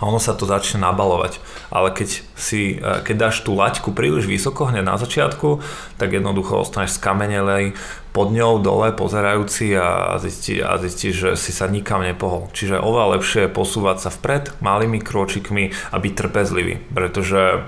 a 0.00 0.08
ono 0.08 0.16
sa 0.16 0.32
to 0.32 0.48
začne 0.48 0.80
nabalovať. 0.80 1.38
Ale 1.68 1.92
keď, 1.92 2.24
si, 2.32 2.80
e, 2.80 3.04
keď 3.04 3.28
dáš 3.28 3.44
tú 3.44 3.52
laťku 3.52 3.92
príliš 3.92 4.24
vysoko 4.24 4.72
hneď 4.72 4.80
na 4.80 4.96
začiatku, 4.96 5.60
tak 6.00 6.16
jednoducho 6.16 6.64
ostaneš 6.64 6.96
skamenelej 6.96 7.76
pod 8.16 8.32
ňou 8.32 8.58
dole 8.64 8.90
pozerajúci 8.96 9.76
a 9.76 10.18
zistíš, 10.18 10.64
a 10.64 10.80
zistí, 10.80 11.12
že 11.12 11.36
si 11.36 11.52
sa 11.52 11.68
nikam 11.68 12.00
nepohol. 12.00 12.48
Čiže 12.56 12.80
oveľa 12.80 13.20
lepšie 13.20 13.46
je 13.46 13.54
posúvať 13.54 14.08
sa 14.08 14.10
vpred 14.10 14.56
malými 14.64 14.98
kročikmi 14.98 15.70
a 15.92 15.96
byť 16.00 16.12
trpezlivý, 16.16 16.80
pretože 16.90 17.62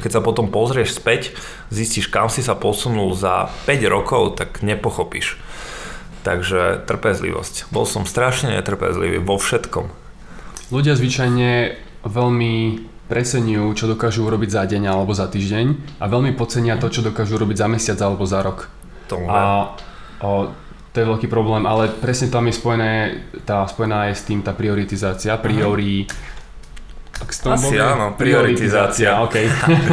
keď 0.00 0.10
sa 0.12 0.24
potom 0.24 0.52
pozrieš 0.52 0.96
späť, 0.96 1.34
zistíš, 1.72 2.08
kam 2.12 2.28
si 2.28 2.44
sa 2.44 2.54
posunul 2.54 3.16
za 3.16 3.48
5 3.68 3.80
rokov, 3.88 4.38
tak 4.38 4.60
nepochopíš. 4.60 5.40
Takže 6.20 6.84
trpezlivosť. 6.84 7.72
Bol 7.72 7.88
som 7.88 8.04
strašne 8.04 8.52
netrpezlivý 8.54 9.18
vo 9.18 9.40
všetkom 9.40 10.05
Ľudia 10.66 10.98
zvyčajne 10.98 11.50
veľmi 12.02 12.54
preceňujú, 13.06 13.66
čo 13.78 13.86
dokážu 13.86 14.26
urobiť 14.26 14.50
za 14.50 14.62
deň 14.66 14.82
alebo 14.90 15.14
za 15.14 15.30
týždeň 15.30 15.98
a 16.02 16.10
veľmi 16.10 16.34
podcenia 16.34 16.74
to, 16.74 16.90
čo 16.90 17.06
dokážu 17.06 17.38
urobiť 17.38 17.56
za 17.62 17.66
mesiac 17.70 17.98
alebo 18.02 18.26
za 18.26 18.42
rok. 18.42 18.66
Tomu 19.06 19.30
a 19.30 19.70
o, 20.18 20.50
to 20.90 20.96
je 20.98 21.06
veľký 21.06 21.30
problém, 21.30 21.70
ale 21.70 21.86
presne 21.86 22.34
tam 22.34 22.50
je 22.50 22.58
spojené, 22.58 22.92
tá, 23.46 23.62
spojená 23.70 24.10
je 24.10 24.18
s 24.18 24.26
tým 24.26 24.42
tá 24.42 24.50
prioritizácia, 24.50 25.38
priori... 25.38 26.10
Ak 27.16 27.32
Asi 27.32 27.80
áno, 27.80 28.12
prioritizácia. 28.12 29.16
Okay. 29.24 29.48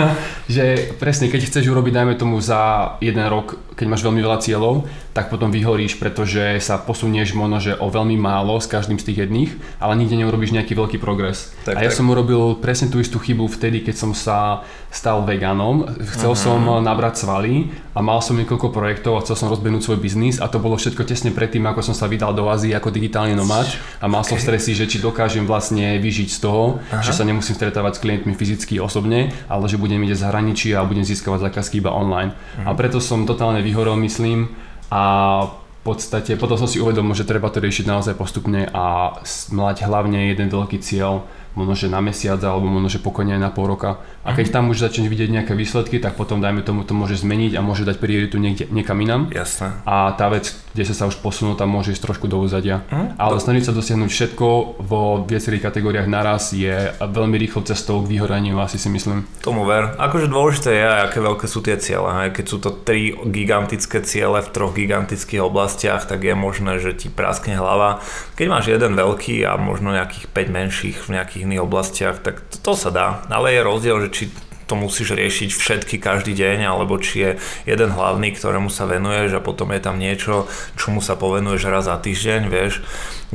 že 0.55 0.91
presne, 0.99 1.31
keď 1.31 1.47
chceš 1.47 1.71
urobiť, 1.71 1.95
dajme 1.95 2.19
tomu 2.19 2.35
za 2.43 2.95
jeden 2.99 3.23
rok, 3.31 3.55
keď 3.79 3.85
máš 3.87 4.03
veľmi 4.03 4.19
veľa 4.19 4.43
cieľov, 4.43 4.83
tak 5.13 5.29
potom 5.29 5.53
vyhoríš, 5.53 6.01
pretože 6.01 6.57
sa 6.57 6.81
posunieš 6.81 7.37
možno, 7.37 7.61
že 7.61 7.77
o 7.77 7.85
veľmi 7.85 8.17
málo 8.17 8.57
s 8.57 8.65
každým 8.65 8.97
z 8.97 9.05
tých 9.05 9.17
jedných, 9.25 9.51
ale 9.77 9.93
nikde 9.93 10.17
neurobíš 10.17 10.57
nejaký 10.57 10.73
veľký 10.73 10.97
progres. 10.97 11.53
Tak, 11.69 11.77
a 11.77 11.85
ja 11.85 11.93
tak. 11.93 11.97
som 12.01 12.09
urobil 12.09 12.57
presne 12.57 12.89
tú 12.89 12.97
istú 12.97 13.21
chybu 13.21 13.45
vtedy, 13.45 13.85
keď 13.85 13.95
som 13.95 14.11
sa 14.17 14.65
stal 14.89 15.21
veganom. 15.21 15.85
Chcel 16.17 16.33
uh-huh. 16.33 16.45
som 16.57 16.59
nabrať 16.81 17.25
svaly 17.25 17.69
a 17.93 18.01
mal 18.01 18.25
som 18.25 18.33
niekoľko 18.37 18.73
projektov 18.73 19.17
a 19.17 19.23
chcel 19.25 19.37
som 19.37 19.53
rozbehnúť 19.53 19.85
svoj 19.85 20.01
biznis 20.01 20.41
a 20.41 20.49
to 20.49 20.57
bolo 20.57 20.81
všetko 20.81 21.05
tesne 21.05 21.29
predtým, 21.29 21.61
ako 21.69 21.85
som 21.85 21.95
sa 21.97 22.09
vydal 22.09 22.33
do 22.33 22.49
Ázie 22.49 22.73
ako 22.73 22.89
digitálny 22.89 23.37
nomad 23.37 23.69
a 24.01 24.09
mal 24.09 24.25
okay. 24.25 24.33
som 24.33 24.37
stresy, 24.41 24.73
že 24.73 24.89
či 24.89 24.97
dokážem 24.97 25.45
vlastne 25.45 26.01
vyžiť 26.01 26.29
z 26.33 26.39
toho, 26.41 26.81
uh-huh. 26.81 27.05
že 27.05 27.13
sa 27.13 27.21
nemusím 27.21 27.53
stretávať 27.53 27.97
s 27.97 28.01
klientmi 28.01 28.33
fyzicky 28.33 28.81
osobne, 28.81 29.29
ale 29.45 29.65
že 29.69 29.77
budem 29.77 30.01
ide 30.01 30.17
zahraničí 30.17 30.73
a 30.73 30.81
budem 30.81 31.05
získavať 31.05 31.53
zákazky 31.53 31.85
iba 31.85 31.93
online. 31.93 32.33
Uh-huh. 32.33 32.73
A 32.73 32.77
preto 32.77 32.97
som 32.97 33.29
totálne 33.29 33.61
vyhorel, 33.61 33.93
myslím, 34.01 34.49
a 34.93 35.01
v 35.49 35.79
podstate 35.81 36.37
potom 36.37 36.53
som 36.53 36.69
si 36.69 36.77
uvedomil, 36.77 37.17
že 37.17 37.25
treba 37.25 37.49
to 37.49 37.57
riešiť 37.57 37.89
naozaj 37.89 38.13
postupne 38.13 38.69
a 38.69 39.17
mať 39.49 39.89
hlavne 39.89 40.29
jeden 40.29 40.53
veľký 40.53 40.77
cieľ, 40.85 41.25
možno 41.53 41.73
že 41.77 41.87
na 41.89 42.01
mesiac 42.01 42.41
alebo 42.41 42.65
možno 42.65 42.89
že 42.89 42.99
pokojne 43.01 43.37
aj 43.37 43.41
na 43.41 43.51
pol 43.53 43.69
roka. 43.69 44.01
A 44.23 44.31
keď 44.33 44.49
mhm. 44.49 44.53
tam 44.53 44.63
už 44.71 44.77
začneš 44.83 45.07
vidieť 45.11 45.29
nejaké 45.29 45.53
výsledky, 45.53 45.99
tak 45.99 46.15
potom 46.17 46.39
dajme 46.39 46.63
tomu 46.65 46.87
to 46.87 46.95
môže 46.95 47.21
zmeniť 47.21 47.57
a 47.57 47.61
môže 47.61 47.83
dať 47.83 47.97
prioritu 47.99 48.39
niekde, 48.39 48.69
niekam 48.71 48.97
inam. 49.03 49.29
Jasné. 49.29 49.83
A 49.83 50.15
tá 50.15 50.31
vec, 50.31 50.55
kde 50.73 50.83
sa 50.87 50.95
sa 50.95 51.03
už 51.11 51.19
posunul, 51.19 51.59
tam 51.59 51.69
môže 51.71 51.91
ísť 51.91 52.03
trošku 52.07 52.25
do 52.31 52.39
úzadia. 52.39 52.81
Mm, 52.89 53.19
Ale 53.19 53.37
to... 53.37 53.43
snažiť 53.45 53.63
sa 53.69 53.73
dosiahnuť 53.75 54.09
všetko 54.09 54.47
vo 54.81 55.21
viacerých 55.27 55.69
kategóriách 55.69 56.07
naraz 56.07 56.55
je 56.55 56.95
veľmi 56.99 57.35
rýchlo 57.35 57.67
cestou 57.67 58.01
k 58.01 58.09
vyhoraniu, 58.15 58.57
asi 58.63 58.79
si 58.79 58.87
myslím. 58.87 59.27
Tomu 59.43 59.67
ver. 59.67 59.93
Akože 59.99 60.31
dôležité 60.31 60.71
je, 60.71 60.87
aké 60.87 61.19
veľké 61.19 61.45
sú 61.45 61.59
tie 61.59 61.75
ciele. 61.77 62.09
Hej. 62.23 62.29
Keď 62.39 62.45
sú 62.47 62.57
to 62.63 62.69
tri 62.71 63.11
gigantické 63.27 64.01
ciele 64.01 64.39
v 64.39 64.49
troch 64.49 64.71
gigantických 64.71 65.43
oblastiach, 65.43 66.07
tak 66.07 66.23
je 66.23 66.33
možné, 66.33 66.79
že 66.79 66.95
ti 66.95 67.07
praskne 67.11 67.59
hlava. 67.59 67.99
Keď 68.39 68.47
máš 68.47 68.65
jeden 68.71 68.95
veľký 68.95 69.43
a 69.43 69.59
možno 69.59 69.91
nejakých 69.91 70.31
5 70.31 70.57
menších 70.57 70.97
v 71.05 71.09
nejakých 71.19 71.42
iných 71.43 71.63
oblastiach, 71.63 72.19
tak 72.23 72.41
to, 72.49 72.57
to 72.59 72.73
sa 72.73 72.89
dá. 72.89 73.07
Ale 73.27 73.53
je 73.53 73.61
rozdiel, 73.67 73.97
že 74.07 74.09
či 74.11 74.23
to 74.63 74.79
musíš 74.79 75.13
riešiť 75.13 75.49
všetky 75.51 75.95
každý 75.99 76.33
deň, 76.33 76.65
alebo 76.65 76.95
či 76.95 77.15
je 77.19 77.31
jeden 77.67 77.91
hlavný, 77.91 78.31
ktorému 78.31 78.71
sa 78.71 78.87
venuješ 78.87 79.37
a 79.37 79.43
potom 79.43 79.75
je 79.75 79.81
tam 79.83 79.99
niečo, 79.99 80.47
čomu 80.79 81.03
sa 81.03 81.19
povenuješ 81.19 81.67
raz 81.67 81.85
za 81.91 81.99
týždeň, 81.99 82.41
vieš. 82.47 82.79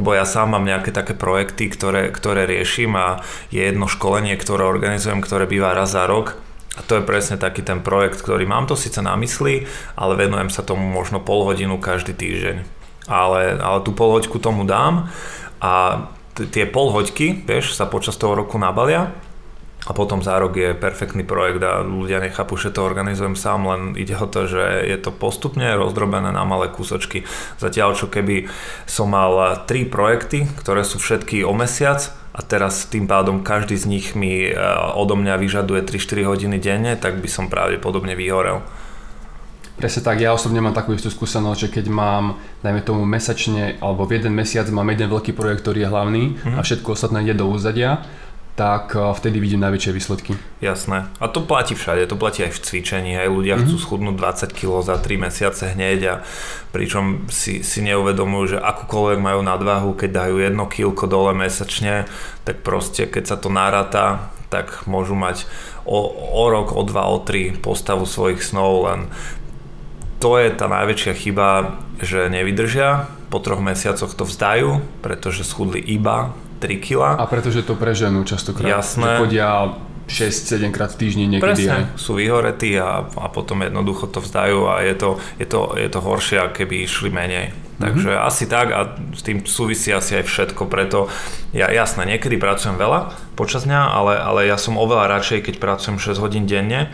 Bo 0.00 0.16
ja 0.16 0.24
sám 0.24 0.56
mám 0.56 0.64
nejaké 0.64 0.88
také 0.88 1.12
projekty, 1.12 1.68
ktoré, 1.68 2.08
ktoré 2.08 2.48
riešim 2.48 2.96
a 2.96 3.20
je 3.52 3.60
jedno 3.60 3.86
školenie, 3.86 4.34
ktoré 4.40 4.64
organizujem, 4.64 5.20
ktoré 5.20 5.44
býva 5.44 5.76
raz 5.76 5.92
za 5.92 6.08
rok 6.08 6.40
a 6.78 6.80
to 6.86 7.02
je 7.02 7.02
presne 7.02 7.34
taký 7.34 7.66
ten 7.66 7.82
projekt, 7.82 8.22
ktorý 8.22 8.46
mám 8.46 8.70
to 8.70 8.78
síce 8.78 9.02
na 9.02 9.18
mysli, 9.18 9.66
ale 9.98 10.14
venujem 10.14 10.46
sa 10.46 10.62
tomu 10.62 10.86
možno 10.86 11.18
pol 11.18 11.42
hodinu 11.42 11.82
každý 11.82 12.14
týždeň. 12.14 12.62
Ale, 13.10 13.58
ale 13.58 13.78
tú 13.82 13.90
polhoďku 13.90 14.38
tomu 14.38 14.62
dám 14.62 15.10
a 15.58 16.06
tie 16.46 16.70
polhoďky, 16.70 17.42
vieš, 17.42 17.74
sa 17.74 17.90
počas 17.90 18.14
toho 18.14 18.38
roku 18.38 18.54
nabalia 18.54 19.10
a 19.88 19.96
potom 19.96 20.20
za 20.20 20.36
rok 20.36 20.58
je 20.58 20.76
perfektný 20.76 21.24
projekt 21.24 21.64
a 21.64 21.80
ľudia 21.80 22.20
nechápu, 22.20 22.60
že 22.60 22.74
to 22.74 22.84
organizujem 22.84 23.38
sám, 23.38 23.64
len 23.64 23.82
ide 23.96 24.18
o 24.20 24.28
to, 24.28 24.44
že 24.44 24.84
je 24.84 24.98
to 25.00 25.14
postupne 25.14 25.64
rozdrobené 25.64 26.28
na 26.28 26.44
malé 26.44 26.68
kúsočky. 26.68 27.24
Zatiaľ, 27.56 27.96
čo 27.96 28.12
keby 28.12 28.50
som 28.84 29.14
mal 29.14 29.64
tri 29.64 29.88
projekty, 29.88 30.44
ktoré 30.60 30.84
sú 30.84 31.00
všetky 31.00 31.40
o 31.46 31.56
mesiac 31.56 32.10
a 32.36 32.44
teraz 32.44 32.90
tým 32.90 33.08
pádom 33.08 33.40
každý 33.40 33.80
z 33.80 33.86
nich 33.88 34.06
mi 34.12 34.50
e, 34.50 34.54
odo 34.94 35.16
mňa 35.16 35.40
vyžaduje 35.40 35.80
3-4 35.86 36.26
hodiny 36.28 36.56
denne, 36.60 36.92
tak 37.00 37.22
by 37.24 37.28
som 37.30 37.48
pravdepodobne 37.48 38.12
vyhorel. 38.12 38.60
Presne 39.78 40.02
tak, 40.02 40.18
ja 40.18 40.34
osobne 40.34 40.58
mám 40.58 40.74
takú 40.74 40.90
istú 40.90 41.06
skúsenosť, 41.06 41.58
že 41.62 41.68
keď 41.70 41.86
mám, 41.86 42.34
dajme 42.66 42.82
tomu 42.82 43.06
mesačne, 43.06 43.78
alebo 43.78 44.10
v 44.10 44.18
jeden 44.18 44.34
mesiac 44.34 44.66
mám 44.74 44.90
jeden 44.90 45.06
veľký 45.06 45.30
projekt, 45.38 45.62
ktorý 45.62 45.86
je 45.86 45.88
hlavný 45.88 46.24
mm-hmm. 46.34 46.58
a 46.58 46.60
všetko 46.66 46.98
ostatné 46.98 47.22
ide 47.22 47.38
do 47.38 47.46
úzadia, 47.46 48.02
tak 48.58 48.98
eh, 48.98 49.14
vtedy 49.14 49.38
vidím 49.38 49.62
najväčšie 49.62 49.94
výsledky. 49.94 50.34
Jasné. 50.58 51.06
A 51.22 51.30
to 51.30 51.46
platí 51.46 51.78
všade, 51.78 52.10
to 52.10 52.18
platí 52.18 52.42
aj 52.42 52.58
v 52.58 52.62
cvičení. 52.66 53.14
Aj 53.14 53.30
ľudia 53.30 53.54
mm-hmm. 53.54 53.70
chcú 53.70 53.76
schudnúť 53.78 54.18
20 54.50 54.58
kg 54.58 54.82
za 54.82 54.98
3 54.98 55.24
mesiace 55.30 55.64
hneď 55.78 56.00
a 56.10 56.14
pričom 56.74 57.30
si, 57.30 57.62
si 57.62 57.78
neuvedomujú, 57.86 58.58
že 58.58 58.58
akúkoľvek 58.58 59.22
majú 59.22 59.40
nadvahu, 59.46 59.94
keď 59.94 60.10
dajú 60.26 60.34
1 60.42 60.58
kg 60.74 60.98
dole 61.06 61.38
mesačne, 61.38 62.10
tak 62.42 62.66
proste 62.66 63.06
keď 63.06 63.24
sa 63.30 63.36
to 63.38 63.46
naráta, 63.46 64.34
tak 64.48 64.88
môžu 64.88 65.12
mať 65.12 65.44
o, 65.84 66.08
o 66.12 66.44
rok, 66.48 66.72
o 66.72 66.82
dva, 66.82 67.08
o 67.08 67.20
tri 67.20 67.52
postavu 67.52 68.08
svojich 68.08 68.40
snov, 68.40 68.88
len 68.88 69.00
to 70.18 70.38
je 70.38 70.48
tá 70.50 70.66
najväčšia 70.66 71.12
chyba, 71.14 71.78
že 72.02 72.26
nevydržia, 72.26 73.06
po 73.30 73.38
troch 73.38 73.62
mesiacoch 73.62 74.10
to 74.14 74.24
vzdajú, 74.26 74.82
pretože 75.04 75.46
schudli 75.46 75.78
iba 75.78 76.34
3 76.58 76.82
kg. 76.82 77.14
A 77.14 77.24
pretože 77.30 77.62
to 77.62 77.78
preženú 77.78 78.26
častokrát. 78.26 78.82
Jasné. 78.82 79.18
Že 79.18 79.20
chodia 79.22 79.48
6-7 80.08 80.72
krát 80.72 80.90
v 80.96 80.98
týždni 81.04 81.24
niekedy 81.36 81.68
Presne, 81.68 81.92
aj. 81.92 82.00
sú 82.00 82.16
vyhoretí 82.16 82.72
a, 82.80 83.04
a 83.04 83.26
potom 83.28 83.60
jednoducho 83.60 84.08
to 84.08 84.24
vzdajú 84.24 84.64
a 84.66 84.80
je 84.80 84.94
to, 84.96 85.10
je 85.36 85.46
to, 85.46 85.60
je 85.76 85.88
to 85.92 86.00
horšie, 86.00 86.40
keby 86.56 86.88
išli 86.88 87.12
menej. 87.12 87.52
Mm-hmm. 87.52 87.78
Takže 87.78 88.10
asi 88.16 88.44
tak 88.50 88.74
a 88.74 88.98
s 89.14 89.22
tým 89.22 89.44
súvisí 89.44 89.92
asi 89.94 90.18
aj 90.18 90.24
všetko, 90.26 90.66
preto 90.66 91.06
ja 91.54 91.70
jasné, 91.70 92.08
niekedy 92.08 92.40
pracujem 92.40 92.74
veľa 92.74 93.14
počas 93.38 93.68
dňa, 93.68 93.80
ale, 93.94 94.18
ale 94.18 94.40
ja 94.50 94.58
som 94.58 94.80
oveľa 94.80 95.20
radšej, 95.20 95.46
keď 95.46 95.54
pracujem 95.62 96.00
6 96.00 96.18
hodín 96.18 96.48
denne, 96.48 96.90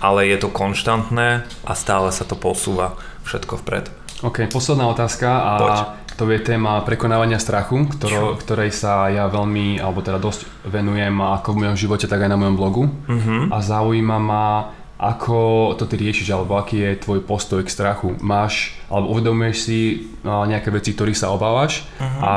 ale 0.00 0.28
je 0.28 0.36
to 0.36 0.52
konštantné 0.52 1.46
a 1.64 1.72
stále 1.72 2.12
sa 2.12 2.28
to 2.28 2.36
posúva 2.36 2.98
všetko 3.24 3.64
vpred. 3.64 3.88
OK, 4.24 4.48
posledná 4.48 4.88
otázka 4.88 5.28
a 5.28 5.52
Poď 5.60 5.78
to 6.16 6.24
je 6.32 6.40
téma 6.40 6.80
prekonávania 6.80 7.36
strachu, 7.36 7.92
ktorou, 7.92 8.40
ktorej 8.40 8.72
sa 8.72 9.12
ja 9.12 9.28
veľmi, 9.28 9.76
alebo 9.76 10.00
teda 10.00 10.16
dosť 10.16 10.48
venujem 10.64 11.12
ako 11.20 11.52
v 11.52 11.60
mojom 11.60 11.76
živote, 11.76 12.08
tak 12.08 12.24
aj 12.24 12.32
na 12.32 12.40
mojom 12.40 12.56
blogu. 12.56 12.88
Uh-huh. 12.88 13.52
A 13.52 13.60
zaujíma 13.60 14.16
ma, 14.16 14.72
ako 14.96 15.76
to 15.76 15.84
ty 15.84 16.00
riešiš, 16.00 16.32
alebo 16.32 16.56
aký 16.56 16.80
je 16.80 17.04
tvoj 17.04 17.20
postoj 17.20 17.60
k 17.60 17.68
strachu. 17.68 18.16
Máš, 18.24 18.72
alebo 18.88 19.12
uvedomuješ 19.12 19.56
si 19.60 20.08
nejaké 20.24 20.72
veci, 20.72 20.96
ktorých 20.96 21.20
sa 21.20 21.36
obávaš 21.36 21.84
uh-huh. 22.00 22.24
a 22.24 22.34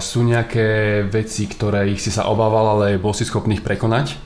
sú 0.00 0.24
nejaké 0.24 1.04
veci, 1.04 1.44
ktoré 1.52 1.92
ich 1.92 2.00
si 2.00 2.08
sa 2.08 2.32
obával, 2.32 2.80
ale 2.80 2.96
bol 2.96 3.12
si 3.12 3.28
schopný 3.28 3.60
ich 3.60 3.66
prekonať? 3.66 4.16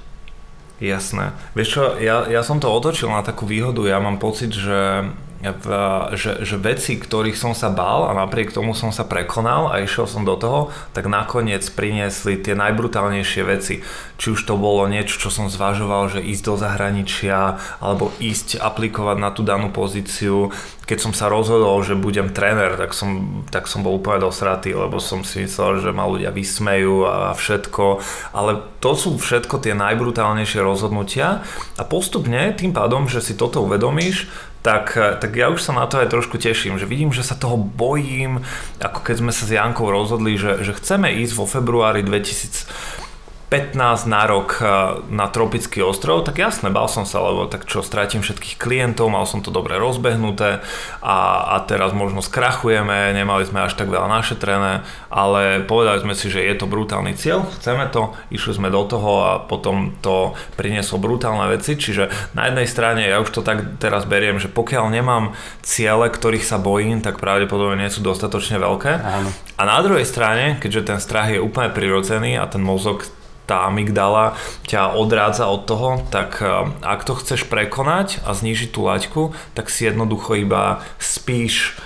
Jasné. 0.83 1.31
Vieš 1.55 1.69
čo, 1.79 1.83
ja, 2.03 2.27
ja 2.27 2.43
som 2.43 2.59
to 2.59 2.67
otočil 2.67 3.07
na 3.07 3.23
takú 3.23 3.47
výhodu. 3.47 3.87
Ja 3.87 4.03
mám 4.03 4.19
pocit, 4.19 4.51
že 4.51 5.07
v, 5.43 5.67
že, 6.15 6.47
že 6.47 6.57
veci, 6.59 6.95
ktorých 6.99 7.35
som 7.35 7.51
sa 7.51 7.67
bál 7.71 8.07
a 8.07 8.15
napriek 8.15 8.55
tomu 8.55 8.79
som 8.79 8.95
sa 8.95 9.03
prekonal 9.03 9.75
a 9.75 9.83
išiel 9.83 10.07
som 10.07 10.23
do 10.23 10.39
toho, 10.39 10.71
tak 10.95 11.11
nakoniec 11.11 11.67
priniesli 11.75 12.39
tie 12.39 12.55
najbrutálnejšie 12.55 13.43
veci. 13.43 13.83
Či 14.19 14.27
už 14.39 14.47
to 14.47 14.55
bolo 14.55 14.87
niečo, 14.87 15.19
čo 15.19 15.35
som 15.35 15.51
zvažoval, 15.51 16.15
že 16.15 16.23
ísť 16.23 16.43
do 16.47 16.55
zahraničia 16.55 17.59
alebo 17.83 18.15
ísť 18.23 18.63
aplikovať 18.63 19.17
na 19.19 19.31
tú 19.35 19.43
danú 19.43 19.75
pozíciu. 19.75 20.55
Keď 20.83 20.99
som 20.99 21.13
sa 21.15 21.31
rozhodol, 21.31 21.79
že 21.87 21.95
budem 21.95 22.35
tréner, 22.35 22.75
tak 22.75 22.91
som, 22.93 23.43
tak 23.49 23.71
som 23.71 23.87
bol 23.87 24.03
úplne 24.03 24.23
dosratý, 24.23 24.75
lebo 24.75 24.99
som 24.99 25.23
si 25.23 25.47
myslel, 25.47 25.79
že 25.79 25.95
ma 25.95 26.11
ľudia 26.11 26.35
vysmejú 26.35 27.07
a 27.07 27.17
všetko. 27.39 28.03
Ale 28.35 28.67
to 28.83 28.93
sú 28.99 29.15
všetko 29.15 29.63
tie 29.63 29.79
najbrutálnejšie 29.79 30.59
rozhodnutia 30.59 31.47
a 31.79 31.83
postupne 31.87 32.51
tým 32.53 32.75
pádom, 32.75 33.07
že 33.07 33.23
si 33.23 33.39
toto 33.39 33.63
uvedomíš, 33.63 34.27
tak, 34.63 34.95
tak 34.95 35.35
ja 35.35 35.51
už 35.51 35.59
sa 35.59 35.75
na 35.75 35.91
to 35.91 35.99
aj 35.99 36.15
trošku 36.15 36.39
teším, 36.39 36.79
že 36.79 36.87
vidím, 36.87 37.11
že 37.11 37.27
sa 37.27 37.35
toho 37.35 37.59
bojím, 37.59 38.47
ako 38.79 39.03
keď 39.03 39.15
sme 39.19 39.33
sa 39.35 39.43
s 39.43 39.55
Jankou 39.59 39.91
rozhodli, 39.91 40.39
že, 40.39 40.63
že 40.63 40.79
chceme 40.79 41.11
ísť 41.19 41.35
vo 41.35 41.51
februári 41.51 42.07
2000 42.07 43.11
15 43.53 44.09
na 44.09 44.25
rok 44.25 44.57
eh, 44.65 45.05
na 45.13 45.29
tropický 45.29 45.85
ostrov, 45.85 46.25
tak 46.25 46.41
jasne, 46.41 46.73
bal 46.73 46.89
som 46.89 47.05
sa, 47.05 47.21
lebo 47.21 47.45
tak 47.45 47.69
čo, 47.69 47.85
stratím 47.85 48.25
všetkých 48.25 48.57
klientov, 48.57 49.13
mal 49.13 49.29
som 49.29 49.45
to 49.45 49.53
dobre 49.53 49.77
rozbehnuté 49.77 50.65
a, 51.05 51.19
a 51.53 51.57
teraz 51.69 51.93
možno 51.93 52.25
skrachujeme, 52.25 53.13
nemali 53.13 53.45
sme 53.45 53.69
až 53.69 53.77
tak 53.77 53.93
veľa 53.93 54.09
našetrené, 54.09 54.89
ale 55.13 55.61
povedali 55.69 56.01
sme 56.01 56.17
si, 56.17 56.33
že 56.33 56.41
je 56.41 56.55
to 56.57 56.65
brutálny 56.65 57.13
cieľ, 57.13 57.45
chceme 57.61 57.85
to, 57.93 58.17
išli 58.33 58.57
sme 58.57 58.73
do 58.73 58.89
toho 58.89 59.13
a 59.21 59.33
potom 59.45 59.93
to 60.01 60.33
prinieslo 60.57 60.97
brutálne 60.97 61.45
veci, 61.53 61.77
čiže 61.77 62.33
na 62.33 62.49
jednej 62.49 62.65
strane 62.65 63.05
ja 63.05 63.21
už 63.21 63.29
to 63.37 63.45
tak 63.45 63.77
teraz 63.77 64.09
beriem, 64.09 64.41
že 64.41 64.49
pokiaľ 64.49 64.89
nemám 64.89 65.37
ciele, 65.61 66.09
ktorých 66.09 66.49
sa 66.49 66.57
bojím, 66.57 67.05
tak 67.05 67.21
pravdepodobne 67.21 67.85
nie 67.85 67.93
sú 67.93 68.01
dostatočne 68.01 68.57
veľké. 68.57 68.93
Áno. 68.97 69.29
A 69.61 69.63
na 69.69 69.79
druhej 69.85 70.09
strane, 70.09 70.57
keďže 70.57 70.89
ten 70.89 70.99
strach 71.03 71.29
je 71.29 71.43
úplne 71.43 71.69
prirodzený 71.69 72.41
a 72.41 72.49
ten 72.49 72.65
mozog 72.65 73.05
tá 73.47 73.67
amygdala 73.67 74.39
ťa 74.67 74.95
odrádza 74.95 75.51
od 75.51 75.67
toho, 75.67 75.91
tak 76.11 76.39
eh, 76.41 76.71
ak 76.83 77.03
to 77.03 77.19
chceš 77.19 77.47
prekonať 77.47 78.23
a 78.23 78.35
znížiť 78.35 78.71
tú 78.71 78.87
laťku, 78.87 79.23
tak 79.53 79.69
si 79.69 79.87
jednoducho 79.87 80.39
iba 80.39 80.81
spíš, 81.03 81.77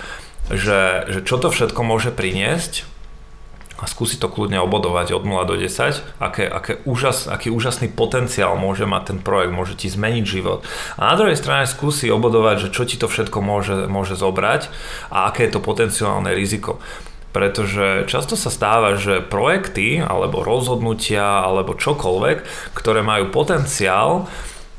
že, 0.47 1.07
že 1.11 1.19
čo 1.27 1.35
to 1.41 1.51
všetko 1.51 1.81
môže 1.83 2.13
priniesť 2.13 2.87
a 3.77 3.85
skúsi 3.85 4.17
to 4.17 4.25
kľudne 4.25 4.57
obodovať 4.57 5.13
od 5.13 5.23
0 5.23 5.45
do 5.45 5.53
10, 5.53 6.01
aké, 6.17 6.49
aké 6.49 6.81
úžas, 6.89 7.29
aký 7.29 7.53
úžasný 7.53 7.93
potenciál 7.93 8.57
môže 8.57 8.89
mať 8.89 9.13
ten 9.13 9.19
projekt, 9.21 9.53
môže 9.53 9.77
ti 9.77 9.85
zmeniť 9.85 10.25
život. 10.25 10.65
A 10.97 11.13
na 11.13 11.15
druhej 11.15 11.37
strane 11.37 11.69
skúsi 11.69 12.09
obodovať, 12.09 12.67
že 12.67 12.73
čo 12.73 12.89
ti 12.89 12.97
to 12.97 13.05
všetko 13.05 13.37
môže, 13.37 13.85
môže 13.85 14.17
zobrať 14.17 14.73
a 15.13 15.29
aké 15.29 15.45
je 15.45 15.53
to 15.53 15.61
potenciálne 15.61 16.33
riziko. 16.33 16.81
Pretože 17.35 18.07
často 18.09 18.33
sa 18.39 18.49
stáva, 18.49 18.97
že 18.97 19.21
projekty 19.21 20.01
alebo 20.01 20.41
rozhodnutia 20.41 21.43
alebo 21.43 21.77
čokoľvek, 21.77 22.37
ktoré 22.73 23.03
majú 23.05 23.29
potenciál, 23.29 24.25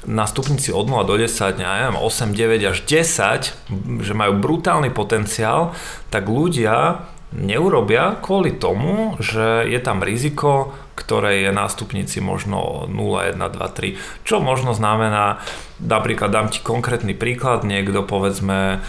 na 0.06 0.24
stupnici 0.30 0.70
od 0.70 0.86
0 0.86 1.04
do 1.04 1.18
10, 1.18 1.58
neviem, 1.58 1.98
8, 1.98 2.32
9 2.32 2.70
až 2.70 2.78
10, 2.86 4.06
že 4.06 4.12
majú 4.14 4.38
brutálny 4.38 4.94
potenciál, 4.94 5.74
tak 6.08 6.30
ľudia 6.30 7.02
neurobia 7.34 8.16
kvôli 8.22 8.56
tomu, 8.56 9.18
že 9.20 9.68
je 9.68 9.80
tam 9.82 10.00
riziko, 10.00 10.72
ktoré 10.96 11.44
je 11.44 11.50
na 11.52 11.68
stupnici 11.68 12.24
možno 12.24 12.88
0, 12.88 13.36
1, 13.36 13.36
2, 13.36 13.52
3. 13.52 14.24
Čo 14.24 14.40
možno 14.40 14.72
znamená, 14.72 15.44
napríklad 15.82 16.32
dám 16.32 16.48
ti 16.48 16.64
konkrétny 16.64 17.12
príklad, 17.12 17.68
niekto 17.68 18.00
povedzme 18.06 18.80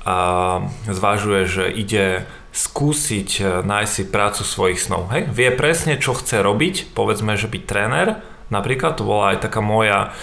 a 0.00 0.16
zvažuje, 0.88 1.44
že 1.44 1.64
ide 1.68 2.24
skúsiť 2.50 3.30
e, 3.38 3.42
nájsť 3.62 3.92
si 3.92 4.04
prácu 4.10 4.42
svojich 4.42 4.80
snov. 4.82 5.10
Hej? 5.14 5.30
Vie 5.30 5.50
presne, 5.54 5.98
čo 5.98 6.18
chce 6.18 6.42
robiť, 6.42 6.92
povedzme, 6.92 7.38
že 7.38 7.46
byť 7.46 7.62
tréner, 7.66 8.18
napríklad, 8.50 8.98
to 8.98 9.06
bola 9.06 9.34
aj 9.34 9.46
taká 9.46 9.62
moja 9.62 10.14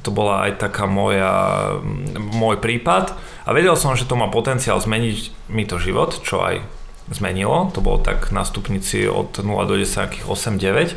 to 0.00 0.08
bola 0.08 0.48
aj 0.48 0.56
taká 0.56 0.88
moja, 0.88 1.76
môj 2.16 2.56
prípad 2.56 3.12
a 3.44 3.50
vedel 3.52 3.76
som, 3.76 3.92
že 3.92 4.08
to 4.08 4.16
má 4.16 4.32
potenciál 4.32 4.80
zmeniť 4.80 5.52
mi 5.52 5.68
to 5.68 5.76
život, 5.76 6.24
čo 6.24 6.40
aj 6.40 6.64
zmenilo, 7.12 7.68
to 7.76 7.84
bolo 7.84 8.00
tak 8.00 8.32
na 8.32 8.40
stupnici 8.48 9.04
od 9.04 9.36
0 9.36 9.44
do 9.68 9.76
10, 9.76 10.24
8-9, 10.24 10.96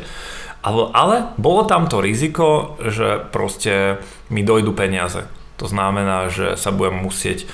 ale, 0.64 0.82
ale 0.96 1.16
bolo 1.36 1.68
tam 1.68 1.92
to 1.92 2.00
riziko, 2.00 2.80
že 2.80 3.20
proste 3.28 4.00
mi 4.32 4.40
dojdu 4.40 4.72
peniaze. 4.72 5.28
To 5.60 5.68
znamená, 5.68 6.32
že 6.32 6.56
sa 6.56 6.72
budem 6.72 7.04
musieť 7.04 7.44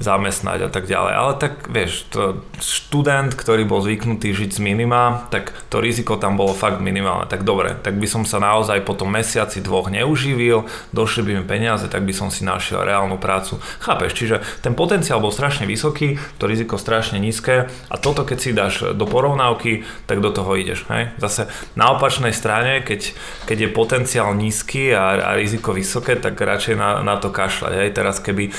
zamestnať 0.00 0.68
a 0.68 0.70
tak 0.72 0.88
ďalej. 0.88 1.12
Ale 1.12 1.32
tak 1.36 1.52
vieš, 1.68 2.08
to 2.08 2.40
študent, 2.62 3.36
ktorý 3.36 3.68
bol 3.68 3.84
zvyknutý 3.84 4.32
žiť 4.32 4.56
z 4.56 4.60
minima, 4.62 5.28
tak 5.28 5.52
to 5.68 5.82
riziko 5.84 6.16
tam 6.16 6.40
bolo 6.40 6.56
fakt 6.56 6.80
minimálne. 6.80 7.28
Tak 7.28 7.44
dobre, 7.44 7.76
tak 7.76 8.00
by 8.00 8.08
som 8.08 8.22
sa 8.24 8.40
naozaj 8.40 8.84
po 8.88 8.96
tom 8.96 9.12
mesiaci 9.12 9.60
dvoch 9.60 9.92
neuživil, 9.92 10.64
došli 10.96 11.20
by 11.26 11.30
mi 11.40 11.44
peniaze, 11.44 11.84
tak 11.92 12.06
by 12.08 12.14
som 12.16 12.32
si 12.32 12.46
našiel 12.46 12.88
reálnu 12.88 13.20
prácu. 13.20 13.60
Chápeš, 13.84 14.16
čiže 14.16 14.36
ten 14.64 14.72
potenciál 14.72 15.20
bol 15.20 15.34
strašne 15.34 15.68
vysoký, 15.68 16.16
to 16.40 16.48
riziko 16.48 16.80
strašne 16.80 17.20
nízke 17.20 17.68
a 17.68 17.94
toto 18.00 18.24
keď 18.24 18.38
si 18.38 18.56
dáš 18.56 18.74
do 18.96 19.04
porovnávky, 19.04 19.84
tak 20.08 20.24
do 20.24 20.32
toho 20.32 20.56
ideš. 20.56 20.88
Hej? 20.88 21.12
Zase 21.20 21.52
na 21.76 21.92
opačnej 21.92 22.32
strane, 22.32 22.80
keď, 22.80 23.12
keď 23.44 23.68
je 23.68 23.68
potenciál 23.68 24.32
nízky 24.32 24.94
a, 24.94 25.20
a 25.20 25.30
riziko 25.36 25.76
vysoké, 25.76 26.16
tak 26.16 26.40
radšej 26.40 26.74
na, 26.78 27.04
na 27.04 27.20
to 27.20 27.28
kašľať. 27.28 27.72
Hej? 27.76 27.88
Teraz 27.92 28.16
keby 28.22 28.54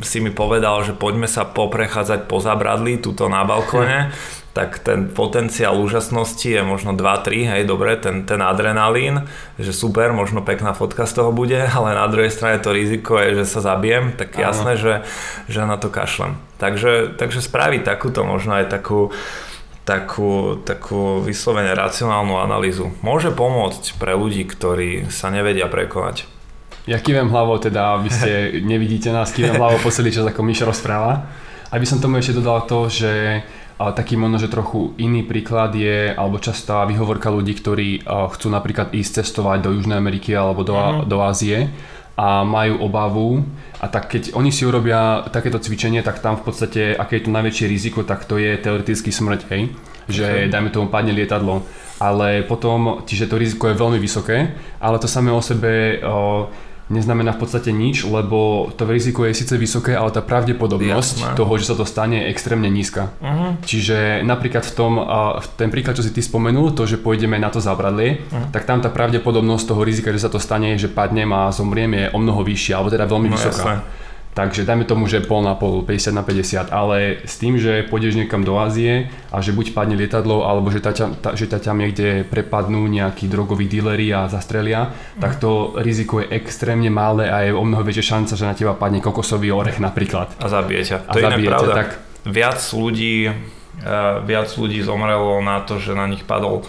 si 0.00 0.18
mi 0.22 0.30
povedal, 0.30 0.86
že 0.86 0.94
poďme 0.94 1.26
sa 1.26 1.42
poprechádzať 1.42 2.30
po 2.30 2.38
zabradli 2.38 3.02
tuto 3.02 3.26
na 3.26 3.42
balkone, 3.42 4.14
tak 4.56 4.84
ten 4.84 5.08
potenciál 5.08 5.80
úžasnosti 5.80 6.44
je 6.44 6.62
možno 6.62 6.92
2-3, 6.92 7.56
hej, 7.56 7.62
dobre, 7.64 7.96
ten, 7.96 8.28
ten 8.28 8.38
adrenalín, 8.38 9.26
že 9.56 9.72
super, 9.72 10.12
možno 10.12 10.44
pekná 10.44 10.76
fotka 10.76 11.08
z 11.08 11.18
toho 11.18 11.30
bude, 11.34 11.58
ale 11.76 11.98
na 11.98 12.06
druhej 12.06 12.30
strane 12.30 12.62
to 12.62 12.70
riziko 12.70 13.18
je, 13.18 13.42
že 13.42 13.58
sa 13.58 13.60
zabijem, 13.74 14.14
tak 14.14 14.38
jasné, 14.38 14.78
že, 14.78 15.02
že 15.50 15.66
na 15.66 15.74
to 15.80 15.90
kašlem. 15.90 16.38
Takže, 16.62 17.18
takže 17.18 17.42
spraviť 17.42 17.82
takúto 17.82 18.22
možno 18.22 18.54
aj 18.60 18.70
takú 18.70 19.10
takú, 19.82 20.62
takú 20.62 21.18
vyslovene 21.18 21.74
racionálnu 21.74 22.38
analýzu. 22.38 22.94
Môže 23.02 23.34
pomôcť 23.34 23.98
pre 23.98 24.14
ľudí, 24.14 24.46
ktorí 24.46 25.10
sa 25.10 25.26
nevedia 25.34 25.66
prekonať. 25.66 26.30
Ja 26.82 26.98
kývem 26.98 27.30
hlavou, 27.30 27.62
teda 27.62 28.02
vy 28.02 28.10
ste 28.10 28.30
nevidíte 28.72 29.14
nás, 29.14 29.30
kývem 29.30 29.54
hlavou 29.54 29.78
po 29.78 29.90
celý 29.94 30.10
čas, 30.10 30.26
ako 30.26 30.42
Mišo 30.42 30.66
rozpráva. 30.66 31.30
Aby 31.72 31.86
som 31.88 32.02
tomu 32.02 32.18
ešte 32.18 32.36
dodal 32.36 32.68
to, 32.68 32.90
že 32.90 33.40
taký 33.78 34.14
možno, 34.14 34.38
že 34.38 34.52
trochu 34.52 34.94
iný 35.00 35.26
príklad 35.26 35.74
je, 35.74 36.14
alebo 36.14 36.38
častá 36.38 36.86
výhovorka 36.86 37.32
ľudí, 37.32 37.58
ktorí 37.58 38.06
chcú 38.06 38.46
napríklad 38.52 38.94
ísť 38.94 39.24
cestovať 39.24 39.58
do 39.66 39.74
Južnej 39.74 39.98
Ameriky 39.98 40.36
alebo 40.36 40.62
do, 40.62 40.78
uh-huh. 40.78 41.02
do 41.02 41.18
Ázie 41.24 41.66
a 42.14 42.44
majú 42.44 42.84
obavu 42.84 43.42
a 43.80 43.88
tak 43.88 44.12
keď 44.12 44.36
oni 44.36 44.52
si 44.52 44.68
urobia 44.68 45.26
takéto 45.32 45.58
cvičenie, 45.58 46.04
tak 46.04 46.20
tam 46.20 46.36
v 46.38 46.44
podstate, 46.44 46.92
aké 46.94 47.18
je 47.18 47.24
tu 47.26 47.30
najväčšie 47.32 47.66
riziko, 47.66 48.04
tak 48.04 48.28
to 48.28 48.36
je 48.36 48.54
teoreticky 48.60 49.10
smrť, 49.10 49.40
hej? 49.50 49.72
Že 50.06 50.26
okay. 50.28 50.50
dajme 50.52 50.70
tomu 50.70 50.86
padne 50.92 51.16
lietadlo. 51.16 51.64
Ale 51.98 52.44
potom, 52.44 53.02
čiže 53.08 53.26
to 53.26 53.40
riziko 53.40 53.70
je 53.70 53.80
veľmi 53.80 53.96
vysoké, 53.96 54.54
ale 54.78 55.00
to 55.00 55.08
samé 55.08 55.32
o 55.32 55.40
sebe 55.40 56.02
o, 56.04 56.46
neznamená 56.92 57.32
v 57.32 57.40
podstate 57.40 57.72
nič, 57.72 58.04
lebo 58.04 58.68
to 58.76 58.84
riziko 58.84 59.24
je 59.24 59.32
síce 59.32 59.56
vysoké, 59.56 59.96
ale 59.96 60.12
tá 60.12 60.20
pravdepodobnosť 60.20 61.16
Jasné. 61.24 61.36
toho, 61.40 61.52
že 61.56 61.72
sa 61.72 61.74
to 61.74 61.88
stane, 61.88 62.22
je 62.22 62.30
extrémne 62.30 62.68
nízka. 62.68 63.10
Uh-huh. 63.18 63.56
Čiže 63.64 64.20
napríklad 64.22 64.62
v 64.68 64.72
tom, 64.76 64.92
v 65.40 65.46
ten 65.56 65.72
príklad, 65.72 65.96
čo 65.96 66.04
si 66.04 66.12
ty 66.12 66.20
spomenul, 66.20 66.76
to, 66.76 66.84
že 66.84 67.00
pôjdeme 67.00 67.40
na 67.40 67.48
to 67.48 67.58
zabradlie, 67.58 68.20
uh-huh. 68.20 68.52
tak 68.52 68.68
tam 68.68 68.84
tá 68.84 68.92
pravdepodobnosť 68.92 69.64
toho 69.64 69.82
rizika, 69.82 70.12
že 70.12 70.22
sa 70.22 70.30
to 70.30 70.36
stane, 70.36 70.76
že 70.76 70.92
padnem 70.92 71.32
a 71.32 71.48
zomriem, 71.48 71.90
je 71.96 72.04
o 72.12 72.18
mnoho 72.20 72.44
vyššia, 72.44 72.76
alebo 72.76 72.92
teda 72.92 73.08
veľmi 73.08 73.28
no, 73.32 73.34
vysoká. 73.34 73.80
Jasné. 73.80 74.02
Takže 74.32 74.64
dajme 74.64 74.88
tomu, 74.88 75.04
že 75.04 75.20
pol 75.20 75.44
na 75.44 75.52
pol, 75.52 75.84
50 75.84 76.16
na 76.16 76.24
50, 76.24 76.72
ale 76.72 77.20
s 77.28 77.36
tým, 77.36 77.60
že 77.60 77.84
pôjdeš 77.84 78.16
niekam 78.16 78.40
do 78.40 78.56
Ázie 78.56 79.12
a 79.28 79.44
že 79.44 79.52
buď 79.52 79.76
padne 79.76 79.92
lietadlo, 79.92 80.48
alebo 80.48 80.72
že 80.72 80.80
ťa, 80.80 81.20
ta, 81.20 81.30
že 81.36 81.44
ťa 81.44 81.60
tam 81.60 81.84
niekde 81.84 82.24
prepadnú 82.24 82.88
nejakí 82.88 83.28
drogoví 83.28 83.68
díleri 83.68 84.08
a 84.08 84.32
zastrelia, 84.32 84.88
mm. 84.88 85.20
tak 85.20 85.36
to 85.36 85.76
riziko 85.76 86.24
je 86.24 86.32
extrémne 86.32 86.88
malé 86.88 87.28
a 87.28 87.44
je 87.44 87.52
o 87.52 87.60
mnoho 87.60 87.84
väčšia 87.84 88.16
šanca, 88.16 88.32
že 88.32 88.48
na 88.48 88.56
teba 88.56 88.72
padne 88.72 89.04
kokosový 89.04 89.52
orech 89.52 89.76
napríklad. 89.76 90.32
A 90.40 90.48
zabije 90.48 90.96
ťa. 90.96 90.98
To 91.12 91.12
a 91.12 91.20
je 91.20 91.24
zabije 91.28 91.48
pravda. 91.52 91.74
Tak... 91.76 91.88
Viac 92.22 92.60
ľudí, 92.72 93.28
uh, 93.28 94.22
viac 94.24 94.48
ľudí 94.56 94.80
zomrelo 94.80 95.44
na 95.44 95.60
to, 95.60 95.76
že 95.76 95.92
na 95.92 96.08
nich 96.08 96.24
padol 96.24 96.64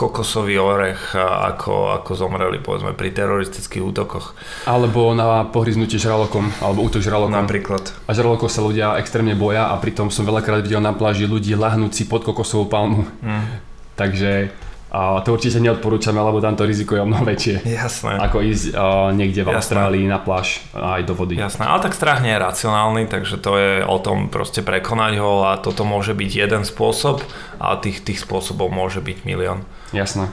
kokosový 0.00 0.56
orech, 0.56 1.12
ako, 1.20 2.00
ako 2.00 2.10
zomreli 2.16 2.56
povedzme 2.56 2.96
pri 2.96 3.12
teroristických 3.12 3.84
útokoch. 3.84 4.32
Alebo 4.64 5.12
na 5.12 5.44
pohryznutie 5.44 6.00
žralokom, 6.00 6.48
alebo 6.64 6.80
útok 6.88 7.04
žralokom. 7.04 7.36
Napríklad. 7.36 7.92
A 8.08 8.16
žralokov 8.16 8.48
sa 8.48 8.64
ľudia 8.64 8.96
extrémne 8.96 9.36
boja 9.36 9.68
a 9.68 9.76
pritom 9.76 10.08
som 10.08 10.24
veľakrát 10.24 10.64
videl 10.64 10.80
na 10.80 10.96
pláži 10.96 11.28
ľudí 11.28 11.52
lahnúci 11.52 12.08
pod 12.08 12.24
kokosovú 12.24 12.72
palmu. 12.72 13.04
Mm. 13.20 13.44
Takže 14.00 14.48
a 14.90 15.22
to 15.22 15.38
určite 15.38 15.62
neodporúčame, 15.62 16.18
lebo 16.18 16.42
tam 16.42 16.58
to 16.58 16.66
riziko 16.66 16.98
je 16.98 17.02
o 17.02 17.08
mnoho 17.08 17.22
väčšie. 17.22 17.62
Jasné. 17.62 18.18
Ako 18.18 18.42
ísť 18.42 18.74
uh, 18.74 19.14
niekde 19.14 19.46
v 19.46 19.54
Jasné. 19.54 19.58
Austrálii 19.62 20.04
na 20.10 20.18
pláž 20.18 20.66
aj 20.74 21.06
do 21.06 21.14
vody. 21.14 21.38
Jasné, 21.38 21.62
ale 21.62 21.78
tak 21.78 21.94
strach 21.94 22.18
nie 22.26 22.34
je 22.34 22.42
racionálny, 22.42 23.06
takže 23.06 23.38
to 23.38 23.54
je 23.54 23.72
o 23.86 23.98
tom 24.02 24.26
proste 24.26 24.66
prekonať 24.66 25.22
ho 25.22 25.46
a 25.46 25.62
toto 25.62 25.86
môže 25.86 26.10
byť 26.10 26.30
jeden 26.34 26.62
spôsob 26.66 27.22
a 27.62 27.78
tých, 27.78 28.02
tých 28.02 28.18
spôsobov 28.18 28.74
môže 28.74 28.98
byť 28.98 29.22
milión. 29.22 29.62
Jasné. 29.94 30.26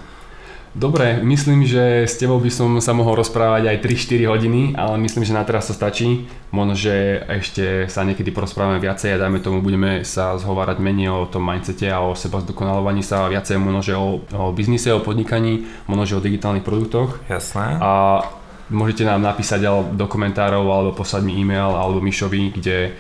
Dobre, 0.77 1.17
myslím, 1.25 1.65
že 1.65 2.05
s 2.05 2.21
tebou 2.21 2.37
by 2.37 2.53
som 2.53 2.69
sa 2.77 2.93
mohol 2.93 3.17
rozprávať 3.17 3.73
aj 3.73 3.77
3-4 3.81 4.29
hodiny, 4.29 4.61
ale 4.77 5.01
myslím, 5.01 5.25
že 5.25 5.33
na 5.33 5.41
teraz 5.41 5.65
to 5.65 5.73
stačí. 5.73 6.29
Možno, 6.53 6.77
že 6.77 7.25
ešte 7.25 7.89
sa 7.89 8.05
niekedy 8.05 8.29
porozprávame 8.29 8.77
viacej 8.77 9.17
a 9.17 9.21
dajme 9.25 9.41
tomu, 9.41 9.65
budeme 9.65 10.05
sa 10.05 10.37
zhovárať 10.37 10.77
menej 10.77 11.09
o 11.09 11.25
tom 11.25 11.41
mindsete 11.41 11.89
a 11.89 12.05
o 12.05 12.13
seba 12.13 12.45
zdokonalovaní 12.45 13.01
sa 13.01 13.25
viacej 13.25 13.57
možno, 13.57 13.81
že 13.81 13.97
o, 13.97 14.21
o 14.21 14.53
biznise, 14.53 14.93
o 14.93 15.01
podnikaní, 15.01 15.65
možno, 15.89 16.05
že 16.05 16.17
o 16.17 16.21
digitálnych 16.21 16.61
produktoch. 16.61 17.25
Jasné. 17.25 17.81
A 17.81 18.21
môžete 18.69 19.01
nám 19.01 19.25
napísať 19.25 19.65
do 19.97 20.05
komentárov 20.05 20.61
alebo 20.61 20.93
poslať 20.93 21.25
mi 21.25 21.41
e-mail 21.41 21.73
alebo 21.73 22.05
Mišovi, 22.05 22.53
kde 22.53 22.93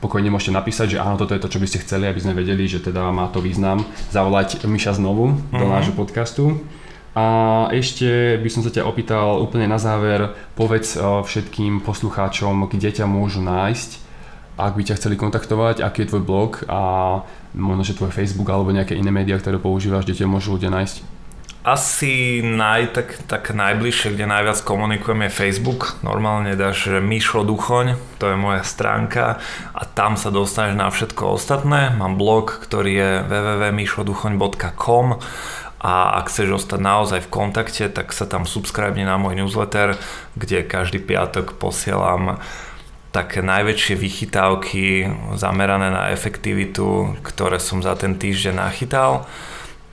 pokojne 0.00 0.32
môžete 0.32 0.56
napísať, 0.56 0.96
že 0.96 0.98
áno, 0.98 1.14
toto 1.14 1.36
je 1.36 1.42
to, 1.44 1.52
čo 1.52 1.62
by 1.62 1.66
ste 1.68 1.86
chceli, 1.86 2.08
aby 2.08 2.18
sme 2.18 2.34
vedeli, 2.34 2.66
že 2.66 2.82
teda 2.82 3.12
má 3.12 3.28
to 3.28 3.38
význam 3.38 3.84
zavolať 4.10 4.64
Miša 4.64 4.98
znovu 4.98 5.38
do 5.52 5.60
uh-huh. 5.60 5.70
nášho 5.70 5.94
podcastu. 5.94 6.58
A 7.10 7.66
ešte 7.74 8.38
by 8.38 8.48
som 8.50 8.62
sa 8.62 8.70
ťa 8.70 8.86
opýtal 8.86 9.42
úplne 9.42 9.66
na 9.66 9.82
záver, 9.82 10.30
povedz 10.54 10.94
eh, 10.94 11.02
všetkým 11.02 11.82
poslucháčom, 11.82 12.70
kde 12.70 13.02
ťa 13.02 13.06
môžu 13.10 13.42
nájsť, 13.42 13.90
ak 14.60 14.76
by 14.76 14.82
ťa 14.84 14.98
chceli 15.00 15.16
kontaktovať, 15.16 15.80
aký 15.80 16.04
je 16.04 16.10
tvoj 16.14 16.22
blog 16.22 16.50
a 16.68 16.80
možno, 17.56 17.82
že 17.82 17.96
tvoj 17.96 18.12
Facebook 18.12 18.46
alebo 18.52 18.70
nejaké 18.70 18.94
iné 18.94 19.08
médiá, 19.10 19.40
ktoré 19.40 19.56
používaš, 19.56 20.04
kde 20.04 20.22
ťa 20.22 20.30
môžu 20.30 20.54
ľudia 20.54 20.70
nájsť. 20.70 21.20
Asi 21.60 22.40
naj, 22.40 22.96
tak, 22.96 23.20
tak 23.28 23.52
najbližšie, 23.52 24.16
kde 24.16 24.24
najviac 24.24 24.64
komunikujem 24.64 25.28
je 25.28 25.36
Facebook. 25.44 26.00
Normálne 26.00 26.56
dáš 26.56 26.88
Mišo 26.88 27.44
Duchoň, 27.44 28.00
to 28.16 28.32
je 28.32 28.36
moja 28.40 28.64
stránka 28.64 29.36
a 29.76 29.82
tam 29.84 30.16
sa 30.16 30.32
dostaneš 30.32 30.72
na 30.72 30.88
všetko 30.88 31.36
ostatné. 31.36 31.92
Mám 32.00 32.16
blog, 32.16 32.64
ktorý 32.64 32.92
je 32.96 33.10
www.mišoduchoň.com 33.28 35.20
a 35.80 36.20
ak 36.20 36.28
chceš 36.28 36.60
ostať 36.60 36.80
naozaj 36.80 37.20
v 37.24 37.32
kontakte, 37.32 37.88
tak 37.88 38.12
sa 38.12 38.28
tam 38.28 38.44
subscribe 38.44 39.00
na 39.00 39.16
môj 39.16 39.40
newsletter, 39.40 39.96
kde 40.36 40.60
každý 40.68 41.00
piatok 41.00 41.56
posielam 41.56 42.36
také 43.10 43.40
najväčšie 43.40 43.96
vychytávky 43.96 45.08
zamerané 45.40 45.88
na 45.88 46.12
efektivitu, 46.12 47.16
ktoré 47.24 47.58
som 47.58 47.80
za 47.80 47.96
ten 47.96 48.14
týždeň 48.14 48.54
nachytal. 48.54 49.24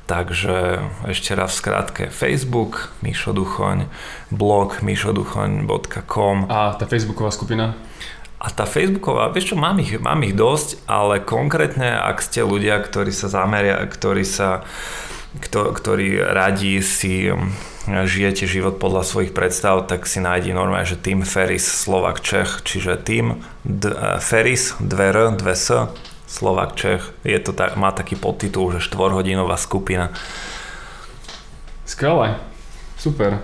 Takže 0.07 0.79
ešte 1.07 1.35
raz 1.35 1.55
v 1.55 1.59
skratke 1.59 2.03
Facebook, 2.07 2.95
Mišo 3.03 3.35
Duchoň, 3.35 3.91
blog 4.31 4.79
mišoduchoň.com 4.79 6.47
A 6.47 6.79
tá 6.79 6.87
Facebooková 6.87 7.31
skupina? 7.31 7.75
A 8.39 8.47
tá 8.53 8.63
Facebooková, 8.63 9.33
vieš 9.35 9.51
čo, 9.51 9.55
mám 9.59 9.81
ich, 9.83 9.99
mám 9.99 10.23
ich 10.23 10.31
dosť, 10.31 10.79
ale 10.87 11.19
konkrétne, 11.19 11.91
ak 11.91 12.23
ste 12.23 12.45
ľudia, 12.45 12.79
ktorí 12.79 13.11
sa 13.11 13.27
zameria, 13.27 13.81
ktorí 13.83 14.23
sa 14.23 14.63
kto, 15.37 15.73
ktorí 15.73 16.19
radí 16.19 16.81
si 16.81 17.29
um, 17.29 17.53
žijete 17.85 18.49
život 18.49 18.81
podľa 18.81 19.05
svojich 19.05 19.31
predstav, 19.31 19.85
tak 19.85 20.09
si 20.09 20.17
nájdi 20.19 20.51
normálne, 20.51 20.89
že 20.89 20.99
Team 20.99 21.23
Ferris 21.23 21.63
Slovak 21.63 22.25
Čech, 22.25 22.65
čiže 22.65 22.97
Team 22.99 23.45
D- 23.61 23.93
uh, 23.93 24.17
Ferris, 24.17 24.75
2R, 24.81 25.37
2S, 25.37 25.93
Slovak 26.27 26.75
Čech. 26.75 27.13
Je 27.23 27.39
to 27.39 27.55
tak, 27.55 27.79
má 27.79 27.93
taký 27.95 28.19
podtitul, 28.19 28.75
že 28.75 28.83
štvorhodinová 28.83 29.55
skupina. 29.55 30.11
Skvelé, 31.87 32.35
super. 32.99 33.39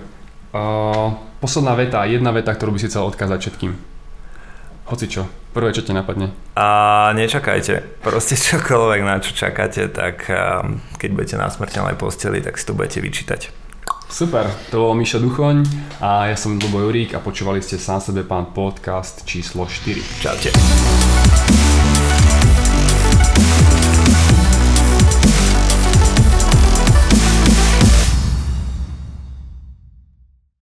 Uh, 0.52 1.16
posledná 1.40 1.72
veta, 1.74 2.04
jedna 2.04 2.30
veta, 2.30 2.52
ktorú 2.52 2.76
by 2.76 2.78
si 2.82 2.90
chcel 2.92 3.08
odkázať 3.08 3.38
všetkým. 3.40 3.93
Hoci 4.84 5.08
čo, 5.08 5.24
prvé, 5.56 5.72
čo 5.72 5.80
ti 5.80 5.96
napadne. 5.96 6.28
A 6.60 7.08
nečakajte, 7.16 8.04
proste 8.04 8.36
čokoľvek, 8.52 9.00
na 9.00 9.16
čo 9.18 9.32
čakáte, 9.32 9.88
tak 9.88 10.28
keď 11.00 11.10
budete 11.12 11.36
na 11.40 11.48
smrteľnej 11.48 11.96
posteli, 11.96 12.44
tak 12.44 12.60
si 12.60 12.64
to 12.68 12.76
budete 12.76 13.00
vyčítať. 13.00 13.64
Super, 14.14 14.46
to 14.70 14.78
bol 14.78 14.94
Miša 14.94 15.18
Duchoň 15.18 15.64
a 15.98 16.30
ja 16.30 16.36
som 16.38 16.54
Lubo 16.60 16.78
Jurík 16.78 17.16
a 17.16 17.24
počúvali 17.24 17.58
ste 17.64 17.82
sám 17.82 17.98
sebe 17.98 18.22
pán 18.22 18.52
podcast 18.54 19.26
číslo 19.26 19.66
4. 19.66 20.22
Čaute. 20.22 21.73